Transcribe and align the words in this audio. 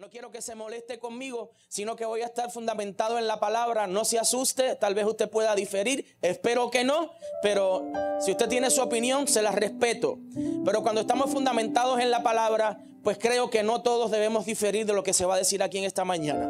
No 0.00 0.08
quiero 0.08 0.30
que 0.30 0.40
se 0.40 0.54
moleste 0.54 0.98
conmigo, 0.98 1.50
sino 1.68 1.94
que 1.94 2.06
voy 2.06 2.22
a 2.22 2.24
estar 2.24 2.50
fundamentado 2.50 3.18
en 3.18 3.26
la 3.26 3.38
palabra. 3.38 3.86
No 3.86 4.06
se 4.06 4.18
asuste, 4.18 4.74
tal 4.76 4.94
vez 4.94 5.04
usted 5.04 5.28
pueda 5.28 5.54
diferir, 5.54 6.16
espero 6.22 6.70
que 6.70 6.84
no, 6.84 7.12
pero 7.42 7.86
si 8.18 8.30
usted 8.30 8.48
tiene 8.48 8.70
su 8.70 8.80
opinión, 8.80 9.28
se 9.28 9.42
la 9.42 9.52
respeto. 9.52 10.18
Pero 10.64 10.82
cuando 10.82 11.02
estamos 11.02 11.30
fundamentados 11.30 12.00
en 12.00 12.10
la 12.10 12.22
palabra, 12.22 12.82
pues 13.04 13.18
creo 13.18 13.50
que 13.50 13.62
no 13.62 13.82
todos 13.82 14.10
debemos 14.10 14.46
diferir 14.46 14.86
de 14.86 14.94
lo 14.94 15.02
que 15.02 15.12
se 15.12 15.26
va 15.26 15.34
a 15.34 15.38
decir 15.38 15.62
aquí 15.62 15.76
en 15.76 15.84
esta 15.84 16.06
mañana. 16.06 16.48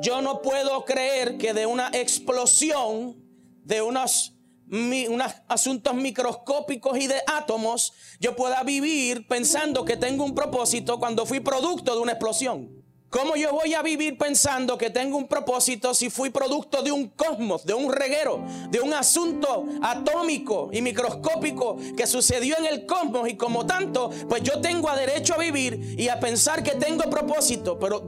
Yo 0.00 0.22
no 0.22 0.40
puedo 0.40 0.86
creer 0.86 1.36
que 1.36 1.52
de 1.52 1.66
una 1.66 1.90
explosión, 1.92 3.22
de 3.62 3.82
unos, 3.82 4.32
unos 4.70 5.32
asuntos 5.48 5.94
microscópicos 5.94 6.98
y 6.98 7.06
de 7.06 7.20
átomos, 7.26 7.92
yo 8.20 8.36
pueda 8.36 8.62
vivir 8.62 9.26
pensando 9.26 9.84
que 9.84 9.96
tengo 9.96 10.24
un 10.24 10.34
propósito 10.34 10.98
cuando 10.98 11.26
fui 11.26 11.40
producto 11.40 11.94
de 11.94 12.00
una 12.00 12.12
explosión. 12.12 12.79
¿Cómo 13.10 13.34
yo 13.34 13.52
voy 13.52 13.74
a 13.74 13.82
vivir 13.82 14.16
pensando 14.16 14.78
que 14.78 14.88
tengo 14.88 15.16
un 15.16 15.26
propósito 15.26 15.94
si 15.94 16.10
fui 16.10 16.30
producto 16.30 16.80
de 16.80 16.92
un 16.92 17.08
cosmos, 17.08 17.66
de 17.66 17.74
un 17.74 17.92
reguero, 17.92 18.44
de 18.70 18.80
un 18.80 18.94
asunto 18.94 19.66
atómico 19.82 20.70
y 20.72 20.80
microscópico 20.80 21.76
que 21.96 22.06
sucedió 22.06 22.56
en 22.56 22.66
el 22.66 22.86
cosmos 22.86 23.28
y 23.28 23.36
como 23.36 23.66
tanto, 23.66 24.10
pues 24.28 24.44
yo 24.44 24.60
tengo 24.60 24.88
derecho 24.94 25.34
a 25.34 25.38
vivir 25.38 25.96
y 25.98 26.06
a 26.06 26.20
pensar 26.20 26.62
que 26.62 26.76
tengo 26.76 27.10
propósito, 27.10 27.80
pero 27.80 28.06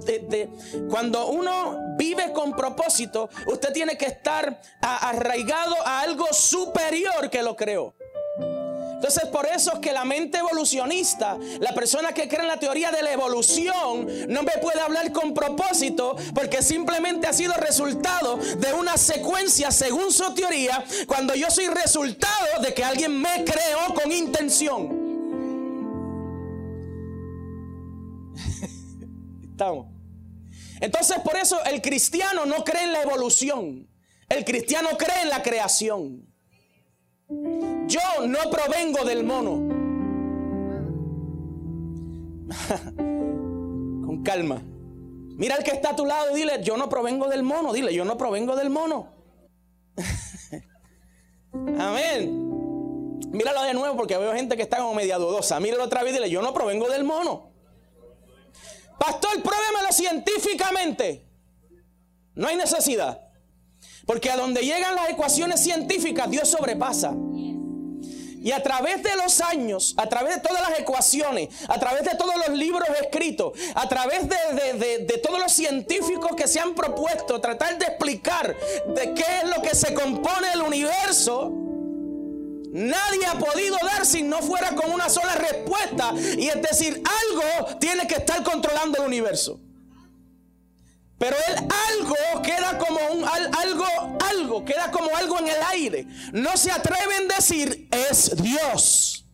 cuando 0.89 1.27
uno 1.27 1.97
vive 1.99 2.33
con 2.33 2.55
propósito, 2.55 3.29
usted 3.49 3.73
tiene 3.73 3.99
que 3.99 4.07
estar 4.07 4.61
arraigado 4.81 5.75
a 5.85 6.01
algo 6.03 6.27
superior 6.33 7.29
que 7.29 7.43
lo 7.43 7.57
creó. 7.57 7.93
Entonces 9.03 9.29
por 9.31 9.47
eso 9.47 9.73
es 9.73 9.79
que 9.81 9.93
la 9.93 10.05
mente 10.05 10.39
evolucionista, 10.39 11.37
la 11.59 11.75
persona 11.75 12.15
que 12.15 12.29
cree 12.29 12.43
en 12.43 12.47
la 12.47 12.61
teoría 12.61 12.93
de 12.93 13.03
la 13.03 13.13
evolución, 13.13 14.07
no 14.29 14.45
me 14.45 14.53
puede 14.63 14.81
hablar 14.81 15.11
con 15.11 15.35
propósito 15.35 16.15
porque 16.33 16.63
simplemente 16.63 17.27
ha 17.27 17.33
sido 17.33 17.53
resultado 17.55 18.37
de 18.37 18.73
una 18.75 18.97
secuencia 18.97 19.73
según 19.73 20.13
su 20.13 20.33
teoría, 20.35 20.85
cuando 21.09 21.35
yo 21.35 21.51
soy 21.51 21.67
resultado 21.67 22.63
de 22.63 22.73
que 22.75 22.85
alguien 22.85 23.21
me 23.21 23.45
creó 23.45 23.93
con 23.93 24.13
intención. 24.13 24.97
Estamos. 29.51 29.89
Entonces 30.81 31.19
por 31.25 31.37
eso 31.39 31.59
el 31.65 31.83
cristiano 31.83 32.47
no 32.47 32.63
cree 32.63 32.85
en 32.85 32.93
la 32.93 33.03
evolución, 33.03 33.91
el 34.29 34.45
cristiano 34.45 34.91
cree 34.97 35.23
en 35.23 35.29
la 35.29 35.43
creación. 35.43 36.32
Yo 37.87 38.27
no 38.27 38.39
provengo 38.51 39.05
del 39.05 39.25
mono. 39.25 39.53
Con 42.97 44.23
calma. 44.23 44.63
Mira 45.37 45.57
al 45.57 45.65
que 45.65 45.73
está 45.73 45.91
a 45.91 45.97
tu 45.97 46.07
lado 46.07 46.35
dile, 46.35 46.63
yo 46.63 46.77
no 46.77 46.89
provengo 46.89 47.29
del 47.29 47.43
mono. 47.43 47.73
Dile, 47.73 47.93
yo 47.95 48.05
no 48.05 48.17
provengo 48.17 48.55
del 48.57 48.71
mono. 48.71 49.09
Amén. 51.53 52.39
Míralo 53.31 53.63
de 53.63 53.75
nuevo 53.75 53.97
porque 53.97 54.17
veo 54.19 54.33
gente 54.35 54.57
que 54.57 54.63
está 54.63 54.79
como 54.79 54.95
media 54.95 55.19
dudosa. 55.19 55.59
Míralo 55.61 55.85
otra 55.85 56.03
vez 56.03 56.13
y 56.13 56.17
dile, 56.17 56.31
yo 56.31 56.43
no 56.43 56.53
provengo 56.53 56.89
del 56.89 57.05
mono. 57.05 57.51
Pastor, 58.99 59.43
pruébemelo 59.43 59.91
científicamente. 59.91 61.27
No 62.35 62.49
hay 62.49 62.57
necesidad. 62.57 63.32
Porque 64.07 64.31
a 64.31 64.37
donde 64.37 64.63
llegan 64.63 64.95
las 64.95 65.11
ecuaciones 65.11 65.61
científicas, 65.61 66.31
Dios 66.31 66.49
sobrepasa. 66.49 67.15
Y 68.43 68.51
a 68.51 68.61
través 68.61 69.05
de 69.05 69.15
los 69.15 69.41
años, 69.41 69.95
a 69.97 70.09
través 70.09 70.35
de 70.35 70.41
todas 70.41 70.69
las 70.69 70.81
ecuaciones, 70.81 71.49
a 71.69 71.79
través 71.79 72.03
de 72.03 72.17
todos 72.17 72.35
los 72.37 72.59
libros 72.59 72.89
escritos, 73.01 73.53
a 73.75 73.89
través 73.89 74.29
de, 74.29 75.19
todos 75.23 75.39
los 75.39 75.53
científicos 75.53 76.33
que 76.37 76.49
se 76.49 76.59
han 76.59 76.75
propuesto 76.75 77.41
tratar 77.41 77.79
de 77.79 77.85
explicar 77.85 78.57
de 78.97 79.15
qué 79.15 79.25
es 79.43 79.49
lo 79.49 79.63
que 79.63 79.77
se 79.77 79.95
compone 79.95 80.49
el 80.55 80.63
universo, 80.63 81.53
nadie 82.73 83.27
ha 83.27 83.39
podido 83.39 83.77
dar 83.81 84.05
si 84.05 84.25
no 84.25 84.39
fuera 84.43 84.75
con 84.75 84.91
una 84.91 85.09
sola 85.09 85.37
respuesta. 85.37 86.13
Y 86.37 86.49
es 86.49 86.61
decir, 86.61 87.01
algo 87.31 87.79
tiene 87.79 88.09
que 88.09 88.17
estar 88.17 88.43
controlando 88.43 88.99
el 88.99 89.07
universo. 89.07 89.61
Pero 91.23 91.37
el 91.37 91.55
algo 91.89 92.43
queda 92.43 92.77
como 92.79 92.99
un 93.13 93.25
algo, 93.25 94.19
algo, 94.29 94.65
queda 94.65 94.91
como 94.91 95.17
algo 95.17 95.39
en 95.39 95.47
el 95.47 95.63
aire. 95.71 96.07
No 96.33 96.57
se 96.57 96.73
atreven 96.73 97.31
a 97.31 97.37
decir 97.37 97.89
es 97.93 98.35
Dios. 98.43 99.25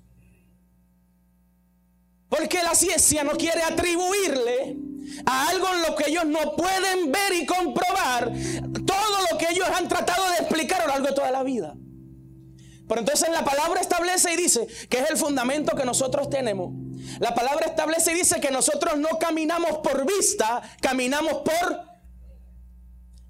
Porque 2.28 2.62
la 2.62 2.75
ciencia 2.75 3.25
no 3.25 3.31
quiere 3.31 3.62
atribuirle 3.62 4.76
a 5.25 5.49
algo 5.49 5.66
en 5.72 5.81
lo 5.81 5.97
que 5.97 6.10
ellos 6.10 6.26
no 6.26 6.56
pueden 6.56 7.10
ver 7.10 7.32
y 7.32 7.47
comprobar 7.47 8.32
todo 8.84 9.22
lo 9.31 9.38
que 9.38 9.47
ellos 9.49 9.66
han 9.75 9.88
tratado 9.88 10.28
de 10.28 10.37
explicar 10.41 10.82
a 10.82 10.84
lo 10.84 10.93
largo 10.93 11.06
de 11.06 11.15
toda 11.15 11.31
la 11.31 11.43
vida. 11.43 11.75
Pero 12.88 13.00
entonces 13.00 13.28
la 13.28 13.44
palabra 13.44 13.81
establece 13.81 14.32
y 14.32 14.37
dice 14.37 14.66
que 14.88 14.99
es 14.99 15.10
el 15.10 15.19
fundamento 15.19 15.76
que 15.76 15.84
nosotros 15.84 16.31
tenemos. 16.31 16.72
La 17.21 17.34
palabra 17.34 17.66
establece 17.66 18.12
y 18.12 18.15
dice 18.15 18.41
que 18.41 18.50
nosotros 18.50 18.97
no 18.97 19.19
caminamos 19.19 19.78
por 19.78 20.06
vista, 20.06 20.62
caminamos 20.81 21.34
por... 21.34 21.88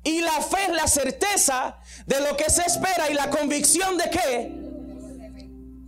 Y 0.05 0.21
la 0.21 0.41
fe 0.41 0.59
es 0.69 0.75
la 0.75 0.87
certeza 0.87 1.79
de 2.07 2.21
lo 2.21 2.37
que 2.37 2.49
se 2.51 2.63
espera 2.63 3.11
y 3.11 3.15
la 3.15 3.29
convicción 3.31 3.99
de 3.99 4.11
que... 4.11 4.69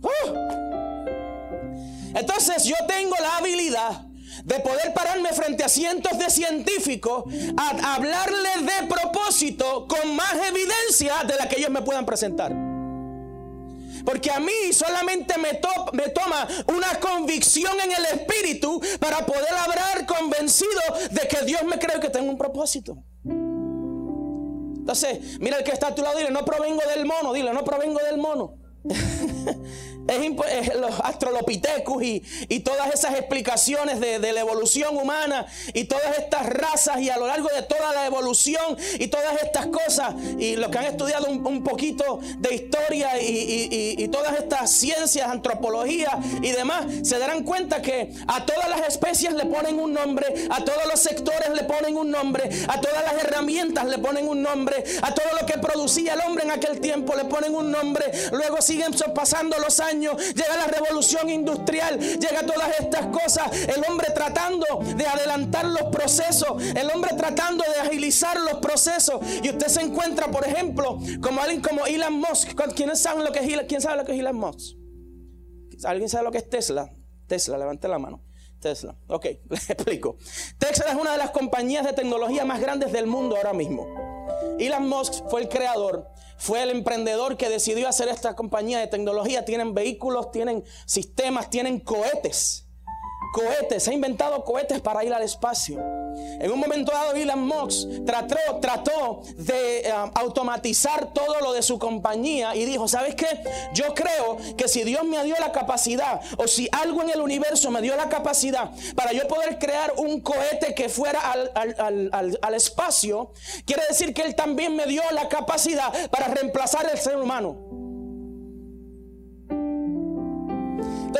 ¡Uh! 0.03 0.61
Entonces 2.13 2.65
yo 2.65 2.75
tengo 2.87 3.15
la 3.21 3.37
habilidad 3.37 4.05
de 4.43 4.59
poder 4.59 4.93
pararme 4.93 5.29
frente 5.29 5.63
a 5.63 5.69
cientos 5.69 6.17
de 6.17 6.29
científicos 6.29 7.23
a 7.57 7.95
hablarle 7.95 8.49
de 8.61 8.87
propósito 8.87 9.87
con 9.87 10.15
más 10.15 10.33
evidencia 10.49 11.23
de 11.25 11.35
la 11.37 11.47
que 11.47 11.59
ellos 11.59 11.69
me 11.69 11.81
puedan 11.81 12.05
presentar. 12.05 12.70
Porque 14.05 14.31
a 14.31 14.39
mí 14.39 14.73
solamente 14.73 15.35
me, 15.37 15.53
toma 16.09 16.47
una 16.67 16.99
convicción 16.99 17.73
en 17.79 17.91
el 17.91 18.05
espíritu 18.05 18.81
para 18.99 19.25
poder 19.25 19.53
hablar 19.53 20.05
convencido 20.05 20.81
de 21.11 21.27
que 21.27 21.45
Dios 21.45 21.63
me 21.63 21.79
cree 21.79 21.99
que 21.99 22.09
tengo 22.09 22.29
un 22.29 22.37
propósito. 22.37 22.97
Entonces, 24.81 25.39
mira 25.39 25.57
el 25.57 25.63
que 25.63 25.71
está 25.71 25.87
a 25.87 25.95
tu 25.95 26.01
lado, 26.01 26.17
dile, 26.17 26.31
no 26.31 26.43
provengo 26.43 26.81
del 26.93 27.05
mono, 27.05 27.33
dile, 27.33 27.53
no 27.53 27.63
provengo 27.63 27.99
del 27.99 28.17
mono. 28.17 28.60
es, 30.07 30.75
los 30.75 30.99
astrolopithecus 30.99 32.03
y, 32.03 32.23
y, 32.49 32.59
todas 32.61 32.93
esas 32.93 33.15
explicaciones 33.15 33.99
de, 33.99 34.19
la 34.31 34.39
evolución 34.39 34.97
humana 34.97 35.45
y 35.73 35.85
todas 35.85 36.17
estas 36.17 36.47
razas 36.47 37.01
y 37.01 37.09
a 37.09 37.17
lo 37.17 37.27
largo 37.27 37.49
de 37.49 37.61
toda 37.63 37.93
la 37.93 38.05
evolución 38.05 38.77
y 38.99 39.07
todas 39.07 39.41
estas 39.43 39.67
cosas 39.67 40.15
y 40.37 40.55
los 40.55 40.69
que 40.69 40.77
han 40.77 40.85
estudiado 40.85 41.27
un, 41.29 41.63
poquito 41.63 42.19
de 42.39 42.55
historia 42.55 43.21
y, 43.21 43.95
y, 43.97 44.07
todas 44.07 44.37
estas 44.37 44.71
ciencias, 44.71 45.29
antropología 45.29 46.17
y 46.41 46.51
demás, 46.51 46.85
se 47.03 47.19
darán 47.19 47.43
cuenta 47.43 47.81
que 47.81 48.13
a 48.27 48.45
todas 48.45 48.69
las 48.69 48.87
especies 48.87 49.33
le 49.33 49.45
ponen 49.45 49.79
un 49.79 49.93
nombre, 49.93 50.25
a 50.49 50.63
todos 50.63 50.85
los 50.89 50.99
sectores 50.99 51.49
le 51.53 51.63
ponen 51.63 51.97
un 51.97 52.09
nombre, 52.09 52.49
a 52.67 52.81
todas 52.81 53.03
las 53.03 53.23
herramientas 53.23 53.85
le 53.85 53.99
ponen 53.99 54.27
un 54.27 54.41
nombre, 54.41 54.83
a 55.01 55.13
todo 55.13 55.27
lo 55.39 55.45
que 55.45 55.57
producía 55.59 56.13
el 56.13 56.21
hombre 56.21 56.45
en 56.45 56.51
aquel 56.51 56.79
tiempo 56.79 57.15
le 57.15 57.25
ponen 57.25 57.53
un 57.53 57.71
nombre, 57.71 58.05
luego 58.31 58.61
siguen 58.71 58.93
pasando 59.13 59.57
los 59.59 59.79
años 59.79 60.15
llega 60.33 60.55
la 60.55 60.67
revolución 60.67 61.29
industrial, 61.29 61.99
llega 61.99 62.45
todas 62.45 62.79
estas 62.79 63.07
cosas, 63.07 63.51
el 63.67 63.83
hombre 63.89 64.07
tratando 64.13 64.65
de 64.95 65.05
adelantar 65.05 65.65
los 65.65 65.83
procesos, 65.91 66.61
el 66.75 66.89
hombre 66.91 67.11
tratando 67.17 67.63
de 67.63 67.81
agilizar 67.81 68.39
los 68.39 68.55
procesos. 68.55 69.19
Y 69.43 69.49
usted 69.49 69.67
se 69.67 69.81
encuentra, 69.81 70.31
por 70.31 70.47
ejemplo, 70.47 70.99
como 71.21 71.41
alguien 71.41 71.61
como 71.61 71.85
Elon 71.85 72.13
Musk. 72.13 72.55
¿Quiénes 72.75 73.01
saben 73.01 73.23
lo 73.23 73.31
que 73.31 73.39
es 73.39 73.45
Elon, 73.45 73.65
¿Quién 73.67 73.81
sabe 73.81 73.97
lo 73.97 74.05
que 74.05 74.13
es 74.13 74.19
Elon 74.19 74.37
Musk? 74.37 74.77
¿Alguien 75.83 76.09
sabe 76.09 76.23
lo 76.23 76.31
que 76.31 76.37
es 76.37 76.49
Tesla? 76.49 76.89
Tesla, 77.27 77.57
levante 77.57 77.87
la 77.87 77.99
mano. 77.99 78.23
Tesla. 78.59 78.95
Ok, 79.07 79.25
le 79.49 79.57
explico. 79.57 80.17
Tesla 80.57 80.91
es 80.91 80.95
una 80.95 81.11
de 81.11 81.17
las 81.17 81.31
compañías 81.31 81.85
de 81.85 81.93
tecnología 81.93 82.45
más 82.45 82.61
grandes 82.61 82.91
del 82.91 83.07
mundo 83.07 83.35
ahora 83.35 83.53
mismo. 83.53 83.87
Elon 84.59 84.87
Musk 84.87 85.27
fue 85.29 85.41
el 85.41 85.49
creador 85.49 86.07
fue 86.41 86.63
el 86.63 86.71
emprendedor 86.71 87.37
que 87.37 87.49
decidió 87.49 87.87
hacer 87.87 88.07
esta 88.07 88.35
compañía 88.35 88.79
de 88.79 88.87
tecnología. 88.87 89.45
Tienen 89.45 89.75
vehículos, 89.75 90.31
tienen 90.31 90.63
sistemas, 90.87 91.51
tienen 91.51 91.79
cohetes 91.79 92.65
cohetes, 93.31 93.87
ha 93.87 93.93
inventado 93.93 94.43
cohetes 94.43 94.81
para 94.81 95.03
ir 95.03 95.13
al 95.13 95.23
espacio. 95.23 95.79
En 96.39 96.51
un 96.51 96.59
momento 96.59 96.91
dado, 96.91 97.13
Elon 97.13 97.47
Musk 97.47 98.05
trató, 98.05 98.35
trató 98.61 99.21
de 99.35 99.79
eh, 99.79 99.93
automatizar 100.15 101.13
todo 101.13 101.39
lo 101.39 101.53
de 101.53 101.61
su 101.61 101.79
compañía 101.79 102.55
y 102.55 102.65
dijo, 102.65 102.87
¿sabes 102.87 103.15
qué? 103.15 103.27
Yo 103.73 103.93
creo 103.93 104.37
que 104.57 104.67
si 104.67 104.83
Dios 104.83 105.03
me 105.03 105.23
dio 105.23 105.35
la 105.39 105.51
capacidad 105.51 106.21
o 106.37 106.47
si 106.47 106.67
algo 106.71 107.01
en 107.01 107.11
el 107.11 107.21
universo 107.21 107.71
me 107.71 107.81
dio 107.81 107.95
la 107.95 108.09
capacidad 108.09 108.71
para 108.95 109.13
yo 109.13 109.27
poder 109.27 109.57
crear 109.59 109.93
un 109.97 110.21
cohete 110.21 110.73
que 110.75 110.89
fuera 110.89 111.19
al, 111.31 112.37
al 112.41 112.53
espacio, 112.53 113.31
quiere 113.65 113.83
decir 113.87 114.13
que 114.13 114.23
Él 114.23 114.35
también 114.35 114.75
me 114.75 114.85
dio 114.85 115.01
la 115.11 115.29
capacidad 115.29 116.09
para 116.09 116.27
reemplazar 116.27 116.89
el 116.91 116.99
ser 116.99 117.17
humano. 117.17 117.70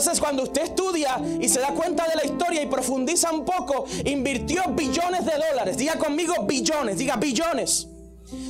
Entonces 0.01 0.19
cuando 0.19 0.41
usted 0.41 0.63
estudia 0.63 1.21
y 1.39 1.47
se 1.47 1.59
da 1.59 1.75
cuenta 1.75 2.07
de 2.07 2.15
la 2.15 2.25
historia 2.25 2.63
y 2.63 2.65
profundiza 2.65 3.31
un 3.31 3.45
poco, 3.45 3.85
invirtió 4.03 4.63
billones 4.69 5.27
de 5.27 5.33
dólares. 5.33 5.77
Diga 5.77 5.99
conmigo 5.99 6.33
billones, 6.43 6.97
diga 6.97 7.17
billones. 7.17 7.87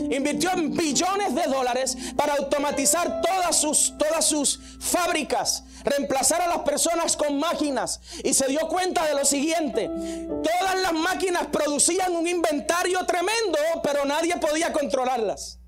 Invirtió 0.10 0.50
en 0.54 0.74
billones 0.74 1.36
de 1.36 1.44
dólares 1.52 1.98
para 2.16 2.36
automatizar 2.36 3.22
todas 3.22 3.60
sus, 3.60 3.98
todas 3.98 4.26
sus 4.26 4.62
fábricas, 4.80 5.66
reemplazar 5.84 6.42
a 6.42 6.48
las 6.48 6.60
personas 6.60 7.18
con 7.18 7.38
máquinas. 7.38 8.00
Y 8.24 8.34
se 8.34 8.48
dio 8.48 8.70
cuenta 8.70 9.06
de 9.06 9.16
lo 9.16 9.26
siguiente, 9.26 9.90
todas 9.90 10.80
las 10.82 10.94
máquinas 10.94 11.48
producían 11.48 12.16
un 12.16 12.30
inventario 12.30 13.06
tremendo, 13.06 13.60
pero 13.84 14.06
nadie 14.06 14.38
podía 14.38 14.72
controlarlas. 14.72 15.60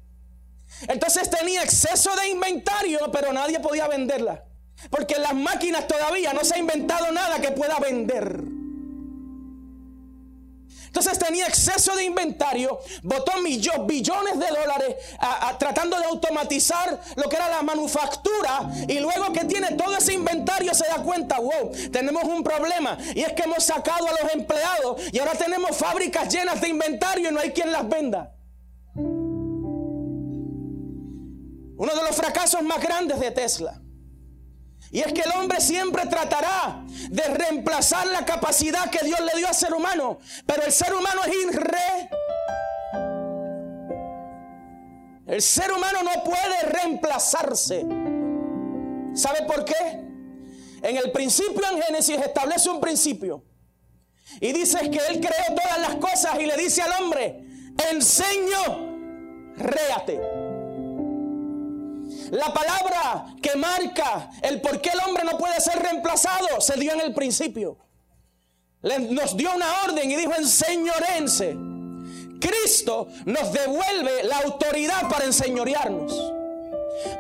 Entonces 0.88 1.30
tenía 1.30 1.62
exceso 1.62 2.16
de 2.16 2.30
inventario, 2.30 3.12
pero 3.12 3.34
nadie 3.34 3.60
podía 3.60 3.90
venderla. 3.90 4.46
Porque 4.90 5.18
las 5.18 5.34
máquinas 5.34 5.88
todavía 5.88 6.34
no 6.34 6.44
se 6.44 6.56
ha 6.56 6.58
inventado 6.60 7.12
nada 7.12 7.40
que 7.40 7.52
pueda 7.52 7.80
vender. 7.80 8.44
Entonces 10.94 11.18
tenía 11.18 11.48
exceso 11.48 11.96
de 11.96 12.04
inventario, 12.04 12.80
botó 13.02 13.32
billones 13.42 14.38
de 14.38 14.46
dólares 14.46 14.96
tratando 15.58 15.98
de 15.98 16.06
automatizar 16.06 17.02
lo 17.16 17.28
que 17.28 17.36
era 17.36 17.50
la 17.50 17.64
manufactura 17.64 18.70
y 18.88 19.00
luego 19.00 19.34
que 19.34 19.44
tiene 19.46 19.72
todo 19.72 19.98
ese 19.98 20.14
inventario 20.14 20.72
se 20.76 20.86
da 20.86 21.02
cuenta, 21.02 21.40
wow, 21.40 21.72
tenemos 21.92 22.26
un 22.26 22.44
problema 22.44 22.96
y 23.16 23.22
es 23.22 23.34
que 23.34 23.42
hemos 23.42 23.64
sacado 23.64 24.08
a 24.08 24.12
los 24.12 24.34
empleados 24.36 25.02
y 25.12 25.18
ahora 25.18 25.32
tenemos 25.32 25.76
fábricas 25.76 26.32
llenas 26.32 26.62
de 26.62 26.70
inventario 26.70 27.30
y 27.30 27.34
no 27.34 27.40
hay 27.40 27.50
quien 27.50 27.72
las 27.72 27.90
venda. 27.90 28.36
Uno 31.76 31.96
de 31.96 32.04
los 32.04 32.16
fracasos 32.16 32.62
más 32.62 32.80
grandes 32.80 33.20
de 33.20 33.32
Tesla 33.32 33.83
y 34.94 35.00
es 35.00 35.12
que 35.12 35.22
el 35.22 35.32
hombre 35.32 35.60
siempre 35.60 36.06
tratará 36.06 36.86
de 37.10 37.24
reemplazar 37.24 38.06
la 38.06 38.24
capacidad 38.26 38.92
que 38.92 39.04
Dios 39.04 39.20
le 39.22 39.40
dio 39.40 39.48
al 39.48 39.56
ser 39.56 39.74
humano. 39.74 40.20
Pero 40.46 40.62
el 40.64 40.72
ser 40.72 40.94
humano 40.94 41.22
es 41.26 41.34
irre. 41.34 42.10
El 45.26 45.42
ser 45.42 45.72
humano 45.72 46.04
no 46.04 46.24
puede 46.24 46.62
reemplazarse. 46.72 47.84
¿Sabe 49.16 49.42
por 49.48 49.66
qué? 49.66 49.74
En 50.84 50.98
el 50.98 51.12
principio 51.12 51.64
en 51.72 51.82
Génesis 51.82 52.18
establece 52.18 52.70
un 52.70 52.80
principio. 52.80 53.44
Y 54.40 54.52
dice 54.52 54.92
que 54.92 55.00
Él 55.10 55.20
creó 55.20 55.60
todas 55.60 55.80
las 55.80 55.96
cosas 55.96 56.40
y 56.40 56.46
le 56.46 56.56
dice 56.56 56.84
al 56.84 57.02
hombre, 57.02 57.44
enseño, 57.90 59.56
réate. 59.58 60.43
La 62.34 62.52
palabra 62.52 63.28
que 63.44 63.56
marca 63.56 64.32
el 64.42 64.60
por 64.60 64.82
qué 64.82 64.90
el 64.90 65.00
hombre 65.08 65.24
no 65.24 65.38
puede 65.38 65.62
ser 65.62 65.78
reemplazado 65.78 66.60
se 66.62 66.80
dio 66.80 66.92
en 66.92 67.02
el 67.02 67.14
principio. 67.14 67.78
nos 68.82 69.38
dio 69.38 69.54
una 69.54 69.84
orden 69.84 70.10
y 70.10 70.16
dijo 70.16 70.34
enseñorense. 70.34 71.56
Cristo 72.42 73.08
nos 73.26 73.54
devuelve 73.54 74.24
la 74.24 74.40
autoridad 74.40 75.08
para 75.10 75.26
enseñorearnos. 75.26 76.34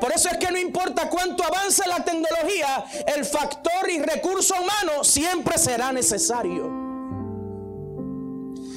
Por 0.01 0.11
eso 0.11 0.29
es 0.29 0.37
que 0.39 0.51
no 0.51 0.57
importa 0.57 1.07
cuánto 1.11 1.43
avance 1.43 1.87
la 1.87 2.03
tecnología, 2.03 2.83
el 3.15 3.23
factor 3.23 3.91
y 3.91 3.99
recurso 4.01 4.55
humano 4.55 5.03
siempre 5.03 5.59
será 5.59 5.93
necesario. 5.93 6.63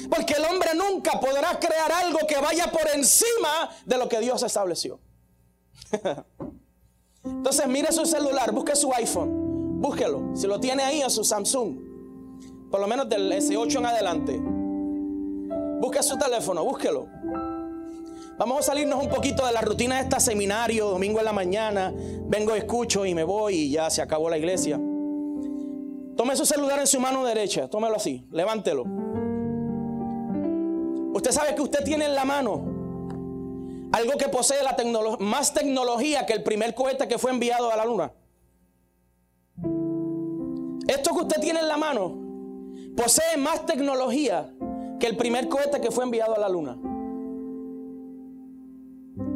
Porque 0.07 0.35
el 0.35 0.45
hombre 0.45 0.75
nunca 0.75 1.19
podrá 1.19 1.59
crear 1.59 1.91
algo 1.91 2.19
que 2.27 2.37
vaya 2.37 2.71
por 2.71 2.87
encima 2.93 3.71
de 3.85 3.97
lo 3.97 4.07
que 4.07 4.19
Dios 4.19 4.43
estableció. 4.43 4.99
Entonces 7.23 7.67
mire 7.67 7.91
su 7.91 8.05
celular, 8.05 8.51
busque 8.51 8.75
su 8.75 8.91
iPhone, 8.93 9.81
búsquelo. 9.81 10.35
Si 10.35 10.47
lo 10.47 10.59
tiene 10.59 10.83
ahí 10.83 11.03
o 11.03 11.09
su 11.09 11.23
Samsung, 11.23 11.77
por 12.69 12.79
lo 12.79 12.87
menos 12.87 13.07
del 13.09 13.31
S8 13.31 13.77
en 13.77 13.85
adelante. 13.85 14.41
Busque 15.79 16.03
su 16.03 16.17
teléfono, 16.17 16.63
búsquelo. 16.63 17.07
Vamos 18.37 18.59
a 18.59 18.61
salirnos 18.61 19.01
un 19.01 19.09
poquito 19.09 19.45
de 19.45 19.51
la 19.51 19.61
rutina 19.61 19.95
de 19.95 20.03
este 20.03 20.19
seminario, 20.19 20.89
domingo 20.89 21.19
en 21.19 21.25
la 21.25 21.33
mañana. 21.33 21.93
Vengo, 22.27 22.53
escucho 22.53 23.05
y 23.05 23.15
me 23.15 23.23
voy 23.23 23.55
y 23.55 23.71
ya 23.71 23.89
se 23.89 24.01
acabó 24.01 24.29
la 24.29 24.37
iglesia. 24.37 24.79
Tome 26.15 26.35
su 26.35 26.45
celular 26.45 26.79
en 26.79 26.87
su 26.87 26.99
mano 26.99 27.23
derecha, 27.25 27.67
tómelo 27.67 27.95
así, 27.95 28.25
levántelo. 28.31 28.83
Usted 31.13 31.31
sabe 31.31 31.55
que 31.55 31.61
usted 31.61 31.83
tiene 31.83 32.05
en 32.05 32.15
la 32.15 32.25
mano 32.25 32.76
algo 33.91 34.17
que 34.17 34.27
posee 34.27 34.63
la 34.63 34.75
más 35.19 35.53
tecnología 35.53 36.25
que 36.25 36.33
el 36.33 36.43
primer 36.43 36.73
cohete 36.75 37.07
que 37.07 37.17
fue 37.17 37.31
enviado 37.31 37.71
a 37.71 37.75
la 37.75 37.85
luna. 37.85 38.13
Esto 40.87 41.13
que 41.13 41.21
usted 41.21 41.41
tiene 41.41 41.59
en 41.59 41.67
la 41.67 41.77
mano 41.77 42.17
posee 42.95 43.37
más 43.37 43.65
tecnología 43.65 44.53
que 44.99 45.07
el 45.07 45.17
primer 45.17 45.47
cohete 45.47 45.79
que 45.81 45.91
fue 45.91 46.03
enviado 46.03 46.35
a 46.35 46.39
la 46.39 46.49
luna. 46.49 46.77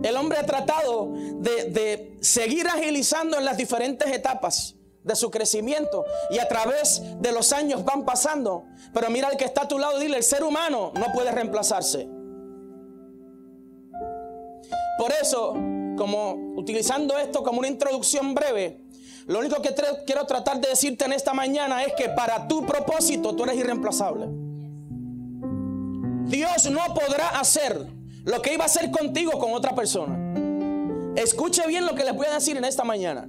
El 0.04 0.16
hombre 0.16 0.40
ha 0.40 0.46
tratado 0.46 1.12
de, 1.14 1.66
de, 1.66 2.18
seguir 2.22 2.68
agilizando 2.68 3.38
en 3.38 3.46
las 3.46 3.58
diferentes 3.58 4.12
etapas 4.12 4.76
de 5.04 5.16
su 5.16 5.32
crecimiento 5.32 6.06
y 6.30 6.40
a 6.40 6.48
través 6.48 7.02
de 7.20 7.32
los 7.32 7.52
años 7.52 7.84
van 7.84 8.06
pasando. 8.06 8.66
Pero 8.94 9.10
mira 9.10 9.28
al 9.28 9.38
que 9.38 9.46
está 9.46 9.64
a 9.64 9.68
tu 9.68 9.80
lado, 9.80 10.00
dile, 10.00 10.18
el 10.18 10.24
ser 10.24 10.44
humano 10.44 10.92
no 10.96 11.12
puede 11.14 11.32
reemplazarse. 11.32 12.08
Por 15.02 15.12
eso, 15.20 15.54
como 15.98 16.34
utilizando 16.58 17.18
esto 17.18 17.42
como 17.42 17.58
una 17.58 17.68
introducción 17.68 18.36
breve, 18.36 18.82
lo 19.26 19.40
único 19.40 19.60
que 19.60 19.74
quiero 20.06 20.28
tratar 20.28 20.62
de 20.62 20.70
decirte 20.70 21.06
en 21.06 21.14
esta 21.14 21.34
mañana 21.34 21.84
es 21.84 21.94
que 21.96 22.10
para 22.10 22.48
tu 22.48 22.68
propósito 22.68 23.36
tú 23.36 23.46
eres 23.46 23.56
irreemplazable. 23.56 24.28
Dios 26.28 26.70
no 26.70 26.82
podrá 26.94 27.30
hacer 27.30 27.88
lo 28.26 28.44
que 28.44 28.54
iba 28.54 28.64
a 28.64 28.68
hacer 28.68 28.92
contigo 28.92 29.40
con 29.40 29.54
otra 29.54 29.74
persona. 29.74 30.20
Escuche 31.16 31.66
bien 31.66 31.88
lo 31.88 31.96
que 31.96 32.04
les 32.04 32.16
voy 32.16 32.28
a 32.28 32.36
decir 32.36 32.56
en 32.56 32.66
esta 32.66 32.84
mañana. 32.84 33.28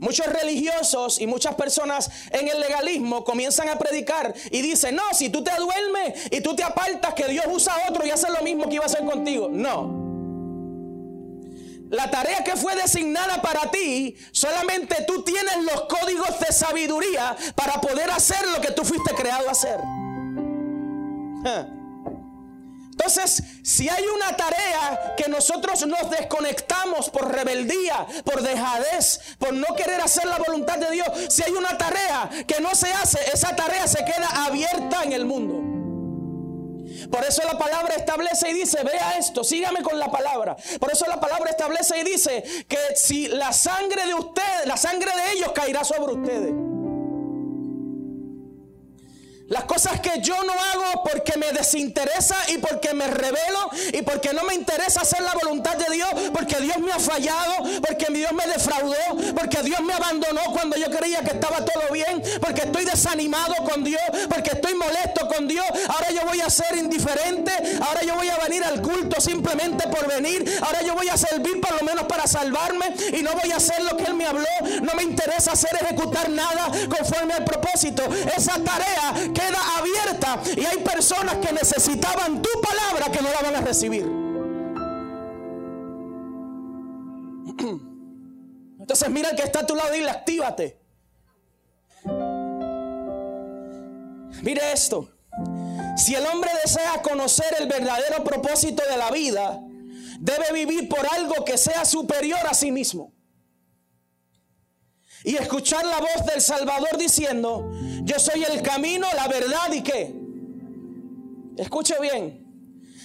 Muchos 0.00 0.24
religiosos 0.24 1.20
y 1.20 1.26
muchas 1.26 1.56
personas 1.56 2.10
en 2.30 2.48
el 2.48 2.58
legalismo 2.58 3.22
comienzan 3.22 3.68
a 3.68 3.78
predicar 3.78 4.34
y 4.50 4.62
dicen, 4.62 4.96
no, 4.96 5.02
si 5.12 5.28
tú 5.28 5.44
te 5.44 5.52
duermes 5.58 6.28
y 6.30 6.40
tú 6.40 6.56
te 6.56 6.62
apartas, 6.62 7.12
que 7.12 7.28
Dios 7.28 7.44
usa 7.52 7.74
a 7.74 7.90
otro 7.90 8.06
y 8.06 8.10
hace 8.10 8.30
lo 8.30 8.40
mismo 8.40 8.66
que 8.66 8.76
iba 8.76 8.84
a 8.84 8.86
hacer 8.86 9.04
contigo. 9.04 9.50
No. 9.52 9.95
La 11.90 12.10
tarea 12.10 12.42
que 12.42 12.56
fue 12.56 12.74
designada 12.74 13.40
para 13.40 13.70
ti, 13.70 14.16
solamente 14.32 15.04
tú 15.06 15.22
tienes 15.22 15.58
los 15.58 15.82
códigos 15.82 16.38
de 16.40 16.52
sabiduría 16.52 17.36
para 17.54 17.80
poder 17.80 18.10
hacer 18.10 18.44
lo 18.48 18.60
que 18.60 18.72
tú 18.72 18.84
fuiste 18.84 19.14
creado 19.14 19.48
a 19.48 19.52
hacer. 19.52 19.78
Entonces, 22.90 23.42
si 23.62 23.88
hay 23.88 24.04
una 24.06 24.36
tarea 24.36 25.14
que 25.16 25.28
nosotros 25.28 25.86
nos 25.86 26.10
desconectamos 26.10 27.10
por 27.10 27.30
rebeldía, 27.30 28.06
por 28.24 28.42
dejadez, 28.42 29.20
por 29.38 29.52
no 29.52 29.76
querer 29.76 30.00
hacer 30.00 30.24
la 30.26 30.38
voluntad 30.38 30.78
de 30.78 30.90
Dios, 30.90 31.06
si 31.28 31.42
hay 31.44 31.52
una 31.52 31.78
tarea 31.78 32.30
que 32.46 32.60
no 32.60 32.74
se 32.74 32.90
hace, 32.92 33.20
esa 33.32 33.54
tarea 33.54 33.86
se 33.86 34.04
queda 34.04 34.46
abierta 34.46 35.04
en 35.04 35.12
el 35.12 35.24
mundo. 35.24 35.65
Por 37.10 37.24
eso 37.24 37.42
la 37.44 37.58
palabra 37.58 37.94
establece 37.94 38.50
y 38.50 38.54
dice, 38.54 38.82
vea 38.84 39.18
esto, 39.18 39.44
sígame 39.44 39.82
con 39.82 39.98
la 39.98 40.10
palabra. 40.10 40.56
Por 40.80 40.92
eso 40.92 41.06
la 41.06 41.20
palabra 41.20 41.50
establece 41.50 41.98
y 41.98 42.04
dice 42.04 42.44
que 42.68 42.78
si 42.96 43.28
la 43.28 43.52
sangre 43.52 44.06
de 44.06 44.14
ustedes, 44.14 44.66
la 44.66 44.76
sangre 44.76 45.10
de 45.14 45.32
ellos 45.32 45.52
caerá 45.52 45.84
sobre 45.84 46.12
ustedes. 46.12 46.75
Las 49.48 49.64
cosas 49.64 50.00
que 50.00 50.20
yo 50.22 50.34
no 50.42 50.52
hago 50.52 51.04
porque 51.04 51.38
me 51.38 51.52
desinteresa 51.52 52.36
y 52.48 52.58
porque 52.58 52.92
me 52.94 53.06
revelo 53.06 53.70
y 53.92 54.02
porque 54.02 54.32
no 54.32 54.42
me 54.42 54.54
interesa 54.54 55.02
hacer 55.02 55.22
la 55.22 55.34
voluntad 55.34 55.76
de 55.76 55.94
Dios, 55.94 56.08
porque 56.32 56.56
Dios 56.56 56.78
me 56.78 56.90
ha 56.90 56.98
fallado, 56.98 57.62
porque 57.86 58.06
Dios 58.12 58.32
me 58.32 58.44
defraudó, 58.48 59.34
porque 59.36 59.62
Dios 59.62 59.80
me 59.82 59.92
abandonó 59.92 60.40
cuando 60.52 60.76
yo 60.76 60.90
creía 60.90 61.20
que 61.20 61.30
estaba 61.30 61.64
todo 61.64 61.92
bien, 61.92 62.22
porque 62.40 62.62
estoy 62.62 62.86
desanimado 62.86 63.54
con 63.70 63.84
Dios, 63.84 64.00
porque 64.28 64.50
estoy 64.50 64.74
molesto 64.74 65.28
con 65.28 65.46
Dios. 65.46 65.64
Ahora 65.88 66.10
yo 66.10 66.26
voy 66.26 66.40
a 66.40 66.50
ser 66.50 66.76
indiferente, 66.76 67.52
ahora 67.80 68.02
yo 68.02 68.16
voy 68.16 68.28
a 68.28 68.38
venir 68.38 68.64
al 68.64 68.82
culto 68.82 69.20
simplemente 69.20 69.86
por 69.86 70.08
venir, 70.08 70.58
ahora 70.60 70.82
yo 70.82 70.96
voy 70.96 71.08
a 71.08 71.16
servir 71.16 71.60
por 71.60 71.72
lo 71.72 71.86
menos 71.86 72.04
para 72.06 72.26
salvarme 72.26 72.86
y 73.16 73.22
no 73.22 73.30
voy 73.40 73.52
a 73.52 73.58
hacer 73.58 73.80
lo 73.84 73.96
que 73.96 74.04
Él 74.06 74.14
me 74.14 74.26
habló. 74.26 74.44
No 74.82 74.94
me 74.94 75.04
interesa 75.04 75.52
hacer 75.52 75.70
ejecutar 75.80 76.28
nada 76.30 76.68
conforme 76.88 77.34
al 77.34 77.44
propósito. 77.44 78.02
Esa 78.36 78.54
tarea 78.64 79.14
queda 79.36 79.60
abierta 79.78 80.40
y 80.56 80.64
hay 80.64 80.78
personas 80.78 81.36
que 81.36 81.52
necesitaban 81.52 82.40
tu 82.40 82.48
palabra 82.60 83.12
que 83.12 83.20
no 83.20 83.28
la 83.30 83.42
van 83.42 83.56
a 83.56 83.60
recibir. 83.60 84.04
Entonces 88.80 89.10
mira 89.10 89.30
el 89.30 89.36
que 89.36 89.42
está 89.42 89.60
a 89.60 89.66
tu 89.66 89.74
lado 89.74 89.94
y 89.94 89.98
dile, 89.98 90.10
actívate. 90.10 90.80
Mire 94.42 94.72
esto. 94.72 95.10
Si 95.96 96.14
el 96.14 96.26
hombre 96.26 96.50
desea 96.64 97.02
conocer 97.02 97.56
el 97.58 97.68
verdadero 97.68 98.24
propósito 98.24 98.82
de 98.88 98.96
la 98.96 99.10
vida, 99.10 99.60
debe 100.20 100.52
vivir 100.52 100.88
por 100.88 101.06
algo 101.12 101.44
que 101.44 101.58
sea 101.58 101.84
superior 101.84 102.40
a 102.48 102.54
sí 102.54 102.70
mismo. 102.70 103.12
Y 105.26 105.34
escuchar 105.34 105.84
la 105.84 105.98
voz 105.98 106.24
del 106.24 106.40
Salvador 106.40 106.96
diciendo, 106.96 107.68
yo 108.04 108.16
soy 108.20 108.44
el 108.44 108.62
camino, 108.62 109.08
la 109.16 109.26
verdad 109.26 109.72
y 109.72 109.82
qué. 109.82 110.14
Escuche 111.56 111.96
bien, 112.00 112.46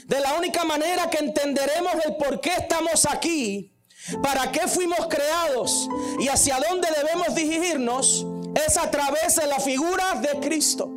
de 0.05 0.19
la 0.19 0.37
única 0.37 0.63
manera 0.63 1.09
que 1.09 1.17
entenderemos 1.17 1.93
el 2.05 2.17
por 2.17 2.39
qué 2.39 2.51
estamos 2.51 3.07
aquí, 3.07 3.75
para 4.21 4.51
qué 4.51 4.67
fuimos 4.67 5.07
creados 5.07 5.89
y 6.19 6.27
hacia 6.27 6.59
dónde 6.69 6.89
debemos 6.95 7.33
dirigirnos, 7.33 8.27
es 8.67 8.77
a 8.77 8.91
través 8.91 9.37
de 9.37 9.47
la 9.47 9.59
figura 9.59 10.13
de 10.21 10.39
Cristo. 10.47 10.91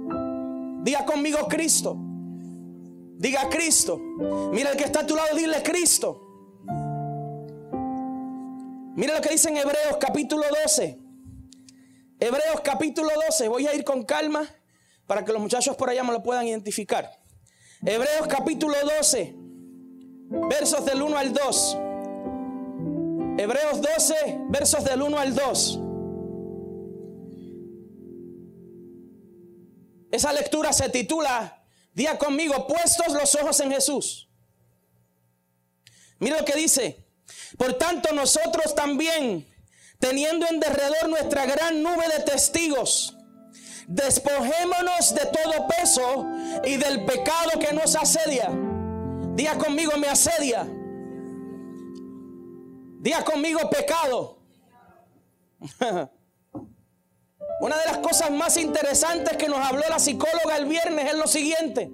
Diga 0.83 1.07
conmigo 1.07 1.49
Cristo. 1.49 1.97
Diga 3.17 3.49
Cristo. 3.49 3.99
Mira 4.53 4.73
el 4.73 4.77
que 4.77 4.85
está 4.85 5.01
a 5.01 5.07
tu 5.07 5.17
lado, 5.17 5.35
dile 5.35 5.63
Cristo. 5.63 6.21
Mira 8.95 9.15
lo 9.15 9.23
que 9.23 9.31
dice 9.31 9.49
en 9.49 9.57
Hebreos 9.57 9.97
capítulo 9.99 10.45
12. 10.63 11.04
Hebreos 12.21 12.61
capítulo 12.63 13.11
12. 13.29 13.49
Voy 13.49 13.67
a 13.67 13.75
ir 13.75 13.85
con 13.85 14.05
calma 14.05 14.49
para 15.07 15.25
que 15.25 15.33
los 15.33 15.41
muchachos 15.41 15.77
por 15.77 15.91
allá 15.91 16.03
me 16.05 16.13
lo 16.13 16.23
puedan 16.23 16.47
identificar. 16.47 17.21
Hebreos 17.85 18.27
capítulo 18.29 18.75
12, 18.99 19.35
versos 20.49 20.85
del 20.85 21.03
1 21.03 21.19
al 21.19 21.33
2. 21.33 21.77
Hebreos 23.37 23.83
12, 23.83 24.39
versos 24.49 24.85
del 24.85 25.03
1 25.03 25.19
al 25.19 25.35
2. 25.35 25.81
Esa 30.13 30.33
lectura 30.33 30.73
se 30.73 30.89
titula, 30.89 31.65
día 31.93 32.17
conmigo, 32.17 32.69
puestos 32.69 33.13
los 33.13 33.35
ojos 33.35 33.59
en 33.61 33.73
Jesús. 33.73 34.31
Mira 36.21 36.39
lo 36.39 36.45
que 36.45 36.55
dice. 36.55 37.05
Por 37.59 37.75
tanto, 37.75 38.15
nosotros 38.15 38.75
también, 38.75 39.47
teniendo 40.05 40.47
en 40.51 40.61
derredor 40.61 41.09
nuestra 41.09 41.47
gran 41.47 41.83
nube 41.83 42.07
de 42.15 42.23
testigos, 42.25 43.17
despojémonos 43.87 45.15
de 45.15 45.25
todo 45.25 45.67
peso 45.67 46.27
y 46.63 46.77
del 46.77 47.07
pecado 47.07 47.59
que 47.59 47.73
nos 47.73 47.97
asedia. 47.97 48.51
Día 49.35 49.57
conmigo, 49.57 49.97
me 49.97 50.09
asedia. 50.09 50.69
Día 53.01 53.25
conmigo, 53.25 53.61
pecado. 53.71 54.43
Una 57.61 57.79
de 57.79 57.87
las 57.87 57.97
cosas 57.99 58.31
más 58.31 58.59
interesantes 58.59 59.39
que 59.39 59.49
nos 59.49 59.59
habló 59.59 59.85
la 59.89 59.99
psicóloga 59.99 60.59
el 60.59 60.67
viernes 60.67 61.07
es 61.07 61.15
lo 61.15 61.27
siguiente. 61.27 61.91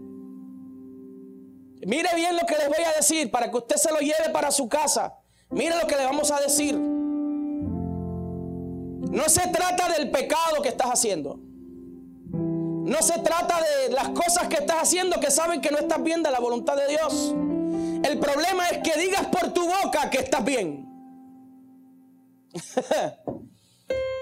Mire 1.86 2.08
bien 2.16 2.34
lo 2.34 2.44
que 2.44 2.56
les 2.56 2.66
voy 2.66 2.84
a 2.84 2.92
decir 2.96 3.30
para 3.30 3.48
que 3.52 3.56
usted 3.56 3.76
se 3.76 3.92
lo 3.92 4.00
lleve 4.00 4.30
para 4.32 4.50
su 4.50 4.68
casa. 4.68 5.14
Mire 5.50 5.76
lo 5.80 5.86
que 5.86 5.94
le 5.94 6.04
vamos 6.04 6.32
a 6.32 6.40
decir. 6.40 6.99
No 9.10 9.28
se 9.28 9.48
trata 9.48 9.88
del 9.92 10.10
pecado 10.10 10.62
que 10.62 10.68
estás 10.68 10.88
haciendo. 10.88 11.40
No 12.32 13.02
se 13.02 13.18
trata 13.20 13.60
de 13.60 13.92
las 13.92 14.10
cosas 14.10 14.48
que 14.48 14.56
estás 14.56 14.82
haciendo 14.82 15.18
que 15.20 15.30
saben 15.30 15.60
que 15.60 15.70
no 15.70 15.78
estás 15.78 16.02
bien 16.02 16.22
de 16.22 16.30
la 16.30 16.38
voluntad 16.40 16.76
de 16.76 16.88
Dios. 16.88 17.34
El 18.02 18.18
problema 18.18 18.68
es 18.68 18.78
que 18.78 18.98
digas 18.98 19.26
por 19.26 19.52
tu 19.52 19.64
boca 19.64 20.08
que 20.10 20.18
estás 20.18 20.44
bien. 20.44 20.88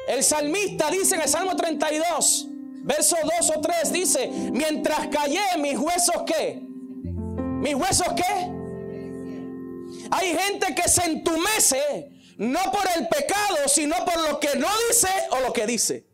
El 0.09 0.25
salmista 0.25 0.91
dice 0.91 1.17
en 1.17 1.21
el 1.21 1.29
Salmo 1.29 1.55
32, 1.55 2.47
verso 2.83 3.17
2 3.41 3.53
o 3.57 3.61
3, 3.61 3.93
dice, 3.93 4.31
mientras 4.53 5.09
callé 5.09 5.41
mis 5.59 5.79
huesos 5.79 6.23
qué? 6.27 6.59
¿Mis 6.63 7.75
huesos 7.75 8.09
qué? 8.17 8.51
Hay 10.11 10.35
gente 10.35 10.75
que 10.75 10.89
se 10.89 11.05
entumece 11.05 12.18
no 12.39 12.71
por 12.71 12.87
el 12.97 13.09
pecado, 13.09 13.57
sino 13.67 13.97
por 14.05 14.29
lo 14.29 14.39
que 14.39 14.57
no 14.57 14.69
dice 14.89 15.09
o 15.33 15.41
lo 15.41 15.53
que 15.53 15.67
dice. 15.67 16.07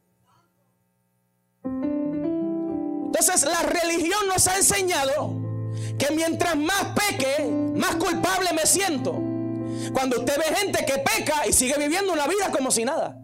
Entonces 1.63 3.45
la 3.45 3.63
religión 3.63 4.27
nos 4.27 4.49
ha 4.49 4.57
enseñado 4.57 5.37
que 5.99 6.11
mientras 6.13 6.57
más 6.57 6.87
peque, 6.97 7.45
más 7.77 7.97
culpable 7.97 8.53
me 8.55 8.67
siento. 8.67 9.13
Cuando 9.93 10.21
usted 10.21 10.39
ve 10.39 10.57
gente 10.57 10.85
que 10.87 10.99
peca 10.99 11.47
y 11.47 11.53
sigue 11.53 11.77
viviendo 11.79 12.13
una 12.13 12.27
vida 12.27 12.51
como 12.51 12.71
si 12.71 12.87
nada. 12.87 13.19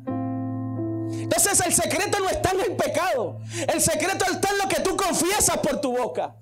Entonces 1.10 1.58
el 1.64 1.72
secreto 1.72 2.18
no 2.18 2.28
está 2.28 2.50
en 2.50 2.60
el 2.60 2.76
pecado. 2.76 3.40
El 3.66 3.80
secreto 3.80 4.26
está 4.30 4.50
en 4.50 4.58
lo 4.58 4.68
que 4.68 4.80
tú 4.82 4.94
confiesas 4.94 5.56
por 5.58 5.80
tu 5.80 5.96
boca. 5.96 6.36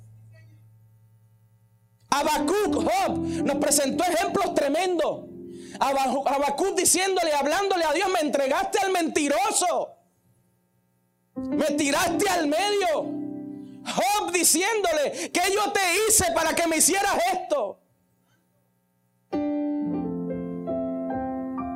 Habacuc, 2.10 2.74
Job, 2.74 3.18
nos 3.18 3.56
presentó 3.58 4.02
ejemplos 4.02 4.54
tremendos. 4.54 5.37
Habacuc 5.80 6.74
diciéndole, 6.76 7.32
hablándole 7.32 7.84
a 7.84 7.92
Dios, 7.92 8.08
me 8.12 8.20
entregaste 8.20 8.78
al 8.78 8.90
mentiroso. 8.90 9.96
Me 11.34 11.66
tiraste 11.66 12.28
al 12.28 12.46
medio. 12.46 13.18
Job 13.84 14.32
diciéndole, 14.32 15.30
que 15.32 15.52
yo 15.52 15.72
te 15.72 15.80
hice 16.08 16.32
para 16.34 16.54
que 16.54 16.66
me 16.66 16.76
hicieras 16.78 17.16
esto? 17.32 17.80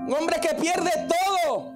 Un 0.06 0.14
hombre 0.18 0.40
que 0.40 0.54
pierde 0.54 0.90
todo. 1.08 1.72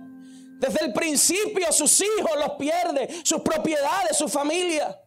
Desde 0.58 0.86
el 0.86 0.92
principio 0.92 1.70
sus 1.72 2.00
hijos 2.00 2.30
los 2.38 2.50
pierde, 2.52 3.20
sus 3.24 3.40
propiedades, 3.40 4.16
su 4.16 4.28
familia. 4.28 5.00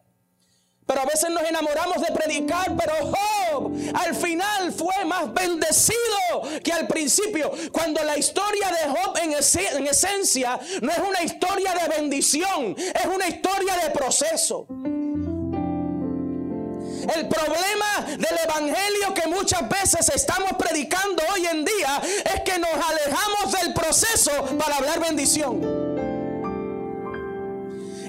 Pero 0.90 1.02
a 1.02 1.04
veces 1.04 1.30
nos 1.30 1.44
enamoramos 1.44 2.02
de 2.02 2.12
predicar, 2.12 2.74
pero 2.76 2.92
Job 2.96 3.72
al 3.94 4.12
final 4.12 4.72
fue 4.72 5.04
más 5.04 5.32
bendecido 5.32 6.42
que 6.64 6.72
al 6.72 6.88
principio. 6.88 7.52
Cuando 7.70 8.02
la 8.02 8.18
historia 8.18 8.72
de 8.72 8.90
Job 8.90 9.16
en, 9.22 9.30
en 9.32 9.86
esencia 9.86 10.58
no 10.82 10.90
es 10.90 10.98
una 10.98 11.22
historia 11.22 11.74
de 11.74 11.96
bendición, 11.96 12.74
es 12.76 13.06
una 13.06 13.28
historia 13.28 13.76
de 13.84 13.90
proceso. 13.90 14.66
El 17.14 17.28
problema 17.28 18.06
del 18.18 18.38
evangelio 18.44 19.14
que 19.14 19.28
muchas 19.28 19.68
veces 19.68 20.08
estamos 20.12 20.54
predicando 20.58 21.22
hoy 21.32 21.46
en 21.46 21.64
día 21.64 22.02
es 22.34 22.40
que 22.40 22.58
nos 22.58 22.70
alejamos 22.72 23.52
del 23.62 23.72
proceso 23.74 24.32
para 24.58 24.78
hablar 24.78 24.98
bendición. 24.98 26.19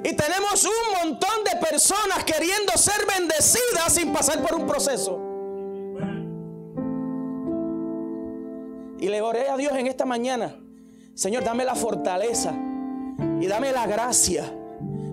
Y 0.04 0.16
tenemos 0.16 0.66
un 0.66 1.10
montón 1.10 1.44
de 1.44 1.58
personas 1.58 2.24
queriendo 2.24 2.74
ser 2.76 3.06
bendecidas 3.06 3.94
sin 3.94 4.12
pasar 4.12 4.42
por 4.42 4.56
un 4.56 4.68
proceso. 4.68 5.20
Y 9.00 9.08
le 9.08 9.22
oré 9.22 9.50
a 9.50 9.58
Dios 9.58 9.74
en 9.74 9.88
esta 9.88 10.06
mañana. 10.06 10.56
Señor, 11.16 11.44
dame 11.44 11.66
la 11.66 11.76
fortaleza 11.76 12.54
y 13.40 13.48
dame 13.48 13.72
la 13.72 13.86
gracia 13.86 14.52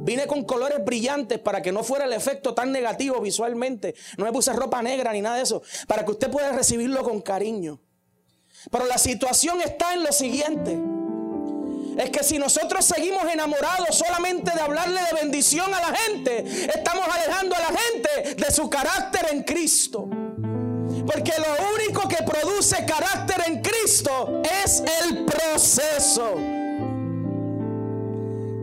Vine 0.09 0.27
con 0.27 0.45
colores 0.45 0.83
brillantes 0.83 1.39
para 1.39 1.61
que 1.61 1.71
no 1.71 1.85
fuera 1.85 2.07
el 2.07 2.15
efecto 2.15 2.55
tan 2.55 2.73
negativo 2.73 3.21
visualmente. 3.21 3.95
No 4.17 4.25
me 4.25 4.33
puse 4.33 4.55
ropa 4.55 4.81
negra 4.81 5.13
ni 5.13 5.21
nada 5.21 5.37
de 5.37 5.43
eso. 5.43 5.61
Para 5.87 6.03
que 6.03 6.13
usted 6.13 6.31
pueda 6.31 6.51
recibirlo 6.51 7.03
con 7.03 7.21
cariño. 7.21 7.79
Pero 8.71 8.87
la 8.87 8.97
situación 8.97 9.61
está 9.61 9.93
en 9.93 10.05
lo 10.05 10.11
siguiente. 10.11 10.79
Es 11.99 12.11
que 12.11 12.23
si 12.23 12.39
nosotros 12.39 12.85
seguimos 12.85 13.25
enamorados 13.25 13.97
solamente 13.97 14.53
de 14.53 14.61
hablarle 14.61 15.01
de 15.01 15.21
bendición 15.21 15.75
a 15.75 15.81
la 15.81 15.97
gente, 15.97 16.45
estamos 16.73 17.05
alejando 17.09 17.57
a 17.57 17.59
la 17.59 17.77
gente 17.77 18.35
de 18.37 18.53
su 18.53 18.71
carácter 18.71 19.27
en 19.33 19.43
Cristo. 19.43 20.09
Porque 21.05 21.33
lo 21.37 21.75
único 21.75 22.07
que 22.09 22.23
produce 22.23 22.85
carácter 22.87 23.43
en 23.49 23.63
Cristo 23.63 24.43
es 24.65 24.85
el 25.03 25.25
proceso. 25.25 26.37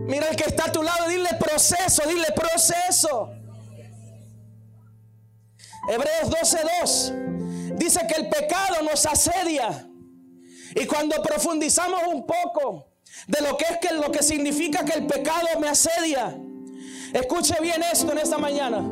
Mira 0.07 0.29
el 0.29 0.35
que 0.37 0.45
está 0.45 0.67
a 0.67 0.71
tu 0.71 0.81
lado, 0.81 1.09
dile 1.09 1.31
proceso, 1.37 2.03
dile 2.07 2.27
proceso. 2.33 3.31
Hebreos 5.89 6.29
12:2 6.29 7.75
dice 7.75 7.99
que 8.07 8.15
el 8.15 8.29
pecado 8.29 8.81
nos 8.81 9.05
asedia. 9.05 9.89
Y 10.73 10.85
cuando 10.85 11.21
profundizamos 11.21 12.01
un 12.07 12.25
poco 12.25 12.94
de 13.27 13.41
lo 13.41 13.57
que 13.57 13.65
es 13.65 13.77
que 13.79 13.93
lo 13.93 14.11
que 14.11 14.23
significa 14.23 14.85
que 14.85 14.93
el 14.93 15.07
pecado 15.07 15.47
me 15.59 15.67
asedia, 15.67 16.37
escuche 17.13 17.55
bien 17.61 17.83
esto 17.83 18.11
en 18.11 18.17
esta 18.19 18.37
mañana. 18.37 18.83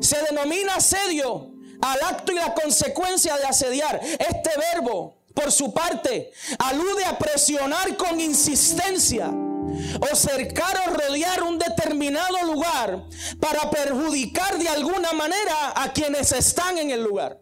Se 0.00 0.16
denomina 0.22 0.76
asedio 0.76 1.52
al 1.80 2.02
acto 2.02 2.32
y 2.32 2.36
la 2.36 2.54
consecuencia 2.54 3.36
de 3.36 3.44
asediar. 3.44 4.00
Este 4.02 4.50
verbo, 4.74 5.18
por 5.34 5.52
su 5.52 5.72
parte, 5.72 6.32
alude 6.58 7.04
a 7.04 7.18
presionar 7.18 7.96
con 7.96 8.20
insistencia 8.20 9.30
o 9.30 10.16
cercar 10.16 10.76
o 10.88 10.94
rodear 10.94 11.42
un 11.42 11.58
determinado 11.58 12.42
lugar 12.44 13.04
para 13.38 13.70
perjudicar 13.70 14.58
de 14.58 14.68
alguna 14.68 15.12
manera 15.12 15.72
a 15.76 15.92
quienes 15.92 16.32
están 16.32 16.78
en 16.78 16.90
el 16.90 17.02
lugar. 17.02 17.38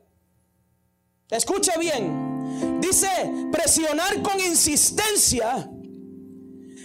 Escuche 1.31 1.73
bien, 1.79 2.28
dice 2.81 3.09
presionar 3.53 4.23
con 4.23 4.39
insistencia 4.41 5.69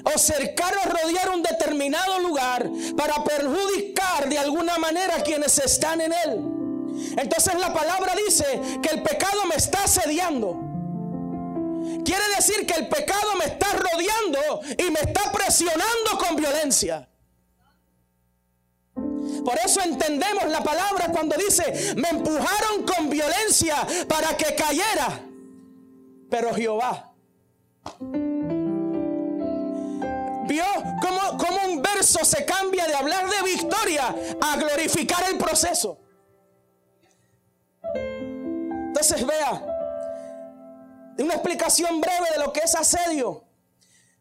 o 0.04 0.18
cercar 0.18 0.74
o 0.86 0.90
rodear 0.90 1.30
un 1.30 1.44
determinado 1.44 2.20
lugar 2.20 2.70
para 2.98 3.24
perjudicar 3.24 4.28
de 4.28 4.38
alguna 4.38 4.78
manera 4.78 5.18
a 5.18 5.24
quienes 5.24 5.58
están 5.60 6.02
en 6.02 6.12
él. 6.12 6.42
Entonces 7.18 7.56
la 7.56 7.74
palabra 7.74 8.14
dice 8.26 8.62
que 8.82 8.90
el 8.90 9.02
pecado 9.02 9.46
me 9.48 9.56
está 9.56 9.84
asediando 9.84 10.74
quiere 12.04 12.24
decir 12.36 12.66
que 12.66 12.74
el 12.76 12.88
pecado 12.88 13.36
me 13.38 13.46
está 13.46 13.68
rodeando 13.74 14.62
y 14.78 14.92
me 14.92 15.00
está 15.00 15.32
presionando 15.32 16.18
con 16.20 16.36
violencia. 16.36 17.10
Por 18.96 19.58
eso 19.64 19.82
entendemos 19.82 20.46
la 20.46 20.64
palabra 20.64 21.08
cuando 21.12 21.36
dice, 21.36 21.96
me 21.98 22.10
empujaron 22.10 22.84
con 22.86 23.10
violencia 23.10 23.86
para 24.08 24.38
que 24.38 24.56
cayera. 24.56 25.20
Pero 26.34 26.52
Jehová 26.56 27.14
vio 30.48 30.66
cómo, 31.00 31.38
cómo, 31.38 31.60
un 31.68 31.80
verso 31.84 32.26
se 32.26 32.44
cambia 32.44 32.88
de 32.88 32.96
hablar 32.96 33.30
de 33.30 33.44
victoria 33.44 34.16
a 34.42 34.58
glorificar 34.58 35.30
el 35.30 35.38
proceso. 35.38 36.00
Entonces 37.94 39.24
vea, 39.28 39.64
una 41.20 41.36
explicación 41.36 42.02
breve 42.02 42.32
de 42.32 42.40
lo 42.40 42.52
que 42.52 42.62
es 42.62 42.74
asedio. 42.74 43.44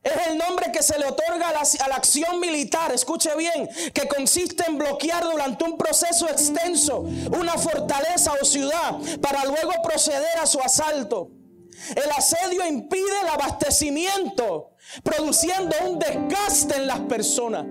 Es 0.02 0.26
el 0.26 0.37
nombre 0.37 0.71
que 0.71 0.83
se 0.83 0.99
le 0.99 1.07
otorga 1.07 1.49
a 1.49 1.52
la, 1.54 1.62
a 1.62 1.88
la, 1.88 1.95
acción 1.95 2.40
militar, 2.40 2.92
escuche 2.92 3.35
bien, 3.37 3.71
que 3.95 4.07
consiste 4.07 4.66
en 4.69 4.76
bloquear 4.76 5.25
durante 5.25 5.64
un 5.64 5.78
proceso 5.78 6.28
extenso 6.28 6.99
una 6.99 7.54
fortaleza 7.54 8.35
o 8.38 8.45
ciudad 8.45 8.99
para 9.23 9.47
luego 9.47 9.73
proceder 9.83 10.37
a 10.37 10.45
su 10.45 10.61
asalto. 10.61 11.31
El 11.95 12.11
asedio 12.11 12.67
impide 12.67 13.21
el 13.23 13.29
abastecimiento, 13.29 14.71
produciendo 15.03 15.77
un 15.85 15.99
desgaste 15.99 16.77
en 16.77 16.87
las 16.87 17.01
personas. 17.01 17.67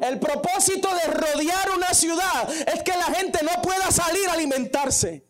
El 0.00 0.18
propósito 0.18 0.88
de 0.94 1.12
rodear 1.12 1.70
una 1.76 1.94
ciudad 1.94 2.50
es 2.50 2.82
que 2.82 2.92
la 2.92 3.04
gente 3.04 3.40
no 3.42 3.62
pueda 3.62 3.90
salir 3.90 4.28
a 4.28 4.32
alimentarse. 4.32 5.26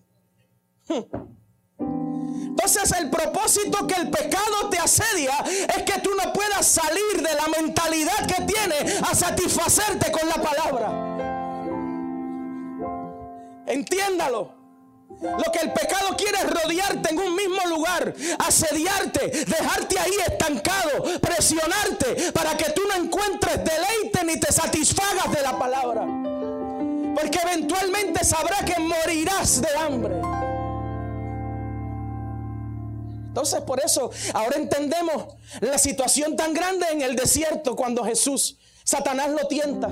Entonces 1.78 2.90
el 2.98 3.10
propósito 3.10 3.86
que 3.86 3.94
el 3.94 4.10
pecado 4.10 4.68
te 4.70 4.78
asedia 4.78 5.34
es 5.76 5.82
que 5.82 6.00
tú 6.00 6.10
no 6.14 6.32
puedas 6.32 6.66
salir 6.66 7.22
de 7.22 7.34
la 7.34 7.48
mentalidad 7.60 8.26
que 8.26 8.42
tiene 8.42 8.76
a 9.02 9.14
satisfacerte 9.14 10.10
con 10.10 10.28
la 10.28 10.34
palabra. 10.36 11.06
Entiéndalo. 13.66 14.55
Lo 15.20 15.50
que 15.50 15.60
el 15.60 15.72
pecado 15.72 16.14
quiere 16.16 16.38
es 16.38 16.50
rodearte 16.50 17.10
en 17.10 17.18
un 17.18 17.34
mismo 17.34 17.66
lugar, 17.68 18.14
asediarte, 18.38 19.30
dejarte 19.46 19.98
ahí 19.98 20.12
estancado, 20.26 21.20
presionarte 21.20 22.32
para 22.32 22.56
que 22.56 22.70
tú 22.72 22.82
no 22.86 23.02
encuentres 23.02 23.60
deleite 23.64 24.24
ni 24.24 24.38
te 24.38 24.52
satisfagas 24.52 25.32
de 25.32 25.42
la 25.42 25.58
palabra. 25.58 26.02
Porque 27.14 27.38
eventualmente 27.42 28.24
sabrás 28.24 28.64
que 28.64 28.78
morirás 28.78 29.62
de 29.62 29.76
hambre. 29.78 30.16
Entonces 33.28 33.60
por 33.62 33.82
eso 33.82 34.10
ahora 34.34 34.56
entendemos 34.56 35.34
la 35.60 35.78
situación 35.78 36.36
tan 36.36 36.52
grande 36.52 36.86
en 36.92 37.00
el 37.00 37.16
desierto 37.16 37.74
cuando 37.74 38.04
Jesús, 38.04 38.58
Satanás 38.84 39.30
lo 39.30 39.48
tienta. 39.48 39.88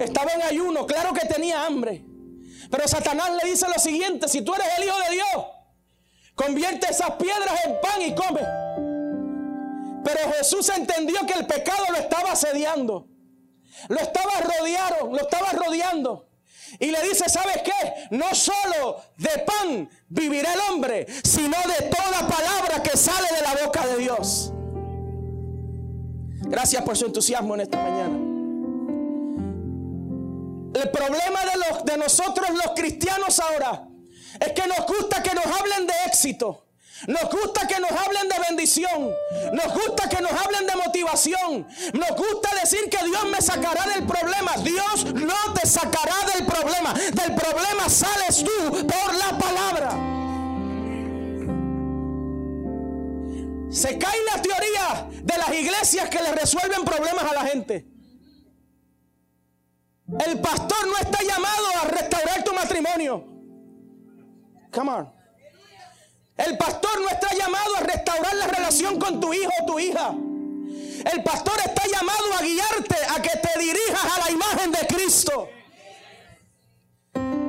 Estaba 0.00 0.32
en 0.32 0.42
ayuno, 0.42 0.86
claro 0.86 1.12
que 1.12 1.26
tenía 1.26 1.66
hambre. 1.66 2.07
Pero 2.70 2.86
Satanás 2.86 3.30
le 3.42 3.50
dice 3.50 3.66
lo 3.68 3.80
siguiente, 3.80 4.28
si 4.28 4.42
tú 4.42 4.54
eres 4.54 4.66
el 4.78 4.84
Hijo 4.84 4.96
de 5.08 5.14
Dios, 5.14 5.46
convierte 6.34 6.90
esas 6.90 7.12
piedras 7.12 7.64
en 7.64 7.80
pan 7.80 8.02
y 8.02 8.14
come. 8.14 8.40
Pero 10.04 10.32
Jesús 10.36 10.68
entendió 10.70 11.26
que 11.26 11.34
el 11.34 11.46
pecado 11.46 11.84
lo 11.90 11.96
estaba 11.96 12.32
asediando. 12.32 13.08
Lo 13.88 13.96
estaba 13.96 14.32
rodeando, 14.40 15.12
lo 15.12 15.20
estaba 15.20 15.50
rodeando. 15.52 16.28
Y 16.78 16.90
le 16.90 17.02
dice, 17.02 17.28
¿sabes 17.28 17.62
qué? 17.62 18.08
No 18.10 18.34
solo 18.34 19.00
de 19.16 19.38
pan 19.38 19.88
vivirá 20.08 20.52
el 20.52 20.60
hombre, 20.70 21.06
sino 21.24 21.56
de 21.56 21.88
toda 21.88 22.28
palabra 22.28 22.82
que 22.82 22.96
sale 22.96 23.28
de 23.34 23.42
la 23.42 23.64
boca 23.64 23.86
de 23.86 23.96
Dios. 23.96 24.52
Gracias 26.42 26.82
por 26.82 26.96
su 26.96 27.06
entusiasmo 27.06 27.54
en 27.54 27.60
esta 27.62 27.78
mañana. 27.78 28.37
El 30.80 30.90
problema 30.90 31.44
de, 31.44 31.56
los, 31.56 31.84
de 31.84 31.96
nosotros 31.96 32.50
los 32.50 32.72
cristianos 32.76 33.40
ahora 33.40 33.82
es 34.38 34.52
que 34.52 34.66
nos 34.68 34.86
gusta 34.86 35.22
que 35.22 35.34
nos 35.34 35.44
hablen 35.44 35.86
de 35.88 35.94
éxito. 36.06 36.66
Nos 37.08 37.30
gusta 37.30 37.66
que 37.66 37.80
nos 37.80 37.90
hablen 37.90 38.28
de 38.28 38.38
bendición. 38.48 39.10
Nos 39.52 39.72
gusta 39.72 40.08
que 40.08 40.20
nos 40.20 40.32
hablen 40.32 40.66
de 40.66 40.76
motivación. 40.76 41.66
Nos 41.94 42.10
gusta 42.10 42.54
decir 42.60 42.88
que 42.90 43.04
Dios 43.04 43.24
me 43.26 43.40
sacará 43.42 43.86
del 43.86 44.06
problema. 44.06 44.52
Dios 44.58 45.14
no 45.14 45.54
te 45.54 45.66
sacará 45.66 46.14
del 46.34 46.46
problema. 46.46 46.92
Del 46.94 47.34
problema 47.34 47.88
sales 47.88 48.44
tú 48.44 48.86
por 48.86 49.14
la 49.14 49.38
palabra. 49.38 49.90
Se 53.70 53.98
cae 53.98 54.18
la 54.32 54.42
teoría 54.42 55.08
de 55.22 55.38
las 55.38 55.54
iglesias 55.54 56.08
que 56.08 56.22
le 56.22 56.32
resuelven 56.32 56.84
problemas 56.84 57.24
a 57.24 57.34
la 57.34 57.44
gente. 57.44 57.97
El 60.08 60.40
pastor 60.40 60.86
no 60.86 60.96
está 60.96 61.22
llamado 61.22 61.66
a 61.82 61.88
restaurar 61.88 62.42
tu 62.42 62.54
matrimonio. 62.54 63.24
Come 64.72 64.90
on. 64.90 65.12
El 66.36 66.56
pastor 66.56 67.00
no 67.00 67.08
está 67.08 67.28
llamado 67.34 67.76
a 67.76 67.80
restaurar 67.80 68.34
la 68.36 68.46
relación 68.46 68.98
con 68.98 69.20
tu 69.20 69.34
hijo 69.34 69.50
o 69.62 69.66
tu 69.66 69.78
hija. 69.78 70.14
El 71.12 71.22
pastor 71.22 71.54
está 71.64 71.82
llamado 71.86 72.34
a 72.38 72.42
guiarte 72.42 72.96
a 73.16 73.22
que 73.22 73.30
te 73.38 73.58
dirijas 73.58 74.04
a 74.16 74.20
la 74.20 74.30
imagen 74.30 74.72
de 74.72 74.86
Cristo. 74.86 75.48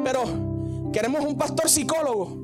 Pero 0.04 0.92
queremos 0.92 1.24
un 1.24 1.38
pastor 1.38 1.70
psicólogo 1.70 2.36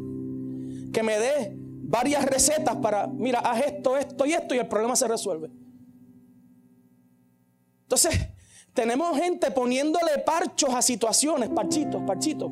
que 0.93 1.04
me 1.04 1.19
dé 1.19 1.54
varias 1.58 2.23
recetas 2.25 2.75
para, 2.78 3.08
mira, 3.08 3.39
haz 3.39 3.65
esto, 3.65 3.97
esto 3.97 4.25
y 4.25 4.34
esto 4.34 4.56
y 4.56 4.60
el 4.60 4.67
problema 4.67 4.95
se 4.95 5.08
resuelve. 5.08 5.51
Entonces, 7.84 8.17
tenemos 8.76 9.18
gente 9.18 9.50
poniéndole 9.52 10.20
parchos 10.20 10.76
a 10.76 10.82
situaciones, 10.82 11.50
parchitos, 11.50 12.04
parchitos. 12.06 12.52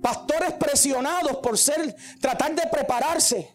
Pastores 0.00 0.52
presionados 0.52 1.38
por 1.38 1.58
ser, 1.58 1.94
tratar 2.20 2.54
de 2.54 2.62
prepararse 2.68 3.52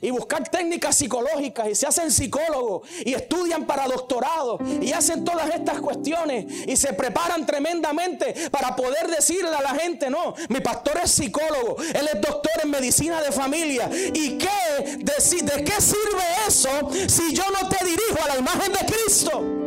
y 0.00 0.10
buscar 0.10 0.48
técnicas 0.48 0.96
psicológicas 0.96 1.68
y 1.68 1.74
se 1.74 1.86
hacen 1.86 2.10
psicólogos 2.10 2.88
y 3.04 3.12
estudian 3.12 3.66
para 3.66 3.86
doctorado 3.86 4.58
y 4.80 4.92
hacen 4.92 5.22
todas 5.22 5.50
estas 5.50 5.82
cuestiones 5.82 6.46
y 6.66 6.74
se 6.78 6.94
preparan 6.94 7.44
tremendamente 7.44 8.48
para 8.50 8.74
poder 8.74 9.08
decirle 9.08 9.54
a 9.54 9.60
la 9.60 9.74
gente, 9.74 10.08
no, 10.08 10.34
mi 10.48 10.60
pastor 10.60 10.98
es 11.04 11.10
psicólogo, 11.10 11.76
él 11.82 12.08
es 12.10 12.20
doctor 12.22 12.52
en 12.62 12.70
medicina 12.70 13.20
de 13.20 13.30
familia. 13.30 13.90
¿Y 14.14 14.38
qué? 14.38 14.96
¿De, 14.96 15.42
de 15.42 15.64
qué 15.64 15.80
sirve 15.82 16.24
eso 16.48 16.70
si 17.06 17.34
yo 17.34 17.44
no 17.60 17.68
te 17.68 17.84
dirijo 17.84 18.24
a 18.24 18.28
la 18.28 18.38
imagen 18.38 18.72
de 18.72 18.94
Cristo? 18.94 19.59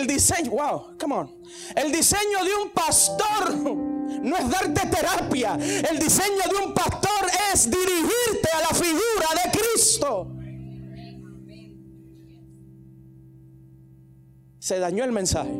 El 0.00 0.06
diseño, 0.06 0.50
wow, 0.52 0.96
come 0.98 1.14
on. 1.14 1.30
El 1.76 1.92
diseño 1.92 2.42
de 2.42 2.54
un 2.62 2.70
pastor 2.70 3.54
no 3.54 4.36
es 4.36 4.50
darte 4.50 4.86
terapia. 4.86 5.54
El 5.54 5.98
diseño 5.98 6.42
de 6.50 6.66
un 6.66 6.72
pastor 6.72 7.26
es 7.52 7.70
dirigirte 7.70 8.48
a 8.54 8.60
la 8.60 8.68
figura 8.68 9.28
de 9.44 9.50
Cristo. 9.50 10.32
Se 14.58 14.78
dañó 14.78 15.04
el 15.04 15.12
mensaje. 15.12 15.52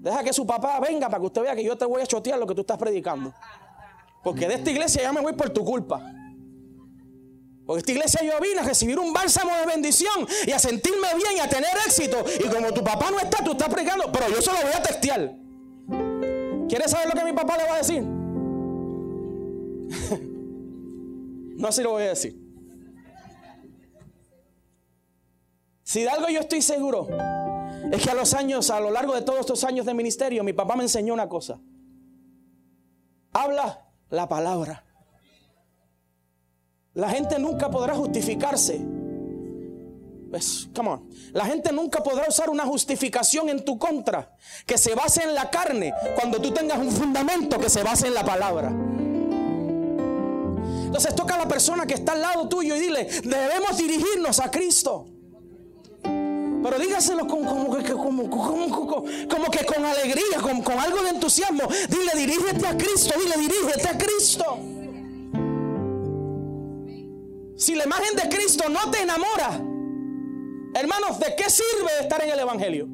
Deja 0.00 0.24
que 0.24 0.32
su 0.32 0.46
papá 0.46 0.80
venga 0.80 1.08
para 1.08 1.20
que 1.20 1.26
usted 1.26 1.42
vea 1.42 1.54
que 1.54 1.62
yo 1.62 1.76
te 1.76 1.84
voy 1.84 2.02
a 2.02 2.06
chotear 2.06 2.38
lo 2.38 2.46
que 2.46 2.54
tú 2.54 2.62
estás 2.62 2.78
predicando. 2.78 3.32
Porque 4.24 4.48
de 4.48 4.54
esta 4.54 4.70
iglesia 4.70 5.02
ya 5.02 5.12
me 5.12 5.20
voy 5.20 5.34
por 5.34 5.50
tu 5.50 5.64
culpa. 5.64 6.19
Porque 7.70 7.82
esta 7.82 7.92
iglesia 7.92 8.20
yo 8.24 8.32
vine 8.40 8.58
a 8.58 8.64
recibir 8.64 8.98
un 8.98 9.12
bálsamo 9.12 9.54
de 9.54 9.64
bendición 9.64 10.26
y 10.44 10.50
a 10.50 10.58
sentirme 10.58 11.06
bien 11.14 11.36
y 11.36 11.38
a 11.38 11.48
tener 11.48 11.70
éxito. 11.86 12.24
Y 12.44 12.48
como 12.48 12.74
tu 12.74 12.82
papá 12.82 13.12
no 13.12 13.20
está, 13.20 13.44
tú 13.44 13.52
estás 13.52 13.68
predicando, 13.68 14.10
pero 14.10 14.28
yo 14.28 14.42
se 14.42 14.50
lo 14.50 14.56
voy 14.56 14.72
a 14.74 14.82
testear. 14.82 15.36
¿Quieres 16.68 16.90
saber 16.90 17.06
lo 17.06 17.14
que 17.14 17.24
mi 17.24 17.32
papá 17.32 17.56
le 17.58 17.68
va 17.68 17.74
a 17.74 17.78
decir? 17.78 18.02
no 21.60 21.68
así 21.68 21.84
lo 21.84 21.92
voy 21.92 22.02
a 22.02 22.08
decir. 22.08 22.36
Si 25.84 26.02
de 26.02 26.08
algo 26.08 26.28
yo 26.28 26.40
estoy 26.40 26.62
seguro, 26.62 27.06
es 27.92 28.02
que 28.02 28.10
a 28.10 28.14
los 28.14 28.34
años, 28.34 28.68
a 28.70 28.80
lo 28.80 28.90
largo 28.90 29.14
de 29.14 29.22
todos 29.22 29.38
estos 29.38 29.62
años 29.62 29.86
de 29.86 29.94
ministerio, 29.94 30.42
mi 30.42 30.54
papá 30.54 30.74
me 30.74 30.82
enseñó 30.82 31.14
una 31.14 31.28
cosa. 31.28 31.60
Habla 33.32 33.86
la 34.08 34.28
palabra. 34.28 34.89
La 36.94 37.08
gente 37.08 37.38
nunca 37.38 37.70
podrá 37.70 37.94
justificarse. 37.94 38.80
Pues, 40.30 40.68
come 40.74 40.90
on. 40.90 41.08
La 41.32 41.44
gente 41.44 41.72
nunca 41.72 42.02
podrá 42.02 42.26
usar 42.28 42.50
una 42.50 42.64
justificación 42.64 43.48
en 43.48 43.64
tu 43.64 43.78
contra 43.78 44.36
que 44.66 44.78
se 44.78 44.94
base 44.94 45.22
en 45.22 45.34
la 45.34 45.50
carne 45.50 45.92
cuando 46.16 46.40
tú 46.40 46.52
tengas 46.52 46.78
un 46.78 46.90
fundamento 46.90 47.58
que 47.58 47.68
se 47.68 47.82
base 47.82 48.06
en 48.06 48.14
la 48.14 48.24
palabra. 48.24 48.72
Entonces 50.86 51.14
toca 51.14 51.34
a 51.36 51.38
la 51.38 51.48
persona 51.48 51.86
que 51.86 51.94
está 51.94 52.12
al 52.12 52.20
lado 52.20 52.48
tuyo 52.48 52.74
y 52.74 52.80
dile, 52.80 53.04
debemos 53.22 53.76
dirigirnos 53.76 54.40
a 54.40 54.50
Cristo. 54.50 55.06
Pero 56.02 56.78
dígaselo 56.78 57.26
como, 57.26 57.76
que, 57.76 57.92
como, 57.92 58.24
que 59.50 59.64
con 59.64 59.84
alegría, 59.84 60.38
con, 60.42 60.62
con 60.62 60.78
algo 60.78 61.02
de 61.02 61.10
entusiasmo. 61.10 61.62
Dile, 61.88 62.12
dirígete 62.16 62.66
a 62.66 62.76
Cristo, 62.76 63.14
dile, 63.18 63.36
dirígete 63.36 63.88
a 63.88 63.96
Cristo. 63.96 64.58
Si 67.60 67.74
la 67.74 67.84
imagen 67.84 68.16
de 68.16 68.26
Cristo 68.34 68.70
no 68.70 68.90
te 68.90 69.02
enamora, 69.02 69.50
hermanos, 70.74 71.18
¿de 71.18 71.36
qué 71.36 71.50
sirve 71.50 71.90
estar 72.00 72.24
en 72.24 72.30
el 72.30 72.38
Evangelio? 72.38 72.88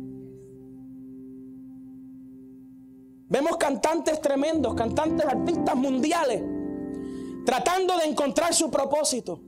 Vemos 3.28 3.58
cantantes 3.58 4.20
tremendos, 4.20 4.74
cantantes 4.74 5.24
artistas 5.24 5.76
mundiales, 5.76 6.42
tratando 7.44 7.96
de 7.96 8.06
encontrar 8.06 8.52
su 8.54 8.68
propósito. 8.68 9.40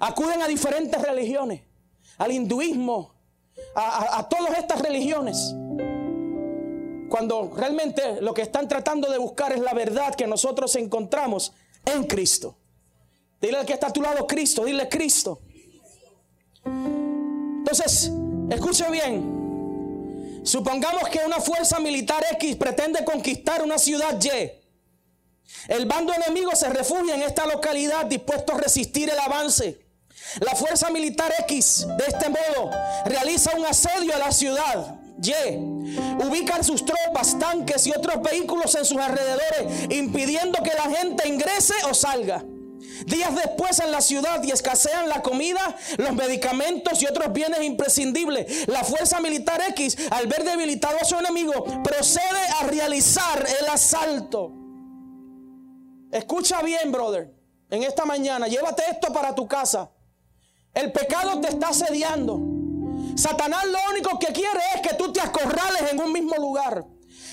Acuden 0.00 0.42
a 0.42 0.48
diferentes 0.48 1.00
religiones, 1.00 1.62
al 2.18 2.32
hinduismo, 2.32 3.14
a, 3.76 4.28
todas 4.28 4.58
estas 4.58 4.82
religiones. 4.82 5.54
Cuando 7.08 7.52
realmente 7.54 8.20
lo 8.20 8.34
que 8.34 8.42
están 8.42 8.66
tratando 8.66 9.08
de 9.08 9.18
buscar 9.18 9.52
es 9.52 9.60
la 9.60 9.72
verdad 9.72 10.16
que 10.16 10.26
nosotros 10.26 10.74
encontramos 10.74 11.52
en 11.84 12.02
Cristo. 12.08 12.58
Dile 13.42 13.58
al 13.58 13.66
que 13.66 13.72
está 13.72 13.88
a 13.88 13.92
tu 13.92 14.00
lado 14.00 14.24
Cristo, 14.24 14.64
dile 14.64 14.88
Cristo. 14.88 15.40
Entonces, 16.64 18.12
escuche 18.48 18.88
bien. 18.88 20.40
Supongamos 20.44 21.08
que 21.08 21.18
una 21.26 21.40
fuerza 21.40 21.80
militar 21.80 22.24
X 22.34 22.54
pretende 22.54 23.04
conquistar 23.04 23.62
una 23.62 23.78
ciudad 23.78 24.16
Y. 24.22 24.62
El 25.66 25.86
bando 25.86 26.14
enemigo 26.14 26.54
se 26.54 26.68
refugia 26.68 27.16
en 27.16 27.22
esta 27.22 27.44
localidad 27.46 28.06
dispuesto 28.06 28.54
a 28.54 28.58
resistir 28.58 29.10
el 29.10 29.18
avance. 29.18 29.86
La 30.40 30.54
fuerza 30.54 30.90
militar 30.90 31.34
X, 31.40 31.86
de 31.98 32.04
este 32.06 32.28
modo, 32.28 32.70
realiza 33.06 33.56
un 33.56 33.66
asedio 33.66 34.14
a 34.14 34.18
la 34.18 34.30
ciudad. 34.30 35.00
Y 35.20 35.56
ubican 36.24 36.62
sus 36.62 36.84
tropas, 36.84 37.36
tanques 37.38 37.86
y 37.88 37.90
otros 37.90 38.22
vehículos 38.22 38.72
en 38.76 38.84
sus 38.84 38.98
alrededores, 38.98 39.90
impidiendo 39.90 40.62
que 40.62 40.74
la 40.74 40.96
gente 40.96 41.28
ingrese 41.28 41.74
o 41.90 41.94
salga. 41.94 42.44
Días 43.06 43.34
después 43.34 43.80
en 43.80 43.90
la 43.90 44.00
ciudad 44.00 44.42
y 44.42 44.50
escasean 44.50 45.08
la 45.08 45.22
comida, 45.22 45.76
los 45.98 46.12
medicamentos 46.12 47.02
y 47.02 47.06
otros 47.06 47.32
bienes 47.32 47.62
imprescindibles. 47.62 48.68
La 48.68 48.84
fuerza 48.84 49.20
militar 49.20 49.60
X, 49.68 49.96
al 50.10 50.26
ver 50.26 50.44
debilitado 50.44 50.98
a 51.00 51.04
su 51.04 51.16
enemigo, 51.16 51.64
procede 51.82 52.46
a 52.60 52.66
realizar 52.66 53.46
el 53.60 53.68
asalto. 53.68 54.52
Escucha 56.12 56.62
bien, 56.62 56.92
brother, 56.92 57.32
en 57.70 57.82
esta 57.82 58.04
mañana, 58.04 58.46
llévate 58.46 58.82
esto 58.90 59.12
para 59.12 59.34
tu 59.34 59.48
casa. 59.48 59.90
El 60.74 60.92
pecado 60.92 61.40
te 61.40 61.48
está 61.48 61.68
asediando. 61.68 62.40
Satanás 63.16 63.64
lo 63.66 63.78
único 63.90 64.18
que 64.18 64.32
quiere 64.32 64.60
es 64.74 64.80
que 64.82 64.94
tú 64.94 65.12
te 65.12 65.20
acorrales 65.20 65.90
en 65.90 66.00
un 66.00 66.12
mismo 66.12 66.36
lugar. 66.36 66.84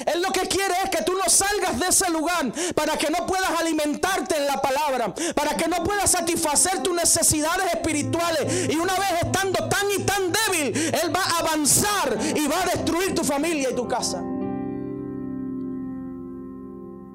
Él 0.05 0.21
lo 0.21 0.31
que 0.31 0.47
quiere 0.47 0.73
es 0.83 0.89
que 0.89 1.03
tú 1.03 1.13
no 1.13 1.29
salgas 1.29 1.79
de 1.79 1.88
ese 1.88 2.09
lugar 2.09 2.51
para 2.75 2.97
que 2.97 3.09
no 3.09 3.25
puedas 3.25 3.49
alimentarte 3.59 4.38
en 4.38 4.47
la 4.47 4.62
palabra, 4.62 5.13
para 5.35 5.55
que 5.55 5.67
no 5.67 5.83
puedas 5.83 6.12
satisfacer 6.12 6.81
tus 6.83 6.93
necesidades 6.93 7.73
espirituales. 7.73 8.69
Y 8.69 8.75
una 8.75 8.93
vez 8.93 9.23
estando 9.23 9.67
tan 9.67 9.91
y 9.97 10.03
tan 10.03 10.31
débil, 10.31 10.95
Él 11.03 11.15
va 11.15 11.21
a 11.23 11.39
avanzar 11.39 12.17
y 12.35 12.47
va 12.47 12.62
a 12.63 12.65
destruir 12.65 13.15
tu 13.15 13.23
familia 13.23 13.69
y 13.71 13.75
tu 13.75 13.88
casa. 13.88 14.21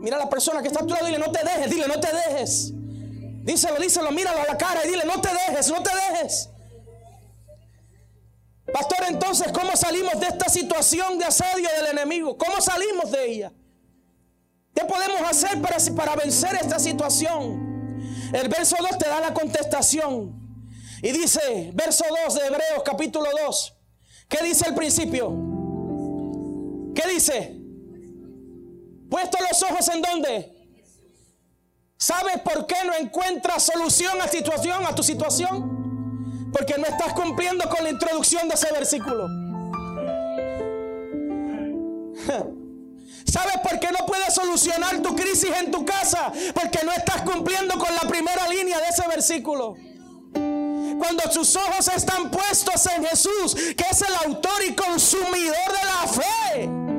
Mira 0.05 0.17
a 0.17 0.21
la 0.21 0.29
persona 0.29 0.61
que 0.61 0.69
está 0.69 0.81
a 0.81 0.87
tu 0.87 0.93
lado 0.93 1.07
dile, 1.07 1.19
no 1.19 1.33
te 1.33 1.43
dejes, 1.43 1.71
dile, 1.71 1.89
no 1.89 1.99
te 1.99 2.09
dejes. 2.13 2.73
Díselo, 3.43 3.81
díselo, 3.81 4.11
míralo 4.11 4.41
a 4.41 4.47
la 4.47 4.59
cara 4.59 4.85
y 4.85 4.89
dile, 4.89 5.05
no 5.05 5.21
te 5.21 5.31
dejes, 5.31 5.69
no 5.69 5.83
te 5.83 5.91
dejes. 5.95 6.51
Pastor, 8.75 9.05
entonces, 9.09 9.53
¿cómo 9.53 9.77
salimos 9.77 10.19
de 10.19 10.27
esta 10.27 10.49
situación 10.49 11.17
de 11.17 11.25
asedio 11.27 11.69
del 11.77 11.97
enemigo? 11.97 12.37
¿Cómo 12.37 12.61
salimos 12.61 13.09
de 13.09 13.25
ella? 13.25 13.53
¿Qué 14.75 14.85
podemos 14.85 15.21
hacer 15.21 15.63
para, 15.63 15.77
para 15.95 16.17
vencer 16.17 16.59
esta 16.61 16.81
situación? 16.81 18.01
El 18.33 18.49
verso 18.49 18.75
2 18.81 18.99
te 18.99 19.09
da 19.09 19.21
la 19.21 19.33
contestación. 19.33 20.35
Y 21.01 21.13
dice, 21.13 21.71
verso 21.73 22.05
2 22.27 22.35
de 22.35 22.47
Hebreos 22.49 22.83
capítulo 22.85 23.27
2. 23.47 23.77
¿Qué 24.29 24.43
dice 24.43 24.67
el 24.67 24.75
principio? 24.75 25.31
¿Qué 26.97 27.09
dice? 27.13 27.57
Puesto 29.09 29.39
los 29.49 29.63
ojos 29.63 29.89
en 29.91 30.03
dónde? 30.03 30.69
¿Sabes 31.97 32.41
por 32.41 32.67
qué 32.67 32.83
no 32.85 32.93
encuentras 32.97 33.63
solución 33.63 34.21
a, 34.21 34.27
situación, 34.27 34.85
a 34.85 34.93
tu 34.97 35.05
situación? 35.05 35.84
Porque 36.55 36.79
no 36.79 36.87
estás 36.87 37.13
cumpliendo 37.15 37.69
con 37.69 37.83
la 37.83 37.91
introducción 37.91 38.49
de 38.49 38.55
ese 38.55 38.73
versículo. 38.73 39.27
¿Sabes 43.27 43.57
por 43.63 43.81
qué 43.81 43.89
no 43.91 44.07
puedes 44.07 44.33
solucionar 44.33 45.03
tu 45.03 45.17
crisis 45.17 45.51
en 45.61 45.73
tu 45.73 45.85
casa? 45.85 46.33
Porque 46.55 46.79
no 46.85 46.93
estás 46.93 47.23
cumpliendo 47.23 47.77
con 47.77 47.93
la 47.93 48.03
primera 48.03 48.49
línea 48.49 48.79
de 48.79 48.87
ese 48.87 49.07
versículo. 49.09 49.75
Cuando 50.33 51.25
tus 51.33 51.57
ojos 51.57 51.89
están 51.89 52.31
puestos 52.31 52.87
en 52.87 53.05
Jesús, 53.05 53.57
que 53.77 53.85
es 53.91 54.03
el 54.03 54.15
autor 54.25 54.63
y 54.69 54.75
consumidor 54.75 55.57
de 55.67 55.85
la 55.85 56.07
fe 56.07 56.94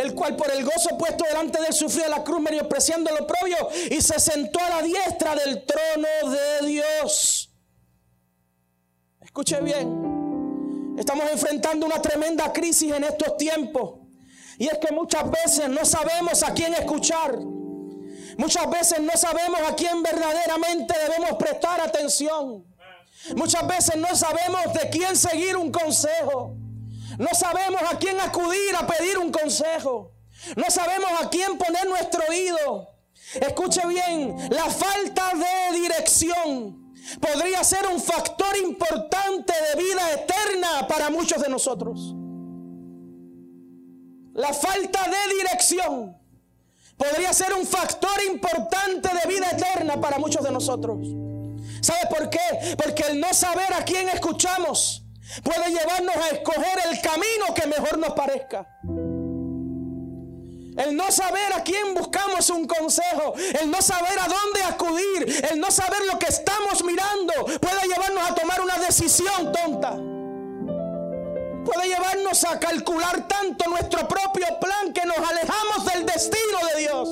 el 0.00 0.14
cual 0.14 0.36
por 0.36 0.50
el 0.50 0.64
gozo 0.64 0.96
puesto 0.96 1.24
delante 1.24 1.60
de 1.60 1.68
él 1.68 1.72
sufrió 1.72 2.08
la 2.08 2.24
cruz 2.24 2.40
menospreciando 2.40 3.10
lo 3.10 3.26
propio 3.26 3.56
y 3.90 4.00
se 4.00 4.18
sentó 4.18 4.58
a 4.60 4.68
la 4.68 4.82
diestra 4.82 5.34
del 5.34 5.64
trono 5.64 6.30
de 6.30 6.66
Dios. 6.66 7.50
Escuche 9.20 9.60
bien, 9.60 10.96
estamos 10.98 11.30
enfrentando 11.30 11.86
una 11.86 12.00
tremenda 12.00 12.52
crisis 12.52 12.92
en 12.92 13.04
estos 13.04 13.36
tiempos. 13.36 14.00
Y 14.58 14.66
es 14.66 14.78
que 14.78 14.92
muchas 14.92 15.30
veces 15.30 15.68
no 15.68 15.84
sabemos 15.84 16.42
a 16.42 16.52
quién 16.52 16.74
escuchar. 16.74 17.38
Muchas 18.36 18.70
veces 18.70 19.00
no 19.00 19.12
sabemos 19.16 19.60
a 19.66 19.74
quién 19.74 20.02
verdaderamente 20.02 20.94
debemos 20.98 21.38
prestar 21.38 21.80
atención. 21.80 22.66
Muchas 23.36 23.66
veces 23.66 23.96
no 23.96 24.14
sabemos 24.14 24.72
de 24.74 24.90
quién 24.90 25.16
seguir 25.16 25.56
un 25.56 25.70
consejo. 25.70 26.59
No 27.20 27.28
sabemos 27.34 27.82
a 27.82 27.98
quién 27.98 28.18
acudir 28.18 28.74
a 28.78 28.86
pedir 28.86 29.18
un 29.18 29.30
consejo. 29.30 30.12
No 30.56 30.64
sabemos 30.70 31.10
a 31.20 31.28
quién 31.28 31.58
poner 31.58 31.86
nuestro 31.86 32.22
oído. 32.26 32.88
Escuche 33.34 33.86
bien, 33.86 34.34
la 34.48 34.64
falta 34.70 35.32
de 35.34 35.78
dirección 35.80 36.94
podría 37.20 37.62
ser 37.62 37.86
un 37.92 38.00
factor 38.00 38.56
importante 38.56 39.52
de 39.52 39.82
vida 39.82 40.12
eterna 40.12 40.86
para 40.88 41.10
muchos 41.10 41.42
de 41.42 41.50
nosotros. 41.50 42.14
La 44.32 44.54
falta 44.54 45.00
de 45.04 45.34
dirección 45.34 46.16
podría 46.96 47.34
ser 47.34 47.52
un 47.52 47.66
factor 47.66 48.18
importante 48.30 49.10
de 49.10 49.28
vida 49.28 49.50
eterna 49.50 50.00
para 50.00 50.18
muchos 50.18 50.42
de 50.42 50.52
nosotros. 50.52 51.06
¿Sabe 51.82 52.00
por 52.08 52.30
qué? 52.30 52.76
Porque 52.82 53.02
el 53.10 53.20
no 53.20 53.34
saber 53.34 53.74
a 53.74 53.84
quién 53.84 54.08
escuchamos 54.08 55.04
puede 55.42 55.70
llevarnos 55.70 56.16
a 56.16 56.28
escoger 56.30 56.78
el 56.90 57.00
camino 57.00 57.54
que 57.54 57.66
mejor 57.66 57.98
nos 57.98 58.12
parezca. 58.12 58.66
El 60.76 60.96
no 60.96 61.10
saber 61.10 61.52
a 61.54 61.62
quién 61.62 61.94
buscamos 61.94 62.48
un 62.50 62.66
consejo, 62.66 63.34
el 63.60 63.70
no 63.70 63.82
saber 63.82 64.18
a 64.18 64.28
dónde 64.28 64.62
acudir, 64.62 65.46
el 65.50 65.60
no 65.60 65.70
saber 65.70 66.00
lo 66.10 66.18
que 66.18 66.26
estamos 66.26 66.82
mirando, 66.84 67.34
puede 67.60 67.88
llevarnos 67.88 68.30
a 68.30 68.34
tomar 68.34 68.60
una 68.60 68.78
decisión 68.78 69.52
tonta. 69.52 69.90
Puede 71.64 71.88
llevarnos 71.88 72.44
a 72.44 72.58
calcular 72.58 73.28
tanto 73.28 73.68
nuestro 73.68 74.08
propio 74.08 74.46
plan 74.58 74.92
que 74.94 75.04
nos 75.04 75.18
alejamos 75.18 75.84
del 75.92 76.06
destino 76.06 76.58
de 76.72 76.80
Dios. 76.80 77.08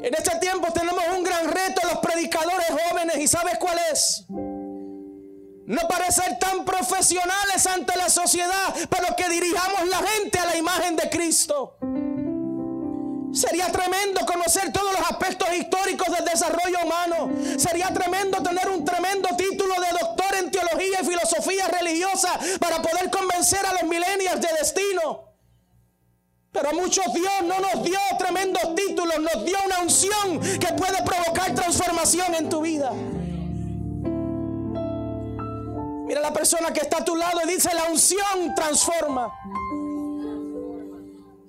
En 0.00 0.14
este 0.14 0.38
tiempo 0.38 0.72
tenemos 0.72 1.04
un 1.16 1.24
gran 1.24 1.48
reto 1.48 1.82
los 1.86 1.98
predicadores 1.98 2.68
jóvenes 2.68 3.18
y 3.18 3.28
¿sabes 3.28 3.58
cuál 3.58 3.78
es? 3.92 4.24
No 5.68 5.86
parecer 5.86 6.38
tan 6.38 6.64
profesionales 6.64 7.66
ante 7.66 7.94
la 7.94 8.08
sociedad, 8.08 8.74
pero 8.88 9.14
que 9.14 9.28
dirijamos 9.28 9.86
la 9.88 9.98
gente 9.98 10.38
a 10.38 10.46
la 10.46 10.56
imagen 10.56 10.96
de 10.96 11.10
Cristo. 11.10 11.76
Sería 13.34 13.70
tremendo 13.70 14.24
conocer 14.24 14.72
todos 14.72 14.90
los 14.98 15.10
aspectos 15.10 15.46
históricos 15.54 16.08
del 16.16 16.24
desarrollo 16.24 16.78
humano. 16.82 17.30
Sería 17.58 17.92
tremendo 17.92 18.42
tener 18.42 18.66
un 18.70 18.82
tremendo 18.82 19.28
título 19.36 19.74
de 19.74 19.90
doctor 20.00 20.36
en 20.36 20.50
teología 20.50 21.02
y 21.02 21.04
filosofía 21.04 21.68
religiosa 21.68 22.30
para 22.58 22.80
poder 22.80 23.10
convencer 23.10 23.66
a 23.66 23.74
los 23.74 23.82
millennials 23.82 24.40
de 24.40 24.48
destino. 24.58 25.34
Pero 26.50 26.72
muchos 26.72 27.12
Dios 27.12 27.42
no 27.44 27.60
nos 27.60 27.84
dio 27.84 27.98
tremendos 28.18 28.74
títulos, 28.74 29.20
nos 29.20 29.44
dio 29.44 29.58
una 29.66 29.80
unción 29.80 30.40
que 30.40 30.72
puede 30.72 31.02
provocar 31.02 31.54
transformación 31.54 32.34
en 32.36 32.48
tu 32.48 32.62
vida. 32.62 32.90
Mira 36.08 36.22
la 36.22 36.32
persona 36.32 36.72
que 36.72 36.80
está 36.80 36.98
a 36.98 37.04
tu 37.04 37.14
lado 37.14 37.38
y 37.44 37.48
dice, 37.52 37.68
la 37.74 37.84
unción 37.90 38.54
transforma. 38.56 39.30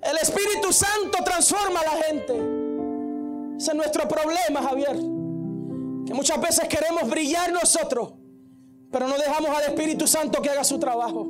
El 0.04 0.17
Espíritu 0.17 0.74
Santo 0.74 1.24
transforma 1.24 1.80
a 1.80 1.95
la 1.95 2.04
gente. 2.04 2.34
Ese 3.58 3.72
es 3.72 3.78
nuestro 3.78 4.06
problema, 4.06 4.62
Javier. 4.62 4.98
Que 6.06 6.13
muchas 6.13 6.41
veces 6.41 6.67
queremos 6.67 7.10
brillar 7.10 7.54
nosotros, 7.54 8.15
pero 8.91 9.08
no 9.08 9.17
dejamos 9.17 9.50
al 9.50 9.63
Espíritu 9.63 10.06
Santo 10.08 10.41
que 10.41 10.50
haga 10.50 10.65
su 10.65 10.78
trabajo. 10.78 11.26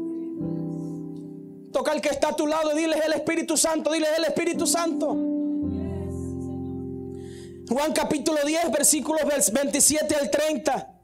Toca 1.72 1.92
al 1.92 2.02
que 2.02 2.10
está 2.10 2.30
a 2.30 2.36
tu 2.36 2.48
lado 2.48 2.74
y 2.74 2.82
diles 2.82 3.00
el 3.06 3.14
Espíritu 3.14 3.58
Santo, 3.58 3.92
diles 3.92 4.10
el 4.18 4.24
Espíritu 4.26 4.66
Santo. 4.66 5.10
Juan 7.70 7.94
capítulo 7.94 8.40
10, 8.44 8.72
versículos 8.72 9.22
27 9.24 10.16
al 10.16 10.32
30. 10.32 10.99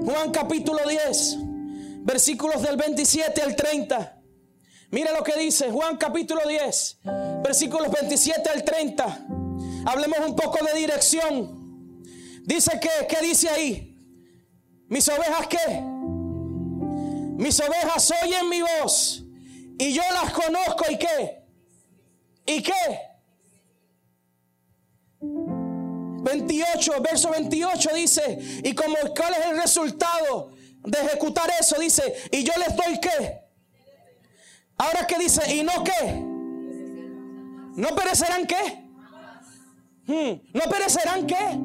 Juan 0.00 0.32
capítulo 0.32 0.80
10, 0.88 1.36
versículos 2.02 2.62
del 2.62 2.76
27 2.76 3.42
al 3.42 3.56
30. 3.56 4.22
Mira 4.90 5.12
lo 5.12 5.22
que 5.22 5.36
dice 5.36 5.70
Juan 5.70 5.96
capítulo 5.96 6.40
10, 6.46 7.00
versículos 7.42 7.90
27 7.90 8.48
al 8.50 8.64
30. 8.64 9.26
Hablemos 9.86 10.18
un 10.26 10.36
poco 10.36 10.58
de 10.64 10.78
dirección. 10.78 12.02
Dice 12.44 12.78
que, 12.80 13.06
¿qué 13.08 13.24
dice 13.24 13.48
ahí? 13.48 13.98
Mis 14.88 15.08
ovejas 15.08 15.46
qué? 15.48 15.80
Mis 17.36 17.58
ovejas 17.60 18.12
oyen 18.22 18.48
mi 18.48 18.60
voz 18.60 19.24
y 19.78 19.92
yo 19.92 20.02
las 20.12 20.32
conozco 20.32 20.84
y 20.90 20.98
qué? 20.98 21.44
¿Y 22.46 22.62
qué? 22.62 23.13
28, 26.24 26.92
verso 27.02 27.30
28 27.30 27.90
dice, 27.94 28.38
y 28.64 28.74
como 28.74 28.96
cuál 29.16 29.34
es 29.34 29.46
el 29.46 29.60
resultado 29.60 30.50
de 30.82 30.98
ejecutar 31.00 31.50
eso, 31.60 31.78
dice, 31.78 32.14
y 32.30 32.42
yo 32.42 32.52
les 32.58 32.74
doy 32.74 32.98
qué? 33.00 33.40
Ahora 34.76 35.06
que 35.06 35.18
dice, 35.18 35.54
¿y 35.54 35.62
no 35.62 35.84
qué? 35.84 36.34
¿No 37.76 37.94
perecerán 37.94 38.46
qué? 38.46 38.84
Hmm, 40.06 40.40
¿No 40.52 40.60
perecerán 40.70 41.26
qué? 41.26 41.58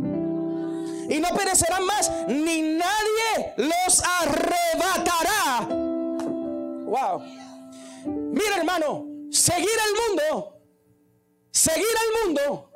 Y 1.13 1.19
no 1.19 1.29
perecerán 1.29 1.85
más, 1.85 2.11
ni 2.27 2.61
nadie 2.61 3.53
los 3.57 4.03
arrebatará. 4.21 5.67
Wow. 6.85 7.21
Mira 8.05 8.57
hermano, 8.57 9.07
seguir 9.31 9.67
el 9.87 9.93
mundo, 10.07 10.61
seguir 11.51 11.85
el 11.85 12.27
mundo. 12.27 12.71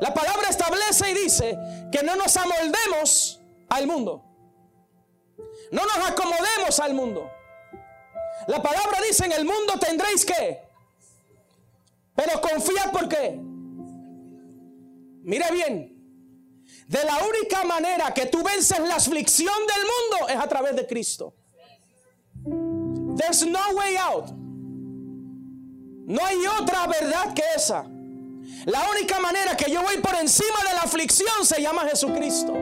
La 0.00 0.14
palabra 0.14 0.48
establece 0.48 1.10
y 1.10 1.14
dice 1.14 1.58
que 1.90 2.02
no 2.02 2.14
nos 2.16 2.36
amoldemos 2.36 3.40
al 3.68 3.86
mundo. 3.86 4.24
No 5.72 5.82
nos 5.84 6.08
acomodemos 6.08 6.80
al 6.80 6.94
mundo. 6.94 7.30
La 8.46 8.62
palabra 8.62 9.00
dice, 9.06 9.26
en 9.26 9.32
el 9.32 9.44
mundo 9.44 9.74
tendréis 9.78 10.24
que. 10.24 10.60
Pero 12.14 12.40
confía 12.40 12.90
por 12.92 13.08
qué. 13.08 13.38
Mire 15.22 15.52
bien. 15.52 15.94
De 16.86 17.04
la 17.04 17.18
única 17.18 17.64
manera 17.64 18.14
que 18.14 18.26
tú 18.26 18.42
vences 18.42 18.78
la 18.80 18.96
aflicción 18.96 19.54
del 19.66 19.82
mundo 19.82 20.28
es 20.28 20.36
a 20.36 20.48
través 20.48 20.74
de 20.76 20.86
Cristo. 20.86 21.34
There's 23.16 23.44
no 23.46 23.60
way 23.74 23.96
out. 23.96 24.30
No 26.06 26.24
hay 26.24 26.38
otra 26.46 26.86
verdad 26.86 27.34
que 27.34 27.42
esa. 27.54 27.84
La 28.66 28.88
única 28.90 29.18
manera 29.20 29.56
que 29.56 29.70
yo 29.70 29.82
voy 29.82 29.98
por 29.98 30.14
encima 30.16 30.58
de 30.68 30.74
la 30.74 30.82
aflicción 30.82 31.44
se 31.44 31.62
llama 31.62 31.88
Jesucristo. 31.88 32.52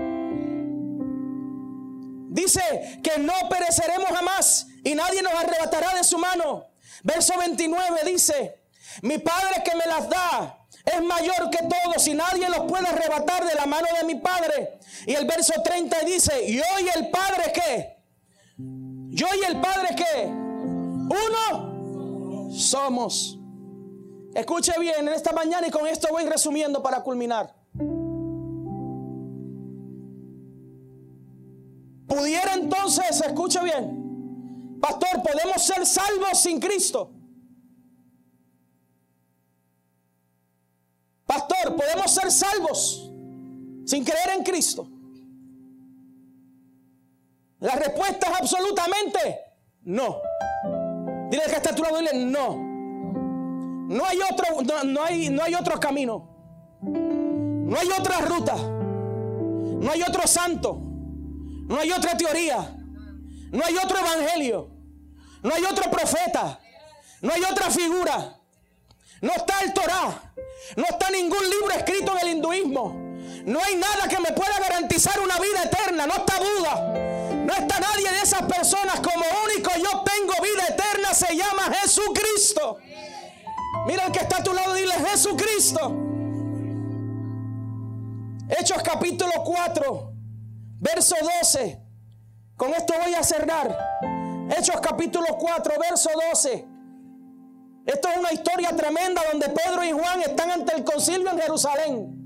Dice 2.30 3.00
que 3.02 3.18
no 3.18 3.32
pereceremos 3.48 4.08
jamás 4.10 4.66
y 4.84 4.94
nadie 4.94 5.22
nos 5.22 5.32
arrebatará 5.32 5.94
de 5.94 6.04
su 6.04 6.18
mano. 6.18 6.66
Verso 7.02 7.32
29 7.38 8.00
dice, 8.04 8.60
mi 9.02 9.18
Padre 9.18 9.62
que 9.64 9.74
me 9.74 9.86
las 9.86 10.08
da 10.08 10.66
es 10.84 11.02
mayor 11.02 11.50
que 11.50 11.64
todos 11.64 12.06
y 12.06 12.14
nadie 12.14 12.48
los 12.48 12.70
puede 12.70 12.86
arrebatar 12.86 13.44
de 13.46 13.54
la 13.54 13.66
mano 13.66 13.88
de 13.98 14.04
mi 14.06 14.16
Padre. 14.16 14.78
Y 15.06 15.14
el 15.14 15.26
verso 15.26 15.54
30 15.62 16.00
dice, 16.00 16.44
y 16.46 16.58
el 16.58 17.10
Padre 17.10 17.52
qué? 17.52 17.96
Yo 18.58 19.26
y 19.34 19.44
el 19.44 19.60
Padre 19.60 19.96
qué? 19.96 20.26
Uno 21.08 22.50
somos. 22.52 23.35
Escuche 24.36 24.78
bien 24.78 25.08
en 25.08 25.14
esta 25.14 25.32
mañana 25.32 25.66
y 25.66 25.70
con 25.70 25.86
esto 25.86 26.08
voy 26.10 26.26
resumiendo 26.26 26.82
para 26.82 27.02
culminar. 27.02 27.54
Pudiera 32.06 32.52
entonces, 32.52 33.18
escuche 33.22 33.58
bien, 33.64 34.78
pastor, 34.78 35.22
podemos 35.22 35.64
ser 35.64 35.86
salvos 35.86 36.38
sin 36.38 36.60
Cristo. 36.60 37.10
Pastor, 41.24 41.74
podemos 41.74 42.10
ser 42.10 42.30
salvos 42.30 43.10
sin 43.86 44.04
creer 44.04 44.36
en 44.36 44.44
Cristo. 44.44 44.86
La 47.60 47.74
respuesta 47.74 48.30
es 48.32 48.40
absolutamente 48.42 49.40
no. 49.80 50.20
Dile 51.30 51.44
que 51.46 51.56
está 51.56 51.74
tu 51.74 51.82
lado, 51.82 51.96
dile 51.96 52.26
no. 52.26 52.65
No 53.88 54.04
hay 54.04 54.18
otro, 54.30 54.84
no, 54.84 55.02
hay, 55.04 55.30
no 55.30 55.42
hay 55.42 55.54
otro 55.54 55.78
camino. 55.78 56.28
No 56.82 57.78
hay 57.78 57.88
otra 57.98 58.20
ruta. 58.20 58.56
No 58.56 59.90
hay 59.92 60.02
otro 60.02 60.26
santo. 60.26 60.78
No 61.68 61.78
hay 61.78 61.92
otra 61.92 62.16
teoría. 62.16 62.74
No 63.52 63.64
hay 63.64 63.76
otro 63.76 63.98
evangelio. 63.98 64.70
No 65.42 65.54
hay 65.54 65.62
otro 65.64 65.88
profeta. 65.90 66.58
No 67.22 67.32
hay 67.32 67.42
otra 67.42 67.70
figura. 67.70 68.36
No 69.20 69.32
está 69.32 69.60
el 69.62 69.72
Torah. 69.72 70.32
No 70.76 70.84
está 70.84 71.10
ningún 71.10 71.48
libro 71.48 71.70
escrito 71.76 72.12
en 72.12 72.26
el 72.26 72.34
hinduismo. 72.36 72.92
No 73.44 73.60
hay 73.62 73.76
nada 73.76 74.08
que 74.08 74.18
me 74.18 74.32
pueda 74.32 74.58
garantizar 74.58 75.20
una 75.20 75.38
vida 75.38 75.62
eterna. 75.62 76.06
No 76.06 76.14
está 76.14 76.38
Buda. 76.38 77.34
No 77.46 77.52
está 77.54 77.78
nadie 77.78 78.10
de 78.10 78.20
esas 78.20 78.42
personas 78.42 78.98
como 78.98 79.24
único. 79.44 79.70
Yo 79.76 80.02
tengo 80.02 80.32
vida 80.42 80.66
eterna. 80.70 81.14
Se 81.14 81.36
llama 81.36 81.72
Jesucristo. 81.80 82.78
Mira 83.86 84.06
el 84.06 84.12
que 84.12 84.20
está 84.20 84.38
a 84.38 84.42
tu 84.42 84.52
lado. 84.52 84.74
Dile 84.74 84.94
Jesucristo. 85.10 85.94
Hechos 88.48 88.82
capítulo 88.82 89.32
4. 89.44 90.12
Verso 90.78 91.16
12. 91.42 91.82
Con 92.56 92.72
esto 92.72 92.94
voy 93.02 93.14
a 93.14 93.22
cerrar. 93.22 93.76
Hechos 94.56 94.80
capítulo 94.80 95.26
4, 95.38 95.74
verso 95.90 96.08
12. 96.30 96.66
Esto 97.84 98.08
es 98.08 98.16
una 98.16 98.32
historia 98.32 98.74
tremenda 98.76 99.22
donde 99.30 99.48
Pedro 99.48 99.84
y 99.84 99.92
Juan 99.92 100.20
están 100.22 100.50
ante 100.50 100.74
el 100.74 100.84
concilio 100.84 101.30
en 101.30 101.38
Jerusalén. 101.38 102.16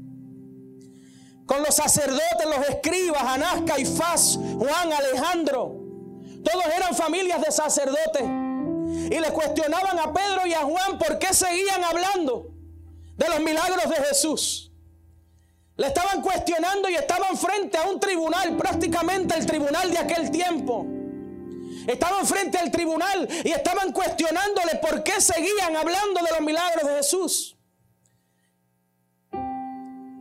Con 1.46 1.62
los 1.62 1.74
sacerdotes, 1.74 2.46
los 2.46 2.68
escribas, 2.68 3.22
Anás, 3.22 3.62
Caifás, 3.66 4.38
Juan, 4.38 4.92
Alejandro. 4.92 5.76
Todos 6.44 6.64
eran 6.76 6.94
familias 6.94 7.40
de 7.40 7.50
sacerdotes. 7.50 8.22
Y 9.10 9.18
le 9.18 9.32
cuestionaban 9.32 9.98
a 9.98 10.12
Pedro 10.12 10.46
y 10.46 10.54
a 10.54 10.60
Juan 10.60 10.96
por 10.96 11.18
qué 11.18 11.34
seguían 11.34 11.82
hablando 11.82 12.46
de 13.16 13.28
los 13.28 13.40
milagros 13.40 13.90
de 13.90 13.96
Jesús. 14.04 14.70
Le 15.76 15.88
estaban 15.88 16.22
cuestionando 16.22 16.88
y 16.88 16.94
estaban 16.94 17.36
frente 17.36 17.76
a 17.76 17.88
un 17.88 17.98
tribunal, 17.98 18.56
prácticamente 18.56 19.34
el 19.36 19.46
tribunal 19.46 19.90
de 19.90 19.98
aquel 19.98 20.30
tiempo. 20.30 20.86
Estaban 21.88 22.24
frente 22.24 22.58
al 22.58 22.70
tribunal 22.70 23.28
y 23.42 23.50
estaban 23.50 23.92
cuestionándole 23.92 24.76
por 24.76 25.02
qué 25.02 25.20
seguían 25.20 25.74
hablando 25.74 26.20
de 26.22 26.30
los 26.30 26.40
milagros 26.42 26.88
de 26.88 26.96
Jesús. 26.98 27.56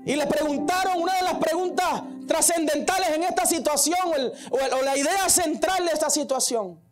Y 0.03 0.15
le 0.15 0.25
preguntaron 0.25 0.99
una 0.99 1.13
de 1.13 1.23
las 1.23 1.35
preguntas 1.35 2.01
trascendentales 2.27 3.09
en 3.09 3.23
esta 3.23 3.45
situación 3.45 4.31
o, 4.49 4.55
o 4.55 4.81
la 4.81 4.97
idea 4.97 5.29
central 5.29 5.85
de 5.85 5.91
esta 5.91 6.09
situación. 6.09 6.88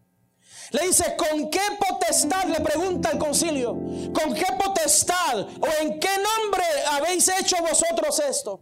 Le 0.72 0.88
dice, 0.88 1.16
¿con 1.16 1.50
qué 1.50 1.62
potestad? 1.80 2.46
Le 2.46 2.60
pregunta 2.60 3.12
el 3.12 3.18
concilio. 3.18 3.74
¿Con 4.14 4.34
qué 4.34 4.46
potestad 4.58 5.40
o 5.40 5.68
en 5.82 6.00
qué 6.00 6.10
nombre 6.10 6.64
habéis 6.92 7.28
hecho 7.30 7.58
vosotros 7.62 8.20
esto? 8.20 8.62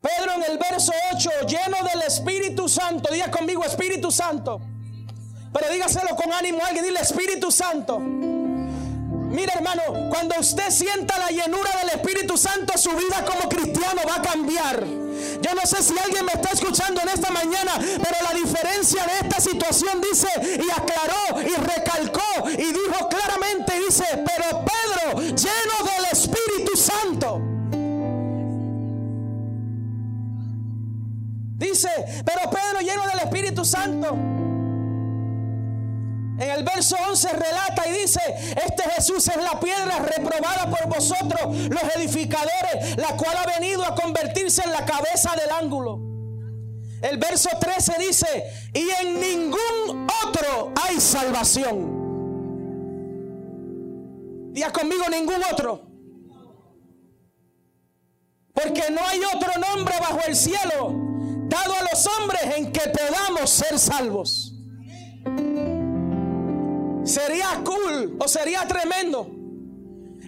Pedro 0.00 0.34
en 0.34 0.52
el 0.52 0.58
verso 0.58 0.92
8, 1.14 1.30
lleno 1.48 1.78
del 1.92 2.02
Espíritu 2.02 2.68
Santo, 2.68 3.12
diga 3.12 3.30
conmigo 3.30 3.64
Espíritu 3.64 4.12
Santo. 4.12 4.60
Pero 5.52 5.72
dígaselo 5.72 6.14
con 6.14 6.32
ánimo 6.32 6.62
a 6.62 6.68
alguien, 6.68 6.84
dile 6.84 7.00
Espíritu 7.00 7.50
Santo. 7.50 7.98
Mira 9.36 9.52
hermano, 9.54 9.82
cuando 10.08 10.34
usted 10.40 10.70
sienta 10.70 11.18
la 11.18 11.28
llenura 11.28 11.70
del 11.82 12.00
Espíritu 12.00 12.38
Santo, 12.38 12.78
su 12.78 12.88
vida 12.92 13.22
como 13.26 13.50
cristiano 13.50 14.00
va 14.08 14.14
a 14.14 14.22
cambiar. 14.22 14.82
Yo 14.82 15.54
no 15.54 15.60
sé 15.66 15.82
si 15.82 15.92
alguien 15.98 16.24
me 16.24 16.32
está 16.32 16.52
escuchando 16.54 17.02
en 17.02 17.08
esta 17.10 17.30
mañana, 17.30 17.72
pero 17.78 18.16
la 18.22 18.32
diferencia 18.32 19.04
de 19.04 19.28
esta 19.28 19.38
situación 19.38 20.00
dice 20.00 20.26
y 20.42 20.70
aclaró 20.70 21.42
y 21.42 21.54
recalcó 21.54 22.48
y 22.48 22.64
dijo 22.64 23.08
claramente, 23.10 23.78
dice, 23.86 24.06
pero 24.14 24.64
Pedro, 24.64 25.20
lleno 25.20 25.92
del 25.92 26.06
Espíritu 26.12 26.74
Santo. 26.74 27.42
Dice, 31.58 31.90
pero 32.24 32.50
Pedro 32.50 32.80
lleno 32.80 33.06
del 33.06 33.18
Espíritu 33.18 33.66
Santo. 33.66 34.16
En 36.38 36.50
el 36.50 36.64
verso 36.64 36.76
verso 36.76 36.96
11 37.08 37.28
relata 37.32 37.88
y 37.88 37.92
dice, 37.92 38.20
este 38.64 38.82
Jesús 38.90 39.26
es 39.28 39.36
la 39.36 39.58
piedra 39.58 39.98
reprobada 39.98 40.70
por 40.70 40.86
vosotros, 40.94 41.56
los 41.70 41.82
edificadores, 41.96 42.96
la 42.98 43.16
cual 43.16 43.34
ha 43.38 43.46
venido 43.58 43.84
a 43.84 43.94
convertirse 43.94 44.62
en 44.62 44.72
la 44.72 44.84
cabeza 44.84 45.34
del 45.36 45.50
ángulo. 45.50 45.98
El 47.00 47.16
verso 47.18 47.48
13 47.58 47.94
dice, 47.98 48.44
y 48.74 48.88
en 49.02 49.20
ningún 49.20 50.06
otro 50.24 50.72
hay 50.86 51.00
salvación. 51.00 51.96
Diga 54.52 54.70
conmigo 54.72 55.04
ningún 55.10 55.42
otro. 55.50 55.86
Porque 58.52 58.90
no 58.90 59.00
hay 59.06 59.20
otro 59.34 59.52
nombre 59.60 59.94
bajo 60.00 60.20
el 60.26 60.36
cielo 60.36 60.94
dado 61.48 61.74
a 61.74 61.82
los 61.90 62.06
hombres 62.06 62.42
en 62.56 62.72
que 62.72 62.88
podamos 62.90 63.50
ser 63.50 63.78
salvos. 63.78 64.55
Sería 67.06 67.62
cool 67.64 68.18
o 68.20 68.28
sería 68.28 68.66
tremendo 68.66 69.30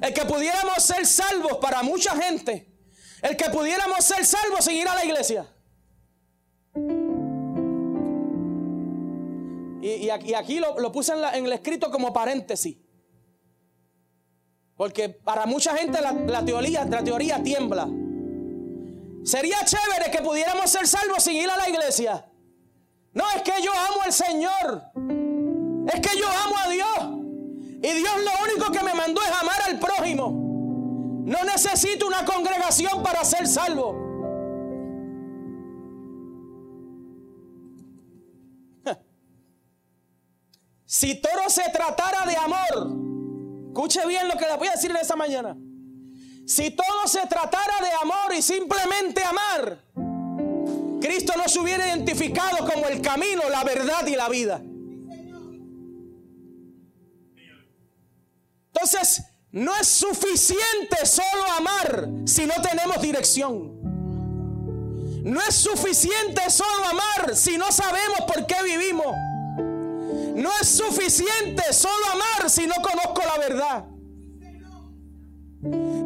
el 0.01 0.15
que 0.15 0.25
pudiéramos 0.25 0.81
ser 0.83 1.05
salvos 1.07 1.59
para 1.59 1.83
mucha 1.83 2.15
gente. 2.17 2.73
El 3.21 3.37
que 3.37 3.51
pudiéramos 3.51 4.05
ser 4.05 4.25
salvos 4.25 4.65
sin 4.65 4.77
ir 4.77 4.89
a 4.89 4.95
la 4.95 5.05
iglesia. 5.05 5.53
Y, 9.81 10.11
aquí, 10.11 10.61
lo, 10.61 10.93
puse 10.93 11.13
en, 11.13 11.47
el 11.47 11.53
escrito 11.53 11.91
como 11.91 12.13
paréntesis. 12.13 12.77
Porque 14.77 15.09
para 15.09 15.47
mucha 15.47 15.77
gente 15.77 15.99
la, 16.01 16.45
teoría, 16.45 16.85
la 16.85 17.03
teoría 17.03 17.43
tiembla. 17.43 17.89
Sería 19.25 19.65
chévere 19.65 20.13
que 20.13 20.23
pudiéramos 20.23 20.71
ser 20.71 20.87
salvos 20.87 21.25
sin 21.25 21.35
ir 21.35 21.51
a 21.51 21.57
la 21.57 21.69
iglesia. 21.69 22.31
No, 23.13 23.25
es 23.35 23.43
que 23.43 23.63
yo 23.63 23.73
amo 23.73 24.03
al 24.05 24.13
Señor. 24.13 25.18
Es 25.93 26.01
que 26.01 26.19
yo 26.19 26.27
amo 26.29 26.55
a 26.59 26.69
Dios. 26.69 27.19
Y 27.81 27.93
Dios 27.99 28.13
lo 28.25 28.31
único 28.45 28.73
que 28.73 28.83
me 28.85 28.95
mandó 28.95 29.23
es 29.23 29.31
amar 29.31 29.63
al 29.67 29.79
prójimo. 29.79 30.31
No 31.25 31.45
necesito 31.45 32.07
una 32.07 32.25
congregación 32.25 33.03
para 33.03 33.25
ser 33.25 33.47
salvo. 33.47 34.07
Si 40.91 41.21
todo 41.21 41.51
se 41.51 41.65
tratara 41.71 42.25
de 42.25 42.35
amor, 42.35 42.97
escuche 43.67 44.07
bien 44.07 44.27
lo 44.27 44.39
que 44.39 44.47
le 44.47 44.57
voy 44.57 44.69
a 44.69 44.73
decir 44.73 44.91
en 44.91 44.97
esta 44.97 45.17
mañana. 45.17 45.55
Si 46.47 46.71
todo 46.71 47.07
se 47.07 47.27
tratara 47.27 47.75
de 47.83 47.93
amor 48.01 48.35
y 48.35 48.41
simplemente 48.41 49.23
amar, 49.23 49.85
Cristo 50.99 51.35
no 51.37 51.47
se 51.47 51.61
hubiera 51.61 51.87
identificado 51.89 52.67
como 52.67 52.89
el 52.89 53.03
camino, 53.03 53.43
la 53.51 53.65
verdad 53.65 54.07
y 54.07 54.17
la 54.17 54.31
vida. 54.31 54.63
Entonces, 58.81 59.25
no 59.51 59.75
es 59.75 59.89
suficiente 59.89 61.05
solo 61.05 61.45
amar 61.57 62.09
si 62.27 62.47
no 62.47 62.55
tenemos 62.63 63.03
dirección. 63.03 63.77
No 65.25 65.41
es 65.41 65.55
suficiente 65.57 66.49
solo 66.49 66.87
amar 66.87 67.35
si 67.35 67.59
no 67.59 67.73
sabemos 67.73 68.21
por 68.33 68.47
qué 68.47 68.55
vivimos. 68.63 69.17
No 70.37 70.51
es 70.61 70.69
suficiente 70.69 71.73
solo 71.73 72.07
amar 72.13 72.49
si 72.49 72.69
no 72.69 72.77
conozco 72.77 73.21
la 73.27 73.39
verdad. 73.39 73.85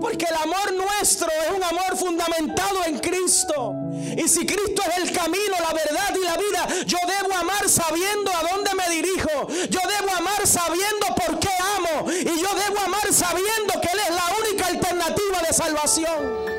Porque 0.03 0.27
el 0.29 0.35
amor 0.35 0.75
nuestro 0.75 1.29
es 1.29 1.57
un 1.57 1.63
amor 1.63 1.97
fundamentado 1.97 2.85
en 2.87 2.99
Cristo. 2.99 3.73
Y 4.17 4.27
si 4.27 4.45
Cristo 4.45 4.83
es 4.91 5.05
el 5.05 5.17
camino, 5.17 5.55
la 5.61 5.73
verdad 5.73 6.13
y 6.21 6.25
la 6.25 6.37
vida, 6.37 6.85
yo 6.87 6.99
debo 7.07 7.33
amar 7.37 7.69
sabiendo 7.69 8.33
a 8.33 8.53
dónde 8.53 8.75
me 8.75 8.93
dirijo. 8.93 9.47
Yo 9.71 9.79
debo 10.01 10.11
amar 10.19 10.45
sabiendo 10.45 11.07
por 11.15 11.39
qué 11.39 11.51
amo. 11.77 12.11
Y 12.11 12.25
yo 12.25 12.49
debo 12.67 12.81
amar 12.85 13.13
sabiendo 13.13 13.81
que 13.81 13.89
Él 13.93 14.01
es 14.09 14.11
la 14.11 14.25
única 14.45 14.67
alternativa 14.67 15.39
de 15.47 15.55
salvación. 15.55 16.53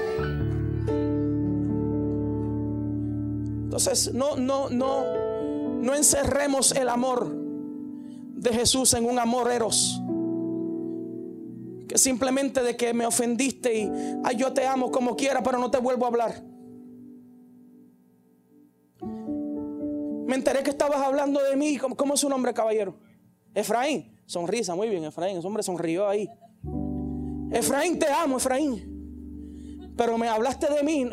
Entonces, 3.66 4.14
no, 4.14 4.38
no, 4.38 4.70
no, 4.70 5.04
no 5.82 5.96
encerremos 5.96 6.72
el 6.72 6.88
amor 6.88 7.30
de 7.30 8.54
Jesús 8.54 8.94
en 8.94 9.04
un 9.06 9.20
amor 9.20 9.52
eros. 9.52 10.00
Simplemente 11.96 12.64
de 12.64 12.76
que 12.76 12.94
me 12.94 13.06
ofendiste 13.06 13.76
y 13.76 13.92
ay, 14.24 14.36
yo 14.36 14.52
te 14.54 14.66
amo 14.66 14.92
como 14.92 15.16
quiera, 15.16 15.44
pero 15.44 15.60
no 15.60 15.70
te 15.70 15.78
vuelvo 15.78 16.06
a 16.06 16.08
hablar. 16.08 16.44
Me 20.26 20.36
enteré 20.36 20.64
que 20.64 20.72
estabas 20.72 21.00
hablando 21.00 21.42
de 21.44 21.56
mí. 21.56 21.78
¿Cómo, 21.78 22.14
es 22.16 22.20
su 22.20 22.30
nombre, 22.30 22.54
caballero? 22.54 22.98
Efraín. 23.54 24.12
Sonrisa, 24.26 24.74
muy 24.74 24.90
bien, 24.90 25.04
Efraín. 25.04 25.38
Ese 25.38 25.46
hombre 25.46 25.62
sonrió 25.62 26.08
ahí. 26.08 26.28
Efraín, 27.52 28.00
te 28.00 28.08
amo, 28.08 28.38
Efraín. 28.38 29.94
Pero 29.96 30.18
me 30.18 30.28
hablaste 30.28 30.74
de 30.74 30.82
mí. 30.82 31.08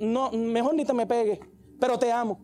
No, 0.00 0.30
mejor 0.30 0.74
ni 0.74 0.84
te 0.84 0.94
me 0.94 1.06
pegues. 1.06 1.40
Pero 1.78 1.98
te 1.98 2.10
amo. 2.10 2.40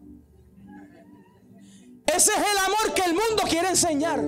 Ese 2.06 2.32
es 2.32 2.38
el 2.38 2.58
amor 2.58 2.94
que 2.94 3.02
el 3.02 3.14
mundo 3.14 3.44
quiere 3.48 3.68
enseñar. 3.70 4.20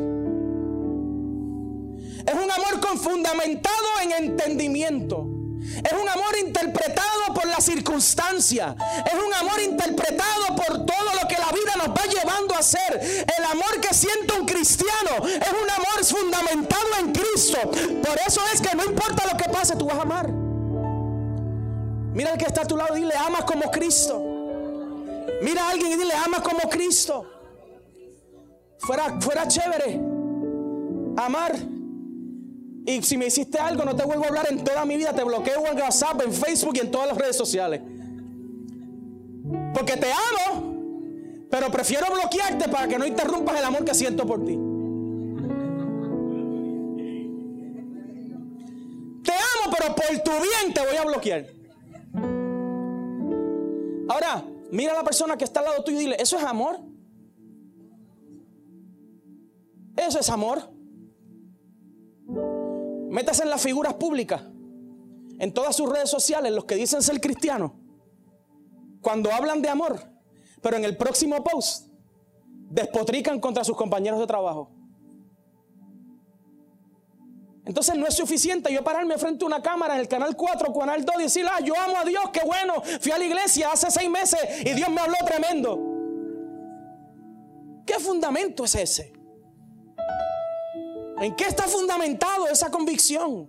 Es 2.27 2.35
un 2.35 2.51
amor 2.51 2.67
fundamentado 2.99 3.87
en 4.03 4.13
entendimiento. 4.25 5.27
Es 5.61 5.93
un 5.93 6.09
amor 6.09 6.37
interpretado 6.45 7.35
por 7.35 7.47
la 7.47 7.61
circunstancia. 7.61 8.75
Es 9.05 9.15
un 9.15 9.33
amor 9.35 9.61
interpretado 9.61 10.57
por 10.57 10.87
todo 10.87 11.15
lo 11.21 11.29
que 11.29 11.37
la 11.37 11.53
vida 11.53 11.75
nos 11.77 11.89
va 11.89 12.07
llevando 12.07 12.55
a 12.55 12.59
hacer. 12.59 13.27
El 13.37 13.45
amor 13.45 13.81
que 13.81 13.95
siente 13.95 14.33
un 14.39 14.47
cristiano 14.47 15.25
es 15.25 15.53
un 15.53 15.71
amor 15.71 16.05
fundamentado 16.05 16.87
en 17.01 17.13
Cristo. 17.13 17.59
Por 18.03 18.19
eso 18.27 18.41
es 18.53 18.61
que 18.61 18.77
no 18.77 18.85
importa 18.85 19.27
lo 19.31 19.37
que 19.37 19.49
pase, 19.51 19.77
tú 19.77 19.87
vas 19.87 19.99
a 19.99 20.03
amar. 20.03 20.29
Mira 20.29 22.33
al 22.33 22.39
que 22.39 22.47
está 22.47 22.63
a 22.63 22.67
tu 22.67 22.77
lado 22.77 22.97
y 22.97 23.01
dile, 23.01 23.15
amas 23.15 23.45
como 23.45 23.71
Cristo. 23.71 24.23
Mira 25.43 25.65
a 25.65 25.71
alguien 25.71 25.93
y 25.93 25.97
dile, 25.97 26.15
amas 26.15 26.41
como 26.41 26.69
Cristo. 26.71 27.31
Fuera, 28.79 29.21
fuera 29.21 29.47
chévere 29.49 30.01
amar. 31.17 31.76
Y 32.87 33.03
si 33.03 33.19
me 33.19 33.27
hiciste 33.27 33.59
algo, 33.59 33.85
no 33.85 33.97
te 33.97 34.05
vuelvo 34.05 34.25
a 34.25 34.29
hablar 34.29 34.47
en 34.49 34.63
toda 34.63 34.85
mi 34.85 34.97
vida. 34.97 35.13
Te 35.13 35.25
bloqueo 35.25 35.67
en 35.67 35.77
WhatsApp, 35.77 36.23
en 36.25 36.33
Facebook 36.33 36.75
y 36.77 36.81
en 36.81 36.91
todas 36.93 37.09
las 37.09 37.19
redes 37.19 37.37
sociales. 37.37 37.81
Porque 39.75 39.97
te 39.97 40.07
amo, 40.07 41.47
pero 41.51 41.69
prefiero 41.71 42.07
bloquearte 42.13 42.69
para 42.69 42.87
que 42.87 42.97
no 42.97 43.05
interrumpas 43.05 43.59
el 43.59 43.65
amor 43.65 43.85
que 43.85 43.93
siento 43.93 44.25
por 44.25 44.45
ti. 44.45 44.55
Te 49.25 49.33
amo, 49.33 49.75
pero 49.77 49.95
por 49.97 50.07
tu 50.23 50.31
bien 50.31 50.73
te 50.73 50.81
voy 50.87 50.97
a 50.97 51.05
bloquear. 51.05 51.47
Ahora, 54.09 54.45
mira 54.71 54.93
a 54.93 54.95
la 54.95 55.03
persona 55.03 55.37
que 55.37 55.43
está 55.43 55.59
al 55.59 55.67
lado 55.67 55.83
tuyo 55.83 55.99
y 55.99 56.03
dile, 56.03 56.17
¿eso 56.21 56.39
es 56.39 56.45
amor? 56.45 56.79
Eso 59.97 60.21
es 60.21 60.31
amor. 60.31 60.76
Métase 63.17 63.45
en 63.45 63.49
las 63.49 63.63
figuras 63.63 63.95
públicas, 63.95 64.43
en 65.39 65.55
todas 65.55 65.75
sus 65.75 65.91
redes 65.91 66.11
sociales, 66.11 66.53
los 66.53 66.67
que 66.67 66.75
dicen 66.75 67.03
ser 67.03 67.19
cristianos, 67.19 67.73
cuando 69.01 69.33
hablan 69.33 69.63
de 69.63 69.71
amor, 69.71 69.99
pero 70.61 70.77
en 70.77 70.85
el 70.85 70.99
próximo 70.99 71.43
post 71.43 71.87
despotrican 72.69 73.41
contra 73.41 73.65
sus 73.65 73.75
compañeros 73.75 74.21
de 74.21 74.27
trabajo. 74.27 74.71
Entonces 77.65 77.97
no 77.97 78.07
es 78.07 78.13
suficiente 78.13 78.71
yo 78.71 78.85
pararme 78.85 79.17
frente 79.17 79.47
a 79.47 79.47
una 79.47 79.63
cámara 79.63 79.95
en 79.95 80.01
el 80.01 80.09
canal 80.09 80.37
4, 80.37 80.75
canal 80.75 81.03
2 81.03 81.15
y 81.19 81.23
decir, 81.23 81.47
ah, 81.51 81.61
yo 81.65 81.73
amo 81.75 81.97
a 81.97 82.05
Dios, 82.05 82.23
qué 82.35 82.43
bueno, 82.45 82.83
fui 83.01 83.13
a 83.13 83.19
la 83.19 83.25
iglesia 83.25 83.71
hace 83.73 83.91
seis 83.91 84.11
meses 84.11 84.41
y 84.61 84.75
Dios 84.75 84.91
me 84.91 85.01
habló 85.01 85.17
tremendo. 85.25 85.81
¿Qué 87.87 87.95
fundamento 87.95 88.65
es 88.65 88.75
ese? 88.75 89.16
¿En 91.19 91.35
qué 91.35 91.45
está 91.45 91.65
fundamentado 91.65 92.47
esa 92.49 92.71
convicción? 92.71 93.49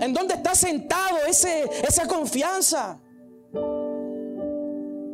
¿En 0.00 0.12
dónde 0.14 0.34
está 0.34 0.54
sentado 0.54 1.18
ese, 1.26 1.64
esa 1.86 2.06
confianza? 2.06 3.00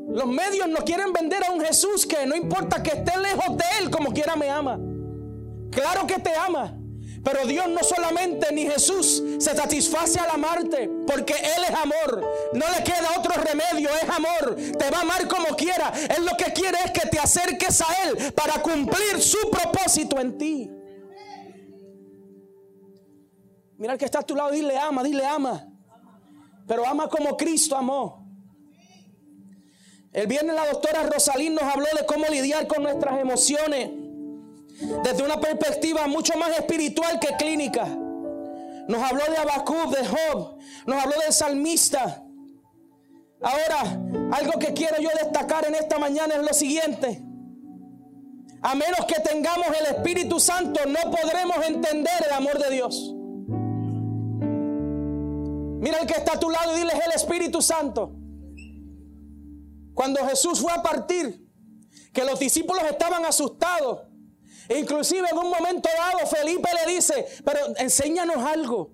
Los 0.08 0.26
medios 0.26 0.68
no 0.68 0.78
quieren 0.84 1.12
vender 1.12 1.42
a 1.44 1.52
un 1.52 1.60
Jesús 1.60 2.06
que 2.06 2.26
no 2.26 2.36
importa 2.36 2.82
que 2.82 2.90
esté 2.90 3.18
lejos 3.18 3.56
de 3.56 3.64
Él, 3.80 3.90
como 3.90 4.12
quiera 4.12 4.36
me 4.36 4.50
ama. 4.50 4.78
Claro 5.70 6.06
que 6.06 6.18
te 6.20 6.34
ama. 6.36 6.78
Pero 7.24 7.46
Dios 7.46 7.68
no 7.70 7.82
solamente 7.82 8.52
ni 8.52 8.66
Jesús 8.66 9.22
se 9.38 9.56
satisface 9.56 10.20
al 10.20 10.28
amarte, 10.30 10.90
porque 11.06 11.32
Él 11.32 11.64
es 11.66 11.74
amor. 11.74 12.22
No 12.52 12.66
le 12.68 12.84
queda 12.84 13.18
otro 13.18 13.32
remedio, 13.42 13.88
es 13.96 14.08
amor. 14.10 14.54
Te 14.78 14.90
va 14.90 14.98
a 14.98 15.00
amar 15.00 15.26
como 15.26 15.56
quiera. 15.56 15.90
Él 16.16 16.26
lo 16.26 16.36
que 16.36 16.52
quiere 16.52 16.76
es 16.84 16.90
que 16.90 17.08
te 17.08 17.18
acerques 17.18 17.80
a 17.80 17.86
Él 18.04 18.32
para 18.34 18.60
cumplir 18.60 19.22
su 19.22 19.38
propósito 19.50 20.20
en 20.20 20.36
ti. 20.36 20.70
Mira 23.78 23.94
el 23.94 23.98
que 23.98 24.04
está 24.04 24.18
a 24.18 24.22
tu 24.22 24.36
lado, 24.36 24.50
dile 24.50 24.76
ama, 24.78 25.02
dile 25.02 25.24
ama. 25.24 25.66
Pero 26.68 26.86
ama 26.86 27.08
como 27.08 27.38
Cristo 27.38 27.74
amó. 27.74 28.22
El 30.12 30.26
viernes 30.26 30.54
la 30.54 30.66
doctora 30.66 31.02
Rosalín 31.04 31.54
nos 31.54 31.64
habló 31.64 31.86
de 31.98 32.04
cómo 32.06 32.26
lidiar 32.26 32.66
con 32.66 32.82
nuestras 32.82 33.18
emociones. 33.18 34.03
Desde 35.02 35.22
una 35.22 35.40
perspectiva 35.40 36.06
mucho 36.06 36.36
más 36.36 36.50
espiritual 36.58 37.18
que 37.20 37.34
clínica. 37.36 37.86
Nos 37.86 39.02
habló 39.02 39.24
de 39.30 39.36
Abacub, 39.38 39.94
de 39.96 40.06
Job, 40.06 40.58
nos 40.86 41.02
habló 41.02 41.18
del 41.20 41.32
salmista. 41.32 42.22
Ahora, 43.40 44.00
algo 44.32 44.58
que 44.58 44.72
quiero 44.72 44.98
yo 45.00 45.08
destacar 45.22 45.66
en 45.66 45.74
esta 45.74 45.98
mañana 45.98 46.34
es 46.34 46.42
lo 46.42 46.52
siguiente. 46.54 47.22
A 48.62 48.74
menos 48.74 49.04
que 49.06 49.20
tengamos 49.20 49.66
el 49.78 49.96
Espíritu 49.96 50.40
Santo, 50.40 50.80
no 50.86 51.10
podremos 51.10 51.66
entender 51.66 52.24
el 52.26 52.32
amor 52.32 52.58
de 52.58 52.70
Dios. 52.70 53.14
Mira 55.80 55.98
el 55.98 56.06
que 56.06 56.14
está 56.14 56.32
a 56.32 56.40
tu 56.40 56.48
lado 56.48 56.74
y 56.74 56.78
dile 56.78 56.92
el 56.92 57.12
Espíritu 57.12 57.60
Santo. 57.60 58.16
Cuando 59.92 60.26
Jesús 60.26 60.60
fue 60.60 60.72
a 60.72 60.82
partir, 60.82 61.46
que 62.14 62.24
los 62.24 62.38
discípulos 62.38 62.82
estaban 62.84 63.26
asustados. 63.26 64.13
Inclusive 64.68 65.28
en 65.30 65.38
un 65.38 65.50
momento 65.50 65.88
dado 65.96 66.26
Felipe 66.26 66.68
le 66.84 66.94
dice, 66.94 67.26
pero 67.44 67.60
enséñanos 67.76 68.38
algo. 68.38 68.92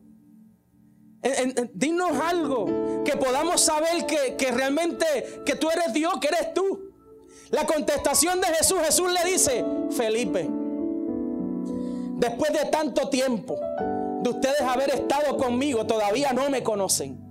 dinos 1.74 2.12
algo 2.18 3.02
que 3.04 3.16
podamos 3.16 3.60
saber 3.60 4.06
que, 4.06 4.36
que 4.36 4.50
realmente 4.50 5.06
que 5.44 5.54
tú 5.54 5.70
eres 5.70 5.92
Dios, 5.92 6.14
que 6.20 6.28
eres 6.28 6.54
tú. 6.54 6.90
La 7.50 7.66
contestación 7.66 8.40
de 8.40 8.46
Jesús, 8.48 8.78
Jesús 8.84 9.12
le 9.12 9.30
dice, 9.30 9.64
Felipe, 9.90 10.48
después 12.16 12.52
de 12.52 12.66
tanto 12.70 13.08
tiempo 13.08 13.58
de 14.22 14.30
ustedes 14.30 14.60
haber 14.60 14.90
estado 14.90 15.36
conmigo, 15.36 15.86
todavía 15.86 16.32
no 16.32 16.48
me 16.50 16.62
conocen. 16.62 17.29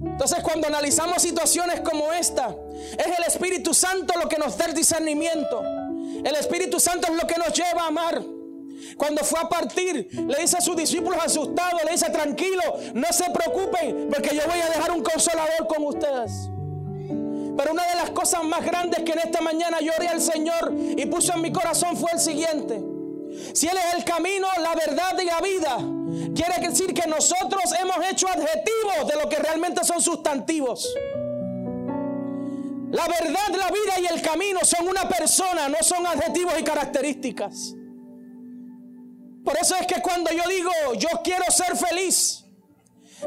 Entonces 0.00 0.42
cuando 0.42 0.68
analizamos 0.68 1.20
situaciones 1.22 1.80
como 1.80 2.12
esta, 2.12 2.54
es 2.98 3.06
el 3.06 3.24
Espíritu 3.26 3.74
Santo 3.74 4.14
lo 4.20 4.28
que 4.28 4.38
nos 4.38 4.56
da 4.56 4.66
el 4.66 4.74
discernimiento. 4.74 5.62
El 6.24 6.34
Espíritu 6.36 6.78
Santo 6.78 7.08
es 7.10 7.20
lo 7.20 7.26
que 7.26 7.36
nos 7.36 7.52
lleva 7.52 7.82
a 7.82 7.86
amar. 7.88 8.22
Cuando 8.96 9.24
fue 9.24 9.40
a 9.40 9.48
partir, 9.48 10.08
le 10.12 10.40
dice 10.40 10.56
a 10.56 10.60
sus 10.60 10.76
discípulos 10.76 11.18
asustados, 11.24 11.82
le 11.84 11.92
dice, 11.92 12.10
tranquilo, 12.10 12.62
no 12.94 13.12
se 13.12 13.24
preocupen, 13.30 14.08
porque 14.12 14.34
yo 14.34 14.42
voy 14.46 14.60
a 14.60 14.68
dejar 14.68 14.92
un 14.92 15.02
consolador 15.02 15.66
con 15.66 15.84
ustedes. 15.84 16.48
Pero 17.56 17.72
una 17.72 17.84
de 17.88 17.96
las 17.96 18.10
cosas 18.10 18.44
más 18.44 18.64
grandes 18.64 19.00
que 19.00 19.12
en 19.12 19.18
esta 19.18 19.40
mañana 19.40 19.80
lloré 19.80 20.06
al 20.08 20.20
Señor 20.20 20.72
y 20.96 21.06
puso 21.06 21.34
en 21.34 21.42
mi 21.42 21.52
corazón 21.52 21.96
fue 21.96 22.12
el 22.12 22.20
siguiente. 22.20 22.80
Si 23.52 23.66
Él 23.66 23.76
es 23.76 23.94
el 23.94 24.04
camino, 24.04 24.46
la 24.60 24.74
verdad 24.74 25.18
y 25.20 25.24
la 25.24 25.40
vida, 25.40 25.78
quiere 26.34 26.68
decir 26.68 26.94
que 26.94 27.08
nosotros 27.08 27.62
hemos 27.80 27.96
hecho 28.10 28.28
adjetivos 28.28 29.08
de 29.08 29.16
lo 29.22 29.28
que 29.28 29.36
realmente 29.36 29.84
son 29.84 30.00
sustantivos. 30.00 30.88
La 32.90 33.06
verdad, 33.06 33.48
la 33.56 33.70
vida 33.70 34.00
y 34.00 34.06
el 34.14 34.22
camino 34.22 34.60
son 34.62 34.88
una 34.88 35.08
persona, 35.08 35.68
no 35.68 35.76
son 35.82 36.06
adjetivos 36.06 36.54
y 36.58 36.62
características. 36.62 37.74
Por 39.44 39.56
eso 39.58 39.76
es 39.76 39.86
que 39.86 40.00
cuando 40.00 40.30
yo 40.30 40.42
digo, 40.48 40.70
yo 40.96 41.08
quiero 41.22 41.44
ser 41.50 41.76
feliz, 41.76 42.44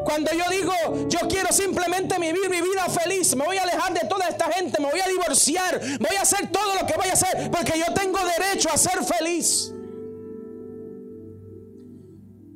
cuando 0.03 0.32
yo 0.32 0.43
digo, 0.49 0.74
yo 1.09 1.19
quiero 1.28 1.51
simplemente 1.51 2.17
vivir 2.17 2.49
mi 2.49 2.61
vida 2.61 2.86
feliz, 2.89 3.36
me 3.36 3.45
voy 3.45 3.57
a 3.57 3.63
alejar 3.63 3.93
de 3.93 4.07
toda 4.07 4.28
esta 4.28 4.51
gente, 4.51 4.82
me 4.82 4.89
voy 4.89 4.99
a 4.99 5.07
divorciar, 5.07 5.80
voy 5.99 6.15
a 6.15 6.22
hacer 6.22 6.51
todo 6.51 6.76
lo 6.76 6.88
que 6.88 6.93
voy 6.93 7.09
a 7.09 7.13
hacer, 7.13 7.51
porque 7.51 7.78
yo 7.78 7.93
tengo 7.93 8.17
derecho 8.38 8.69
a 8.72 8.78
ser 8.78 9.03
feliz. 9.03 9.74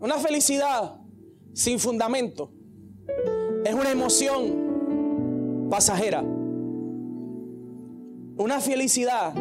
Una 0.06 0.20
felicidad 0.20 0.98
sin 1.56 1.80
fundamento 1.80 2.52
es 3.66 3.74
una 3.74 3.90
emoción 3.90 5.68
pasajera. 5.72 6.22
Una 8.38 8.62
felicidad 8.62 9.34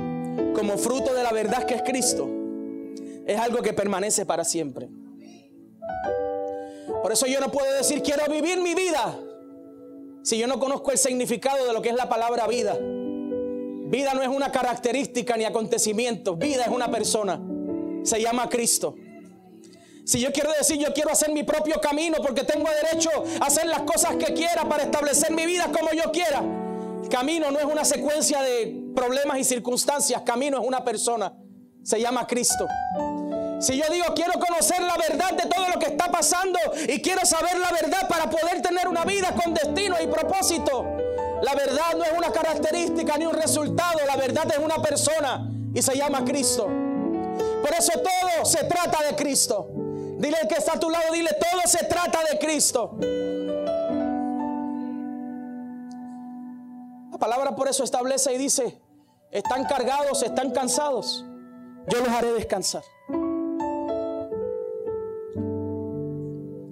como 0.54 0.78
fruto 0.78 1.12
de 1.12 1.22
la 1.22 1.32
verdad 1.32 1.66
que 1.66 1.74
es 1.74 1.82
Cristo 1.82 2.30
es 3.26 3.38
algo 3.38 3.60
que 3.60 3.74
permanece 3.74 4.24
para 4.24 4.42
siempre. 4.42 4.88
Por 7.02 7.12
eso 7.12 7.26
yo 7.26 7.40
no 7.40 7.52
puedo 7.52 7.70
decir 7.74 8.00
quiero 8.02 8.24
vivir 8.32 8.58
mi 8.62 8.74
vida 8.74 9.20
si 10.22 10.38
yo 10.38 10.46
no 10.46 10.58
conozco 10.58 10.92
el 10.92 10.96
significado 10.96 11.66
de 11.66 11.74
lo 11.74 11.82
que 11.82 11.90
es 11.90 11.94
la 11.94 12.08
palabra 12.08 12.46
vida. 12.46 12.74
Vida 12.80 14.14
no 14.14 14.22
es 14.22 14.28
una 14.28 14.50
característica 14.50 15.36
ni 15.36 15.44
acontecimiento, 15.44 16.36
vida 16.36 16.62
es 16.64 16.70
una 16.70 16.90
persona. 16.90 17.38
Se 18.02 18.18
llama 18.18 18.48
Cristo. 18.48 18.94
Si 20.04 20.20
yo 20.20 20.30
quiero 20.32 20.52
decir 20.52 20.76
yo 20.78 20.92
quiero 20.92 21.10
hacer 21.10 21.32
mi 21.32 21.44
propio 21.44 21.80
camino 21.80 22.18
porque 22.22 22.44
tengo 22.44 22.68
derecho 22.82 23.08
a 23.40 23.46
hacer 23.46 23.66
las 23.66 23.82
cosas 23.82 24.16
que 24.16 24.34
quiera 24.34 24.68
para 24.68 24.82
establecer 24.82 25.32
mi 25.32 25.46
vida 25.46 25.70
como 25.72 25.92
yo 25.92 26.12
quiera. 26.12 26.42
Camino 27.10 27.50
no 27.50 27.58
es 27.58 27.64
una 27.64 27.84
secuencia 27.84 28.42
de 28.42 28.82
problemas 28.94 29.38
y 29.38 29.44
circunstancias, 29.44 30.22
camino 30.22 30.60
es 30.60 30.66
una 30.66 30.84
persona. 30.84 31.32
Se 31.82 32.00
llama 32.00 32.26
Cristo. 32.26 32.66
Si 33.60 33.78
yo 33.78 33.84
digo 33.90 34.06
quiero 34.14 34.34
conocer 34.38 34.82
la 34.82 34.96
verdad 34.96 35.32
de 35.32 35.48
todo 35.48 35.68
lo 35.72 35.78
que 35.78 35.86
está 35.86 36.10
pasando 36.10 36.58
y 36.86 37.00
quiero 37.00 37.24
saber 37.24 37.58
la 37.58 37.70
verdad 37.70 38.06
para 38.06 38.28
poder 38.28 38.60
tener 38.60 38.88
una 38.88 39.04
vida 39.06 39.34
con 39.34 39.54
destino 39.54 39.96
y 40.02 40.06
propósito, 40.06 40.84
la 41.42 41.54
verdad 41.54 41.94
no 41.96 42.04
es 42.04 42.12
una 42.16 42.30
característica 42.30 43.16
ni 43.16 43.24
un 43.24 43.34
resultado, 43.34 44.00
la 44.06 44.16
verdad 44.16 44.46
es 44.50 44.58
una 44.58 44.82
persona 44.82 45.50
y 45.74 45.80
se 45.80 45.96
llama 45.96 46.24
Cristo. 46.26 46.66
Por 46.66 47.72
eso 47.72 47.92
todo 47.92 48.44
se 48.44 48.64
trata 48.64 49.02
de 49.02 49.16
Cristo. 49.16 49.70
Dile 50.24 50.38
que 50.48 50.54
está 50.54 50.72
a 50.72 50.80
tu 50.80 50.88
lado, 50.88 51.12
dile 51.12 51.28
todo 51.38 51.60
se 51.66 51.84
trata 51.84 52.20
de 52.32 52.38
Cristo. 52.38 52.96
La 57.12 57.18
palabra 57.18 57.54
por 57.54 57.68
eso 57.68 57.84
establece 57.84 58.32
y 58.32 58.38
dice, 58.38 58.80
están 59.30 59.64
cargados, 59.66 60.22
están 60.22 60.50
cansados, 60.52 61.26
yo 61.88 61.98
los 61.98 62.08
haré 62.08 62.32
descansar. 62.32 62.82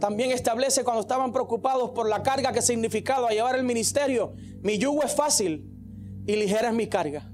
También 0.01 0.31
establece 0.31 0.83
cuando 0.83 1.03
estaban 1.03 1.31
preocupados 1.31 1.91
por 1.91 2.09
la 2.09 2.23
carga 2.23 2.53
que 2.53 2.63
significaba 2.63 3.33
llevar 3.33 3.57
el 3.57 3.65
ministerio. 3.65 4.33
Mi 4.63 4.79
yugo 4.79 5.03
es 5.03 5.15
fácil 5.15 5.71
y 6.27 6.37
ligera 6.37 6.69
es 6.69 6.75
mi 6.75 6.89
carga. 6.89 7.31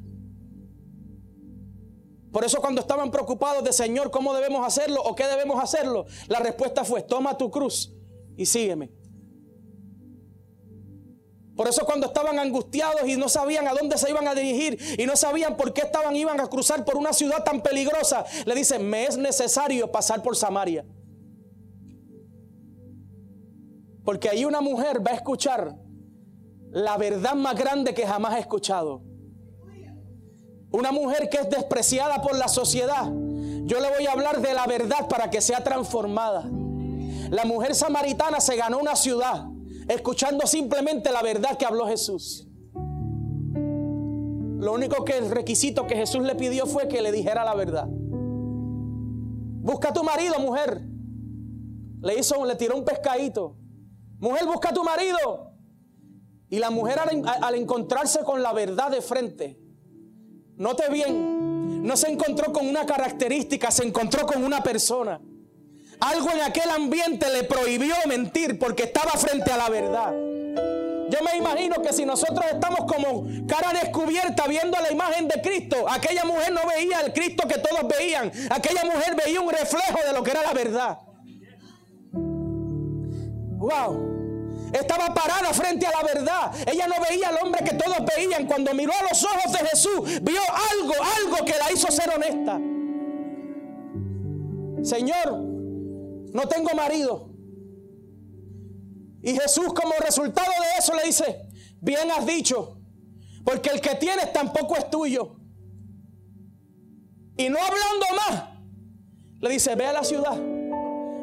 Por 2.38 2.44
eso 2.44 2.60
cuando 2.60 2.82
estaban 2.82 3.10
preocupados 3.10 3.64
de 3.64 3.72
Señor, 3.72 4.12
¿cómo 4.12 4.32
debemos 4.32 4.64
hacerlo 4.64 5.02
o 5.02 5.16
qué 5.16 5.26
debemos 5.26 5.60
hacerlo? 5.60 6.06
La 6.28 6.38
respuesta 6.38 6.84
fue, 6.84 7.02
toma 7.02 7.36
tu 7.36 7.50
cruz 7.50 7.92
y 8.36 8.46
sígueme. 8.46 8.92
Por 11.56 11.66
eso 11.66 11.84
cuando 11.84 12.06
estaban 12.06 12.38
angustiados 12.38 13.08
y 13.08 13.16
no 13.16 13.28
sabían 13.28 13.66
a 13.66 13.74
dónde 13.74 13.98
se 13.98 14.08
iban 14.08 14.28
a 14.28 14.36
dirigir 14.36 14.78
y 14.96 15.04
no 15.04 15.16
sabían 15.16 15.56
por 15.56 15.72
qué 15.72 15.80
estaban 15.80 16.14
iban 16.14 16.38
a 16.40 16.46
cruzar 16.46 16.84
por 16.84 16.96
una 16.96 17.12
ciudad 17.12 17.42
tan 17.42 17.60
peligrosa, 17.60 18.24
le 18.46 18.54
dicen, 18.54 18.88
"Me 18.88 19.06
es 19.06 19.16
necesario 19.16 19.90
pasar 19.90 20.22
por 20.22 20.36
Samaria." 20.36 20.86
Porque 24.04 24.28
ahí 24.28 24.44
una 24.44 24.60
mujer 24.60 25.04
va 25.04 25.10
a 25.10 25.14
escuchar 25.14 25.74
la 26.70 26.96
verdad 26.98 27.34
más 27.34 27.56
grande 27.56 27.94
que 27.94 28.06
jamás 28.06 28.34
ha 28.34 28.38
escuchado. 28.38 29.07
Una 30.70 30.92
mujer 30.92 31.28
que 31.30 31.38
es 31.38 31.50
despreciada 31.50 32.20
por 32.22 32.36
la 32.36 32.48
sociedad. 32.48 33.10
Yo 33.64 33.80
le 33.80 33.90
voy 33.90 34.06
a 34.06 34.12
hablar 34.12 34.40
de 34.40 34.54
la 34.54 34.66
verdad 34.66 35.08
para 35.08 35.30
que 35.30 35.40
sea 35.40 35.64
transformada. 35.64 36.44
La 37.30 37.44
mujer 37.44 37.74
samaritana 37.74 38.40
se 38.40 38.56
ganó 38.56 38.78
una 38.78 38.96
ciudad 38.96 39.46
escuchando 39.88 40.46
simplemente 40.46 41.10
la 41.10 41.22
verdad 41.22 41.56
que 41.56 41.64
habló 41.64 41.86
Jesús. 41.86 42.46
Lo 44.58 44.74
único 44.74 45.04
que 45.04 45.16
el 45.16 45.30
requisito 45.30 45.86
que 45.86 45.96
Jesús 45.96 46.22
le 46.22 46.34
pidió 46.34 46.66
fue 46.66 46.88
que 46.88 47.00
le 47.00 47.12
dijera 47.12 47.44
la 47.44 47.54
verdad. 47.54 47.86
Busca 47.88 49.90
a 49.90 49.92
tu 49.92 50.02
marido, 50.02 50.38
mujer. 50.40 50.82
Le 52.00 52.18
hizo, 52.18 52.44
le 52.44 52.56
tiró 52.56 52.76
un 52.76 52.84
pescadito. 52.84 53.56
Mujer, 54.18 54.46
busca 54.46 54.70
a 54.70 54.72
tu 54.72 54.82
marido. 54.82 55.52
Y 56.50 56.58
la 56.58 56.70
mujer 56.70 56.98
al, 56.98 57.54
encontrarse 57.54 58.24
con 58.24 58.42
la 58.42 58.52
verdad 58.52 58.90
de 58.90 59.02
frente, 59.02 59.60
note 60.58 60.88
bien, 60.90 61.82
no 61.84 61.96
se 61.96 62.10
encontró 62.10 62.52
con 62.52 62.66
una 62.66 62.84
característica, 62.84 63.70
se 63.70 63.84
encontró 63.84 64.26
con 64.26 64.44
una 64.44 64.62
persona. 64.62 65.20
Algo 66.00 66.30
en 66.30 66.42
aquel 66.42 66.70
ambiente 66.70 67.26
le 67.32 67.44
prohibió 67.44 67.94
mentir 68.06 68.58
porque 68.58 68.84
estaba 68.84 69.12
frente 69.12 69.50
a 69.50 69.56
la 69.56 69.68
verdad. 69.68 70.12
Yo 71.10 71.18
me 71.24 71.38
imagino 71.38 71.80
que 71.80 71.92
si 71.92 72.04
nosotros 72.04 72.44
estamos 72.52 72.80
como 72.80 73.26
cara 73.46 73.72
descubierta 73.72 74.46
viendo 74.46 74.78
la 74.78 74.92
imagen 74.92 75.26
de 75.26 75.40
Cristo, 75.40 75.86
aquella 75.88 76.24
mujer 76.24 76.52
no 76.52 76.60
veía 76.68 77.00
el 77.00 77.12
Cristo 77.12 77.48
que 77.48 77.58
todos 77.58 77.88
veían. 77.88 78.30
Aquella 78.50 78.84
mujer 78.84 79.16
veía 79.16 79.40
un 79.40 79.50
reflejo 79.50 79.98
de 80.06 80.12
lo 80.12 80.22
que 80.22 80.30
era 80.32 80.42
la 80.42 80.52
verdad. 80.52 80.98
Wow. 83.58 84.17
Estaba 84.72 85.14
parada 85.14 85.52
frente 85.52 85.86
a 85.86 85.90
la 85.90 86.02
verdad. 86.02 86.52
Ella 86.66 86.86
no 86.88 86.94
veía 87.08 87.28
al 87.28 87.38
hombre 87.42 87.64
que 87.64 87.74
todos 87.74 87.96
veían. 88.16 88.46
Cuando 88.46 88.74
miró 88.74 88.92
a 88.92 89.02
los 89.02 89.24
ojos 89.24 89.52
de 89.52 89.58
Jesús, 89.58 90.20
vio 90.22 90.40
algo, 90.72 90.94
algo 91.16 91.44
que 91.44 91.54
la 91.58 91.72
hizo 91.72 91.90
ser 91.90 92.10
honesta. 92.14 92.60
Señor, 94.82 95.38
no 95.38 96.48
tengo 96.48 96.74
marido. 96.74 97.30
Y 99.22 99.34
Jesús 99.34 99.72
como 99.74 99.92
resultado 100.00 100.50
de 100.50 100.78
eso 100.78 100.94
le 100.94 101.04
dice, 101.04 101.48
bien 101.80 102.10
has 102.10 102.24
dicho, 102.24 102.78
porque 103.44 103.70
el 103.70 103.80
que 103.80 103.94
tienes 103.96 104.32
tampoco 104.32 104.76
es 104.76 104.88
tuyo. 104.90 105.36
Y 107.36 107.48
no 107.48 107.58
hablando 107.58 108.06
más, 108.16 108.44
le 109.40 109.50
dice, 109.50 109.74
ve 109.74 109.86
a 109.86 109.92
la 109.92 110.04
ciudad 110.04 110.36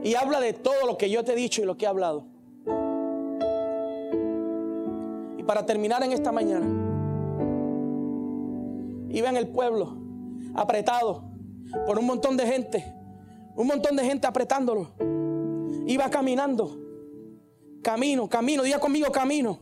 y 0.03 0.15
habla 0.15 0.39
de 0.39 0.53
todo 0.53 0.85
lo 0.85 0.97
que 0.97 1.09
yo 1.09 1.23
te 1.23 1.33
he 1.33 1.35
dicho 1.35 1.61
y 1.61 1.65
lo 1.65 1.77
que 1.77 1.85
he 1.85 1.87
hablado. 1.87 2.27
Para 5.45 5.65
terminar 5.65 6.03
en 6.03 6.11
esta 6.11 6.31
mañana, 6.31 6.65
iba 9.09 9.29
en 9.29 9.37
el 9.37 9.47
pueblo 9.47 9.97
apretado 10.53 11.23
por 11.85 11.99
un 11.99 12.05
montón 12.05 12.37
de 12.37 12.45
gente, 12.45 12.93
un 13.55 13.67
montón 13.67 13.95
de 13.95 14.03
gente 14.03 14.27
apretándolo. 14.27 14.91
Iba 15.87 16.09
caminando, 16.09 16.79
camino, 17.81 18.27
camino, 18.27 18.63
diga 18.63 18.79
conmigo 18.79 19.11
camino. 19.11 19.59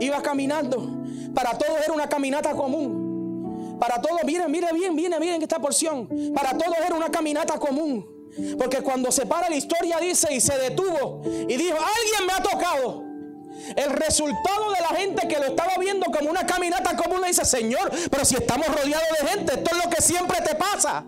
Iba 0.00 0.22
caminando, 0.22 0.88
para 1.34 1.56
todos 1.56 1.80
era 1.84 1.92
una 1.92 2.08
caminata 2.08 2.52
común. 2.54 3.76
Para 3.78 4.00
todos, 4.00 4.20
miren, 4.24 4.50
miren 4.50 4.74
bien, 4.74 4.94
miren, 4.94 5.20
miren 5.20 5.42
esta 5.42 5.58
porción. 5.58 6.08
Para 6.34 6.56
todos 6.56 6.76
era 6.84 6.94
una 6.94 7.10
caminata 7.10 7.58
común. 7.58 8.06
Porque 8.56 8.80
cuando 8.80 9.12
se 9.12 9.26
para 9.26 9.50
la 9.50 9.56
historia 9.56 9.98
dice 9.98 10.32
y 10.32 10.40
se 10.40 10.56
detuvo 10.56 11.20
y 11.24 11.56
dijo, 11.56 11.76
alguien 11.76 12.26
me 12.26 12.32
ha 12.32 12.42
tocado. 12.42 13.11
El 13.76 13.90
resultado 13.90 14.72
de 14.72 14.80
la 14.80 14.98
gente 14.98 15.28
que 15.28 15.38
lo 15.38 15.46
estaba 15.46 15.76
viendo 15.78 16.06
como 16.06 16.30
una 16.30 16.46
caminata 16.46 16.96
común 16.96 17.20
le 17.20 17.28
dice, 17.28 17.44
Señor, 17.44 17.90
pero 18.10 18.24
si 18.24 18.36
estamos 18.36 18.66
rodeados 18.66 19.08
de 19.20 19.28
gente, 19.28 19.54
esto 19.54 19.70
es 19.76 19.84
lo 19.84 19.90
que 19.90 20.02
siempre 20.02 20.38
te 20.42 20.54
pasa. 20.54 21.04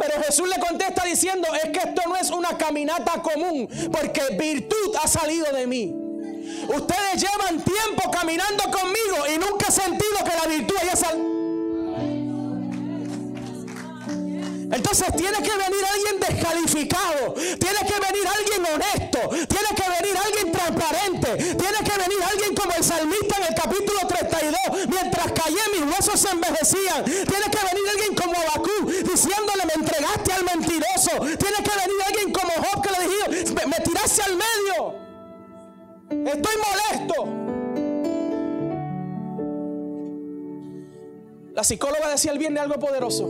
Pero 0.00 0.22
Jesús 0.24 0.48
le 0.48 0.58
contesta 0.58 1.04
diciendo, 1.04 1.46
es 1.62 1.70
que 1.70 1.88
esto 1.90 2.02
no 2.08 2.16
es 2.16 2.30
una 2.30 2.56
caminata 2.56 3.20
común, 3.20 3.68
porque 3.92 4.22
virtud 4.38 4.96
ha 5.02 5.06
salido 5.06 5.52
de 5.52 5.66
mí. 5.66 5.94
Ustedes 6.68 7.22
llevan 7.22 7.62
tiempo 7.62 8.10
caminando 8.10 8.64
conmigo 8.64 9.26
y 9.34 9.38
nunca 9.38 9.66
he 9.68 9.72
sentido 9.72 10.24
que 10.24 10.36
la 10.36 10.46
virtud 10.46 10.74
haya 10.80 10.96
salido. 10.96 11.30
Entonces 14.72 15.08
tiene 15.16 15.36
que 15.38 15.50
venir 15.50 15.84
alguien 15.92 16.20
descalificado, 16.20 17.34
tiene 17.34 17.80
que 17.86 18.00
venir 18.00 18.26
alguien 18.28 18.74
honesto, 18.74 18.99
envejecían, 26.48 27.04
tiene 27.04 27.46
que 27.50 27.58
venir 27.58 27.84
alguien 27.90 28.14
como 28.14 28.34
Abacú 28.36 28.86
diciéndole 28.86 29.64
me 29.66 29.74
entregaste 29.82 30.32
al 30.32 30.44
mentiroso, 30.44 31.10
tiene 31.20 31.58
que 31.62 31.70
venir 31.70 32.00
alguien 32.06 32.32
como 32.32 32.52
Job 32.52 32.82
que 32.82 32.90
le 32.90 33.08
dijo 33.08 33.54
me, 33.54 33.66
me 33.66 33.76
tiraste 33.84 34.22
al 34.22 34.36
medio. 34.36 35.00
Estoy 36.10 36.54
molesto. 36.56 37.26
La 41.54 41.64
psicóloga 41.64 42.08
decía 42.08 42.32
el 42.32 42.38
viernes 42.38 42.62
algo 42.62 42.78
poderoso. 42.78 43.28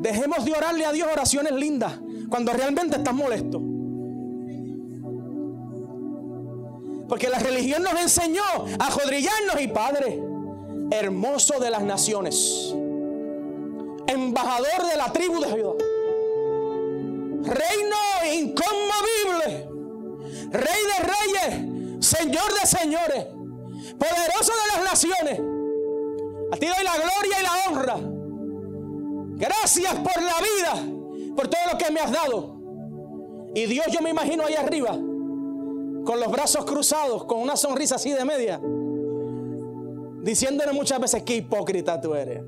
Dejemos 0.00 0.44
de 0.44 0.52
orarle 0.52 0.84
a 0.84 0.92
Dios 0.92 1.08
oraciones 1.10 1.52
lindas 1.52 1.92
cuando 2.28 2.52
realmente 2.52 2.96
estás 2.96 3.14
molesto. 3.14 3.60
Porque 7.08 7.28
la 7.28 7.38
religión 7.38 7.82
nos 7.82 8.00
enseñó 8.00 8.42
a 8.78 8.90
jodrillarnos 8.90 9.60
y 9.60 9.68
Padre, 9.68 10.20
hermoso 10.90 11.58
de 11.60 11.70
las 11.70 11.82
naciones, 11.82 12.74
embajador 14.06 14.86
de 14.90 14.96
la 14.96 15.12
tribu 15.12 15.40
de 15.40 15.50
Judá, 15.50 15.84
reino 17.44 17.96
inconmovible 18.34 19.76
Rey 20.50 20.62
de 20.62 20.98
reyes, 21.02 22.06
Señor 22.06 22.52
de 22.60 22.66
señores, 22.66 23.26
poderoso 23.98 24.52
de 24.52 24.74
las 24.74 24.84
naciones. 24.84 25.40
A 26.52 26.56
ti 26.56 26.66
doy 26.66 26.84
la 26.84 26.94
gloria 26.94 27.40
y 27.40 27.42
la 27.42 27.50
honra. 27.68 27.96
Gracias 29.38 29.94
por 29.94 30.22
la 30.22 30.34
vida, 30.38 31.34
por 31.34 31.48
todo 31.48 31.60
lo 31.72 31.78
que 31.78 31.90
me 31.90 32.00
has 32.00 32.12
dado. 32.12 32.56
Y 33.54 33.66
Dios 33.66 33.86
yo 33.90 34.00
me 34.02 34.10
imagino 34.10 34.44
ahí 34.44 34.54
arriba, 34.54 34.92
con 34.92 36.20
los 36.20 36.30
brazos 36.30 36.64
cruzados, 36.64 37.24
con 37.24 37.40
una 37.40 37.56
sonrisa 37.56 37.96
así 37.96 38.12
de 38.12 38.24
media, 38.24 38.60
diciéndole 40.26 40.72
muchas 40.72 41.00
veces 41.00 41.22
qué 41.22 41.36
hipócrita 41.36 42.00
tú 42.00 42.16
eres. 42.16 42.42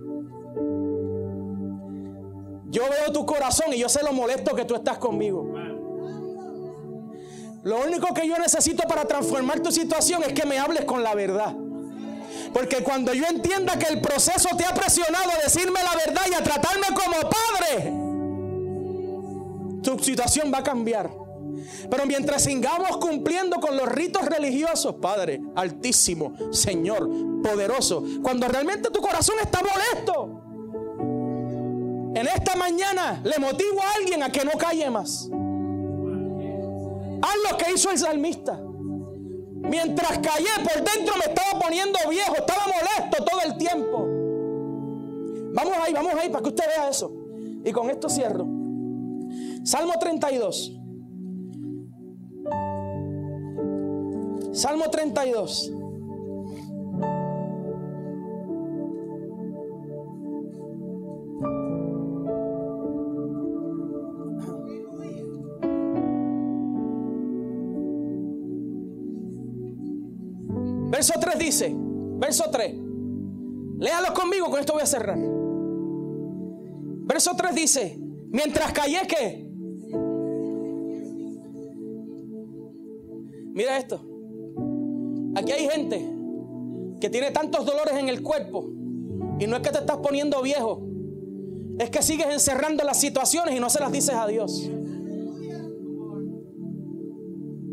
Yo 2.70 2.82
veo 2.82 3.12
tu 3.12 3.24
corazón 3.24 3.72
y 3.72 3.78
yo 3.78 3.88
sé 3.88 4.02
lo 4.02 4.12
molesto 4.12 4.54
que 4.56 4.64
tú 4.64 4.74
estás 4.74 4.98
conmigo. 4.98 5.46
Lo 7.62 7.80
único 7.86 8.12
que 8.12 8.26
yo 8.26 8.36
necesito 8.36 8.82
para 8.88 9.04
transformar 9.04 9.60
tu 9.60 9.70
situación 9.70 10.24
es 10.24 10.32
que 10.32 10.44
me 10.44 10.58
hables 10.58 10.84
con 10.86 11.04
la 11.04 11.14
verdad. 11.14 11.54
Porque 12.52 12.82
cuando 12.82 13.14
yo 13.14 13.24
entienda 13.26 13.78
que 13.78 13.86
el 13.92 14.00
proceso 14.00 14.48
te 14.56 14.64
ha 14.64 14.74
presionado 14.74 15.30
a 15.30 15.42
decirme 15.44 15.78
la 15.80 15.94
verdad 16.04 16.22
y 16.30 16.34
a 16.34 16.42
tratarme 16.42 16.86
como 16.88 17.30
padre, 17.30 17.92
tu 19.84 20.02
situación 20.02 20.52
va 20.52 20.58
a 20.58 20.64
cambiar. 20.64 21.27
Pero 21.90 22.06
mientras 22.06 22.44
sigamos 22.44 22.96
cumpliendo 22.98 23.56
con 23.56 23.76
los 23.76 23.88
ritos 23.88 24.24
religiosos, 24.26 24.96
Padre 24.96 25.40
altísimo, 25.54 26.32
Señor 26.50 27.08
poderoso, 27.42 28.02
cuando 28.22 28.48
realmente 28.48 28.90
tu 28.90 29.00
corazón 29.00 29.36
está 29.40 29.60
molesto, 29.60 30.38
en 32.14 32.26
esta 32.26 32.56
mañana 32.56 33.20
le 33.22 33.38
motivo 33.38 33.80
a 33.80 33.92
alguien 33.98 34.22
a 34.22 34.30
que 34.30 34.44
no 34.44 34.52
calle 34.52 34.90
más. 34.90 35.28
Haz 37.20 37.50
lo 37.50 37.56
que 37.56 37.72
hizo 37.72 37.90
el 37.90 37.98
salmista. 37.98 38.60
Mientras 39.60 40.18
callé 40.18 40.48
por 40.62 40.82
dentro 40.84 41.14
me 41.16 41.24
estaba 41.32 41.60
poniendo 41.60 41.98
viejo, 42.08 42.36
estaba 42.36 42.64
molesto 42.66 43.24
todo 43.24 43.40
el 43.44 43.58
tiempo. 43.58 44.06
Vamos 45.54 45.74
ahí, 45.84 45.92
vamos 45.92 46.14
ahí 46.14 46.28
para 46.28 46.42
que 46.42 46.48
usted 46.48 46.64
vea 46.76 46.88
eso. 46.88 47.12
Y 47.64 47.72
con 47.72 47.90
esto 47.90 48.08
cierro. 48.08 48.46
Salmo 49.64 49.94
32. 50.00 50.77
Salmo 54.58 54.90
32. 54.90 55.72
Verso 70.90 71.12
3 71.20 71.38
dice, 71.38 71.72
verso 72.18 72.50
3, 72.50 72.74
léalo 73.78 74.12
conmigo, 74.12 74.50
con 74.50 74.58
esto 74.58 74.72
voy 74.72 74.82
a 74.82 74.86
cerrar. 74.86 75.20
Verso 77.06 77.36
3 77.36 77.54
dice, 77.54 77.96
mientras 78.32 78.72
callé 78.72 79.06
que... 79.06 79.48
Mira 83.54 83.78
esto. 83.78 84.17
Aquí 85.48 85.62
hay 85.62 85.68
gente 85.70 86.06
que 87.00 87.08
tiene 87.08 87.30
tantos 87.30 87.64
dolores 87.64 87.94
en 87.94 88.10
el 88.10 88.22
cuerpo 88.22 88.68
y 89.38 89.46
no 89.46 89.56
es 89.56 89.62
que 89.62 89.70
te 89.70 89.78
estás 89.78 89.96
poniendo 89.96 90.42
viejo, 90.42 90.82
es 91.78 91.88
que 91.88 92.02
sigues 92.02 92.26
encerrando 92.26 92.84
las 92.84 93.00
situaciones 93.00 93.56
y 93.56 93.60
no 93.60 93.70
se 93.70 93.80
las 93.80 93.90
dices 93.90 94.14
a 94.14 94.26
Dios. 94.26 94.68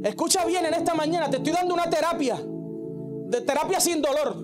Escucha 0.03 0.45
bien 0.45 0.65
en 0.65 0.73
esta 0.73 0.93
mañana, 0.93 1.29
te 1.29 1.35
estoy 1.35 1.51
dando 1.51 1.73
una 1.73 1.89
terapia 1.89 2.37
de 2.37 3.41
terapia 3.41 3.81
sin 3.81 4.01
dolor. 4.01 4.37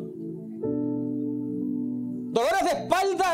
Dolores 2.33 2.63
de 2.65 2.81
espalda, 2.81 3.33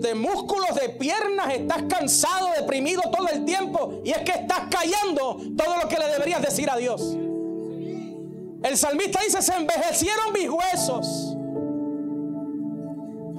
de, 0.00 0.14
músculos, 0.14 0.74
de 0.80 0.88
piernas, 0.88 1.52
estás 1.52 1.82
cansado, 1.82 2.48
deprimido 2.58 3.02
todo 3.14 3.28
el 3.28 3.44
tiempo 3.44 4.00
y 4.04 4.12
es 4.12 4.20
que 4.20 4.32
estás 4.32 4.68
callando 4.70 5.36
todo 5.54 5.76
lo 5.82 5.86
que 5.86 5.98
le 5.98 6.06
deberías 6.06 6.40
decir 6.40 6.70
a 6.70 6.78
Dios. 6.78 7.18
El 8.62 8.76
salmista 8.76 9.20
dice, 9.24 9.42
se 9.42 9.54
envejecieron 9.54 10.32
mis 10.32 10.48
huesos 10.48 11.36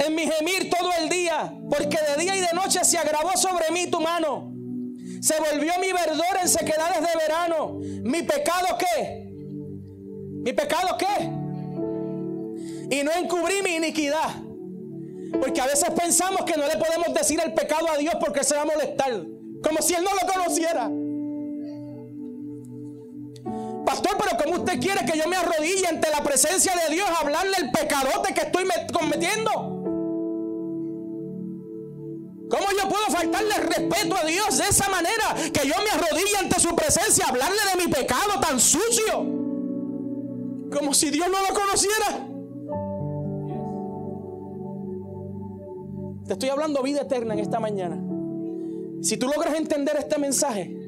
en 0.05 0.15
mi 0.15 0.23
gemir 0.23 0.69
todo 0.69 0.89
el 1.01 1.09
día, 1.09 1.53
porque 1.69 1.97
de 2.09 2.21
día 2.21 2.35
y 2.35 2.41
de 2.41 2.53
noche 2.53 2.83
se 2.83 2.97
agravó 2.97 3.31
sobre 3.37 3.71
mí 3.71 3.87
tu 3.87 4.01
mano. 4.01 4.51
Se 5.21 5.35
volvió 5.39 5.71
mi 5.79 5.93
verdor 5.93 6.37
en 6.41 6.49
sequedades 6.49 6.99
de 6.99 7.17
verano. 7.17 7.79
¿Mi 7.79 8.23
pecado 8.23 8.77
qué? 8.77 9.29
¿Mi 9.29 10.51
pecado 10.51 10.97
qué? 10.97 11.23
Y 12.93 13.03
no 13.03 13.11
encubrí 13.13 13.61
mi 13.63 13.75
iniquidad. 13.75 14.35
Porque 15.39 15.61
a 15.61 15.65
veces 15.65 15.89
pensamos 15.91 16.41
que 16.43 16.57
no 16.57 16.67
le 16.67 16.75
podemos 16.75 17.13
decir 17.13 17.39
el 17.43 17.53
pecado 17.53 17.89
a 17.89 17.97
Dios 17.97 18.15
porque 18.19 18.43
se 18.43 18.55
va 18.55 18.63
a 18.63 18.65
molestar. 18.65 19.23
Como 19.63 19.81
si 19.81 19.93
Él 19.93 20.03
no 20.03 20.11
lo 20.13 20.31
conociera. 20.31 20.89
Pastor, 23.93 24.17
pero 24.17 24.43
como 24.43 24.63
usted 24.63 24.79
quiere 24.79 25.05
que 25.05 25.15
yo 25.15 25.29
me 25.29 25.35
arrodille 25.35 25.85
ante 25.87 26.09
la 26.09 26.23
presencia 26.23 26.73
de 26.75 26.95
Dios 26.95 27.07
a 27.07 27.19
hablarle 27.19 27.55
el 27.61 27.69
pecadote 27.69 28.33
que 28.33 28.41
estoy 28.41 28.65
cometiendo? 28.91 29.51
¿Cómo 32.49 32.65
yo 32.75 32.89
puedo 32.89 33.05
faltarle 33.11 33.53
respeto 33.53 34.15
a 34.15 34.25
Dios 34.25 34.57
de 34.57 34.63
esa 34.63 34.89
manera? 34.89 35.35
Que 35.53 35.67
yo 35.67 35.75
me 35.83 35.91
arrodille 35.91 36.37
ante 36.39 36.59
su 36.59 36.75
presencia 36.75 37.25
a 37.25 37.29
hablarle 37.29 37.59
de 37.71 37.85
mi 37.85 37.93
pecado 37.93 38.39
tan 38.41 38.59
sucio. 38.59 39.19
Como 40.75 40.95
si 40.95 41.11
Dios 41.11 41.27
no 41.29 41.37
lo 41.47 41.53
conociera. 41.53 42.27
Te 46.25 46.33
estoy 46.33 46.49
hablando 46.49 46.81
vida 46.81 47.01
eterna 47.01 47.35
en 47.35 47.41
esta 47.41 47.59
mañana. 47.59 48.01
Si 49.03 49.17
tú 49.17 49.27
logras 49.27 49.53
entender 49.53 49.97
este 49.99 50.17
mensaje, 50.17 50.82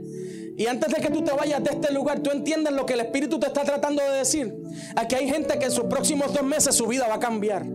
y 0.58 0.68
antes 0.68 0.94
de 0.94 1.02
que 1.02 1.10
tú 1.10 1.22
te 1.22 1.34
vayas 1.34 1.62
de 1.64 1.72
este 1.72 1.92
lugar, 1.92 2.20
tú 2.20 2.32
entiendes 2.32 2.72
lo 2.74 2.86
que 2.86 2.94
el 2.94 3.02
Espíritu 3.02 3.40
te 3.40 3.48
está 3.48 3.64
tratando 3.64 4.02
de 4.02 4.20
decir. 4.20 4.56
Aquí 4.96 5.16
hay 5.16 5.30
gente 5.30 5.60
que 5.60 5.66
en 5.66 5.72
sus 5.72 5.86
próximos 5.86 6.34
dos 6.34 6.44
meses 6.44 6.74
su 6.76 6.88
vida 6.88 7.08
va 7.08 7.16
a 7.16 7.20
cambiar. 7.20 7.66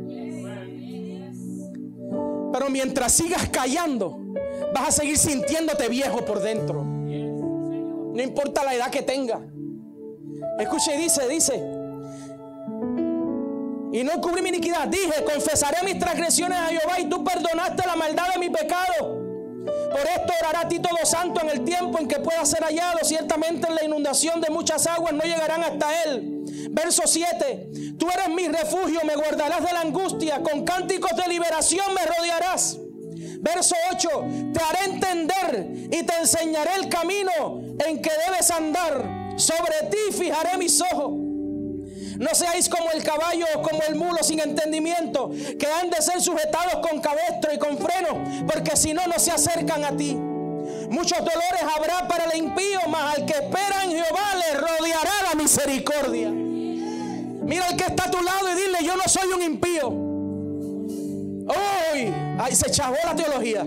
Pero 2.53 2.71
mientras 2.71 3.13
sigas 3.13 3.51
callando, 3.51 4.19
vas 4.75 4.89
a 4.89 4.93
seguir 4.93 5.19
sintiéndote 5.19 5.89
viejo 5.89 6.25
por 6.25 6.41
dentro. 6.41 6.83
No 6.83 8.23
importa 8.23 8.65
la 8.65 8.75
edad 8.75 8.91
que 8.91 9.03
tenga. 9.03 9.41
Escuche 10.59 10.95
y 10.97 11.03
dice, 11.03 11.29
dice. 11.29 11.57
Y 13.93 14.05
no 14.05 14.21
cubrí 14.23 14.41
mi 14.41 14.49
iniquidad. 14.49 14.89
Dije, 14.89 15.23
confesaré 15.25 15.85
mis 15.85 15.99
transgresiones 15.99 16.59
a 16.59 16.69
Jehová 16.69 16.99
y 16.99 17.09
tú 17.11 17.23
perdonaste 17.23 17.87
la 17.87 17.97
maldad 17.97 18.33
de 18.33 18.41
mi 18.41 18.49
pecado. 18.49 19.30
Por 19.65 20.01
esto 20.01 20.33
orará 20.41 20.61
a 20.61 20.69
ti 20.69 20.79
todo 20.79 21.05
santo 21.05 21.41
en 21.43 21.51
el 21.51 21.65
tiempo 21.65 21.99
en 21.99 22.09
que 22.09 22.21
pueda 22.21 22.45
ser 22.45 22.63
hallado. 22.63 22.99
Ciertamente 23.03 23.69
en 23.69 23.75
la 23.75 23.85
inundación 23.85 24.41
de 24.41 24.51
muchas 24.51 24.87
aguas 24.87 25.13
no 25.13 25.23
llegarán 25.23 25.63
hasta 25.63 26.03
él. 26.05 26.45
Verso 26.71 27.03
7. 27.07 27.71
Tú 27.99 28.09
eres 28.09 28.29
mi 28.29 28.49
refugio, 28.49 29.01
me 29.05 29.17
guardarás 29.17 29.65
de 29.65 29.73
la 29.73 29.81
angustia. 29.81 30.43
Con 30.43 30.65
cánticos 30.65 31.11
de 31.17 31.29
liberación 31.29 31.87
me 31.95 32.07
rodearás. 32.07 32.79
Verso 33.41 33.75
8. 33.93 34.09
Te 34.53 34.61
haré 34.61 34.93
entender 34.93 35.67
y 35.91 36.03
te 36.03 36.15
enseñaré 36.19 36.71
el 36.77 36.89
camino 36.89 37.63
en 37.87 38.01
que 38.01 38.11
debes 38.27 38.51
andar. 38.51 39.31
Sobre 39.37 39.89
ti 39.91 40.13
fijaré 40.13 40.59
mis 40.59 40.81
ojos. 40.93 41.30
No 42.21 42.35
seáis 42.35 42.69
como 42.69 42.91
el 42.91 43.03
caballo 43.03 43.47
o 43.57 43.63
como 43.63 43.81
el 43.89 43.95
mulo 43.95 44.23
sin 44.23 44.41
entendimiento, 44.41 45.31
que 45.59 45.67
han 45.67 45.89
de 45.89 46.03
ser 46.03 46.21
sujetados 46.21 46.87
con 46.87 47.01
cabestro 47.01 47.51
y 47.51 47.59
con 47.59 47.79
freno, 47.79 48.23
porque 48.47 48.77
si 48.77 48.93
no, 48.93 49.07
no 49.07 49.19
se 49.19 49.31
acercan 49.31 49.83
a 49.85 49.97
ti. 49.97 50.13
Muchos 50.91 51.19
dolores 51.19 51.63
habrá 51.75 52.07
para 52.07 52.25
el 52.27 52.37
impío, 52.37 52.81
mas 52.91 53.17
al 53.17 53.25
que 53.25 53.33
espera 53.33 53.85
en 53.85 53.93
Jehová 53.93 54.35
le 54.35 54.59
rodeará 54.59 55.13
la 55.31 55.35
misericordia. 55.35 56.29
Mira 56.31 57.69
al 57.69 57.77
que 57.77 57.85
está 57.85 58.05
a 58.05 58.11
tu 58.11 58.23
lado 58.23 58.53
y 58.53 58.55
dile, 58.55 58.79
yo 58.85 58.97
no 58.97 59.05
soy 59.07 59.29
un 59.35 59.43
impío. 59.43 60.11
Ahí 62.39 62.55
se 62.55 62.71
chavó 62.71 62.97
la 63.03 63.17
teología. 63.17 63.67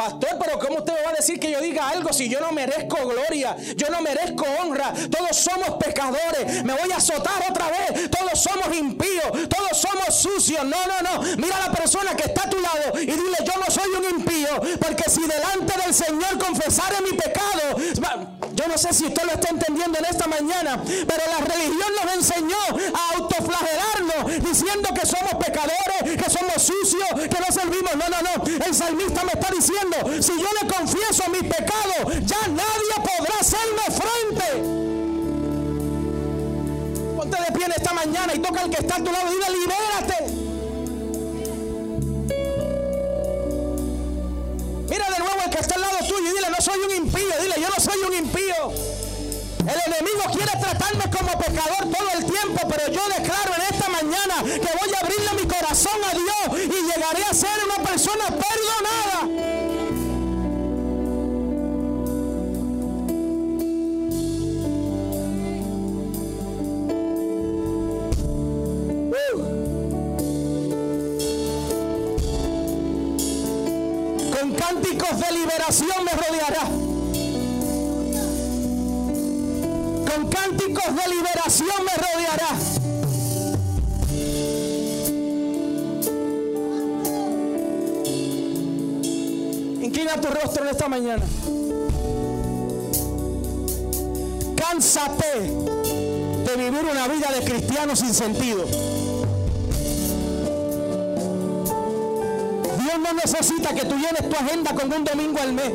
Pastor, 0.00 0.38
pero 0.42 0.58
¿cómo 0.58 0.78
usted 0.78 0.94
me 0.94 1.02
va 1.02 1.10
a 1.10 1.12
decir 1.12 1.38
que 1.38 1.50
yo 1.50 1.60
diga 1.60 1.86
algo 1.90 2.10
si 2.10 2.26
yo 2.26 2.40
no 2.40 2.52
merezco 2.52 3.06
gloria? 3.06 3.54
Yo 3.76 3.90
no 3.90 4.00
merezco 4.00 4.46
honra. 4.58 4.94
Todos 5.10 5.36
somos 5.36 5.76
pecadores. 5.78 6.64
Me 6.64 6.72
voy 6.72 6.90
a 6.90 6.96
azotar 6.96 7.44
otra 7.50 7.68
vez. 7.68 8.10
Todos 8.10 8.42
somos 8.42 8.74
impíos. 8.74 9.30
Todos 9.50 9.76
somos 9.78 10.14
sucios. 10.14 10.64
No, 10.64 10.78
no, 10.86 11.02
no. 11.02 11.36
Mira 11.36 11.54
a 11.58 11.68
la 11.68 11.72
persona 11.74 12.16
que 12.16 12.22
está 12.22 12.44
a 12.44 12.48
tu 12.48 12.58
lado 12.60 12.98
y 12.98 13.04
dile, 13.04 13.36
yo 13.44 13.52
no 13.60 13.70
soy 13.70 13.90
un 13.90 14.20
impío. 14.20 14.78
Porque 14.80 15.04
si 15.10 15.20
delante 15.20 15.74
del 15.84 15.92
Señor 15.92 16.38
confesare 16.38 17.02
mi 17.02 17.18
pecado, 17.18 17.76
yo 18.60 18.68
no 18.68 18.76
sé 18.76 18.92
si 18.92 19.06
usted 19.06 19.22
lo 19.24 19.32
está 19.32 19.48
entendiendo 19.48 19.98
en 19.98 20.04
esta 20.04 20.26
mañana, 20.26 20.82
pero 20.84 21.22
la 21.30 21.38
religión 21.46 21.88
nos 22.04 22.14
enseñó 22.14 22.58
a 22.94 23.16
autoflagelarnos 23.16 24.44
diciendo 24.44 24.90
que 24.94 25.06
somos 25.06 25.34
pecadores, 25.42 26.16
que 26.22 26.30
somos 26.30 26.62
sucios, 26.62 27.08
que 27.14 27.40
no 27.40 27.46
servimos. 27.50 27.96
No, 27.96 28.08
no, 28.08 28.20
no. 28.20 28.66
El 28.66 28.74
salmista 28.74 29.24
me 29.24 29.32
está 29.32 29.48
diciendo 29.50 29.96
si 30.20 30.32
yo 30.38 30.48
le 30.60 30.68
confieso 30.68 31.30
mi 31.30 31.42
pecado, 31.48 32.12
ya 32.20 32.48
nadie 32.48 32.94
podrá 32.96 33.38
hacerme 33.40 33.82
frente. 33.88 34.44
Ponte 37.16 37.36
de 37.40 37.52
pie 37.52 37.64
en 37.64 37.72
esta 37.72 37.92
mañana 37.94 38.34
y 38.34 38.38
toca 38.40 38.60
al 38.60 38.70
que 38.70 38.80
está 38.80 38.96
a 38.96 38.98
tu 38.98 39.10
lado 39.10 39.26
y 39.28 39.34
dile, 39.34 39.46
libérate. 39.58 40.39
Mira 44.90 45.08
de 45.08 45.20
nuevo 45.20 45.40
al 45.40 45.50
que 45.50 45.58
está 45.60 45.76
al 45.76 45.82
lado 45.82 45.98
tuyo 45.98 46.18
y 46.18 46.34
dile, 46.34 46.50
no 46.50 46.60
soy 46.60 46.78
un 46.80 46.96
impío. 46.96 47.40
Dile, 47.40 47.54
yo 47.60 47.68
no 47.68 47.78
soy 47.78 47.98
un 48.08 48.12
impío. 48.12 48.72
El 49.60 49.92
enemigo 49.92 50.24
quiere 50.32 50.50
tratarme 50.60 51.04
como 51.16 51.38
pecador 51.38 51.86
todo 51.96 52.10
el 52.18 52.24
tiempo, 52.24 52.60
pero 52.68 52.90
yo 52.90 53.08
me 75.78 76.10
rodeará. 76.10 76.64
Con 80.08 80.28
cánticos 80.28 80.96
de 80.96 81.14
liberación 81.14 81.68
me 81.84 81.94
rodeará. 81.94 82.56
Inclina 89.80 90.20
tu 90.20 90.28
rostro 90.28 90.64
en 90.64 90.70
esta 90.70 90.88
mañana. 90.88 91.24
Cánsate 94.56 95.40
de 95.40 96.56
vivir 96.56 96.84
una 96.84 97.06
vida 97.06 97.30
de 97.32 97.44
cristiano 97.44 97.94
sin 97.94 98.12
sentido. 98.12 98.66
No 103.00 103.12
necesita 103.14 103.74
que 103.74 103.84
tú 103.84 103.96
llenes 103.96 104.28
tu 104.28 104.36
agenda 104.36 104.74
con 104.74 104.92
un 104.92 105.04
domingo 105.04 105.40
al 105.40 105.52
mes. 105.52 105.72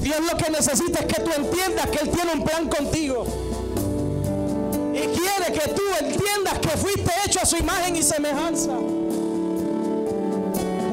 Dios 0.00 0.20
lo 0.20 0.36
que 0.36 0.50
necesita 0.50 1.00
es 1.00 1.06
que 1.06 1.22
tú 1.22 1.30
entiendas 1.34 1.86
que 1.88 1.98
Él 1.98 2.10
tiene 2.10 2.32
un 2.34 2.44
plan 2.44 2.68
contigo. 2.68 3.26
Y 4.92 4.98
quiere 4.98 5.52
que 5.52 5.68
tú 5.70 5.82
entiendas 6.00 6.58
que 6.60 6.68
fuiste 6.70 7.10
hecho 7.26 7.40
a 7.40 7.46
su 7.46 7.56
imagen 7.56 7.96
y 7.96 8.02
semejanza. 8.02 8.72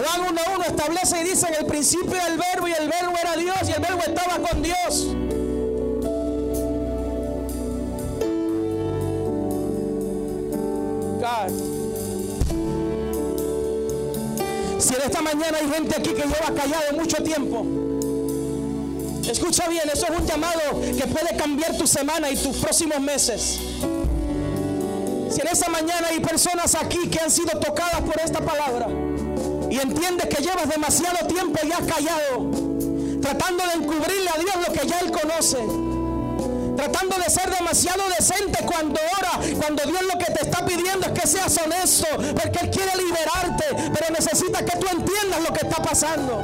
Juan 0.01 0.35
1.1 0.35 0.65
establece 0.67 1.21
y 1.21 1.23
dice 1.25 1.47
en 1.47 1.55
el 1.55 1.65
principio 1.65 2.15
el 2.27 2.37
verbo 2.37 2.67
y 2.67 2.71
el 2.71 2.87
verbo 2.89 3.13
era 3.21 3.35
Dios 3.35 3.57
y 3.67 3.71
el 3.71 3.81
verbo 3.81 3.99
estaba 3.99 4.39
con 4.47 4.63
Dios. 4.63 5.07
Esta 15.05 15.21
mañana 15.21 15.57
hay 15.59 15.69
gente 15.69 15.95
aquí 15.97 16.09
que 16.09 16.23
lleva 16.23 16.53
callado 16.55 16.93
mucho 16.93 17.17
tiempo, 17.23 17.65
escucha 19.29 19.67
bien, 19.67 19.83
eso 19.91 20.05
es 20.05 20.19
un 20.19 20.25
llamado 20.25 20.81
que 20.81 21.07
puede 21.07 21.35
cambiar 21.37 21.77
tu 21.77 21.87
semana 21.87 22.29
y 22.29 22.35
tus 22.35 22.57
próximos 22.57 22.99
meses. 22.99 23.59
Si 25.29 25.39
en 25.39 25.47
esta 25.47 25.69
mañana 25.69 26.07
hay 26.09 26.19
personas 26.19 26.75
aquí 26.75 27.09
que 27.09 27.19
han 27.19 27.31
sido 27.31 27.57
tocadas 27.59 28.01
por 28.01 28.19
esta 28.19 28.41
palabra 28.41 28.87
y 29.69 29.79
entiendes 29.79 30.27
que 30.27 30.43
llevas 30.43 30.69
demasiado 30.69 31.25
tiempo 31.27 31.59
y 31.65 31.71
has 31.71 31.85
callado, 31.85 32.51
tratando 33.21 33.63
de 33.65 33.73
encubrirle 33.83 34.29
a 34.29 34.39
Dios 34.39 34.67
lo 34.67 34.73
que 34.73 34.87
ya 34.87 34.99
Él 34.99 35.11
conoce 35.11 35.90
tratando 36.81 37.15
de 37.17 37.29
ser 37.29 37.47
demasiado 37.55 38.01
decente 38.17 38.65
cuando 38.65 38.99
ora, 39.19 39.39
cuando 39.59 39.83
Dios 39.83 40.01
lo 40.01 40.17
que 40.17 40.31
te 40.31 40.41
está 40.41 40.65
pidiendo 40.65 41.05
es 41.05 41.11
que 41.11 41.27
seas 41.27 41.55
honesto, 41.63 42.07
porque 42.33 42.59
Él 42.59 42.71
quiere 42.71 42.91
liberarte, 42.97 43.65
pero 43.93 44.09
necesita 44.09 44.65
que 44.65 44.77
tú 44.79 44.87
entiendas 44.87 45.43
lo 45.47 45.53
que 45.53 45.67
está 45.67 45.83
pasando. 45.83 46.41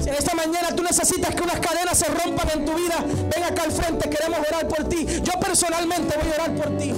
Si 0.00 0.08
en 0.08 0.14
esta 0.14 0.34
mañana 0.34 0.68
tú 0.76 0.84
necesitas 0.84 1.34
que 1.34 1.42
unas 1.42 1.58
cadenas 1.58 1.98
se 1.98 2.06
rompan 2.06 2.48
en 2.50 2.64
tu 2.64 2.74
vida, 2.74 3.04
ven 3.04 3.42
acá 3.42 3.64
al 3.64 3.72
frente, 3.72 4.08
queremos 4.08 4.38
orar 4.38 4.68
por 4.68 4.88
ti. 4.88 5.04
Yo 5.04 5.40
personalmente 5.40 6.16
voy 6.16 6.30
a 6.30 6.34
orar 6.34 6.54
por 6.54 6.78
ti. 6.78 6.94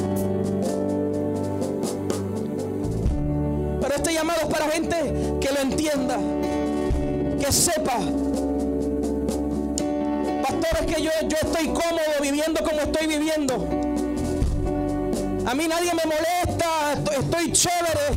Pero 3.80 3.94
este 3.94 4.12
llamado 4.12 4.40
es 4.42 4.46
para 4.48 4.70
gente 4.70 4.96
que 5.40 5.52
lo 5.52 5.60
entienda, 5.60 6.18
que 7.40 7.50
sepa 7.50 7.98
es 10.80 10.94
que 10.94 11.02
yo, 11.02 11.10
yo 11.28 11.36
estoy 11.42 11.66
cómodo 11.68 12.20
viviendo 12.20 12.62
como 12.62 12.80
estoy 12.80 13.06
viviendo. 13.06 13.54
A 15.46 15.54
mí 15.54 15.68
nadie 15.68 15.92
me 15.92 16.04
molesta, 16.04 16.94
estoy, 17.18 17.52
chévere. 17.52 18.14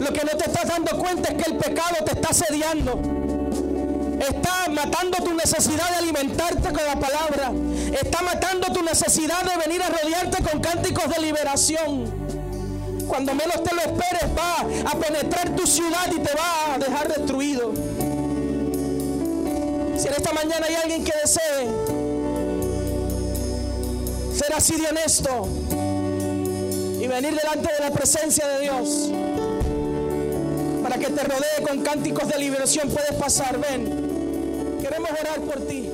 Lo 0.00 0.12
que 0.12 0.24
no 0.24 0.32
te 0.36 0.50
estás 0.50 0.68
dando 0.68 0.98
cuenta 0.98 1.30
es 1.30 1.42
que 1.42 1.50
el 1.50 1.56
pecado 1.58 2.04
te 2.04 2.12
está 2.12 2.28
asediando. 2.30 3.00
Está 4.20 4.68
matando 4.68 5.18
tu 5.22 5.34
necesidad 5.34 5.90
de 5.90 5.96
alimentarte 5.96 6.72
con 6.72 6.84
la 6.84 6.98
palabra. 6.98 7.52
Está 8.02 8.22
matando 8.22 8.72
tu 8.72 8.82
necesidad 8.82 9.42
de 9.44 9.56
venir 9.66 9.82
a 9.82 9.88
rodearte 9.88 10.42
con 10.42 10.60
cánticos 10.60 11.08
de 11.14 11.22
liberación. 11.22 12.24
Cuando 13.06 13.34
menos 13.34 13.62
te 13.62 13.74
lo 13.74 13.80
esperes 13.82 14.24
va 14.36 14.90
a 14.90 14.98
penetrar 14.98 15.50
tu 15.54 15.66
ciudad 15.66 16.06
y 16.10 16.18
te 16.18 16.34
va 16.34 16.74
a 16.74 16.78
dejar 16.78 17.08
destruido. 17.08 17.72
Si 19.96 20.08
en 20.08 20.14
esta 20.14 20.32
mañana 20.32 20.66
hay 20.66 20.74
alguien 20.74 21.04
que 21.04 21.12
desee 21.22 21.68
ser 24.34 24.52
así 24.54 24.76
de 24.76 24.88
honesto 24.88 25.48
y 27.00 27.06
venir 27.06 27.34
delante 27.34 27.72
de 27.72 27.78
la 27.80 27.90
presencia 27.92 28.46
de 28.48 28.60
Dios, 28.60 29.10
para 30.82 30.98
que 30.98 31.06
te 31.06 31.22
rodee 31.22 31.62
con 31.66 31.82
cánticos 31.82 32.28
de 32.28 32.38
liberación. 32.38 32.90
Puedes 32.90 33.14
pasar, 33.14 33.58
ven. 33.58 34.78
Queremos 34.82 35.10
orar 35.10 35.40
por 35.40 35.60
ti. 35.66 35.90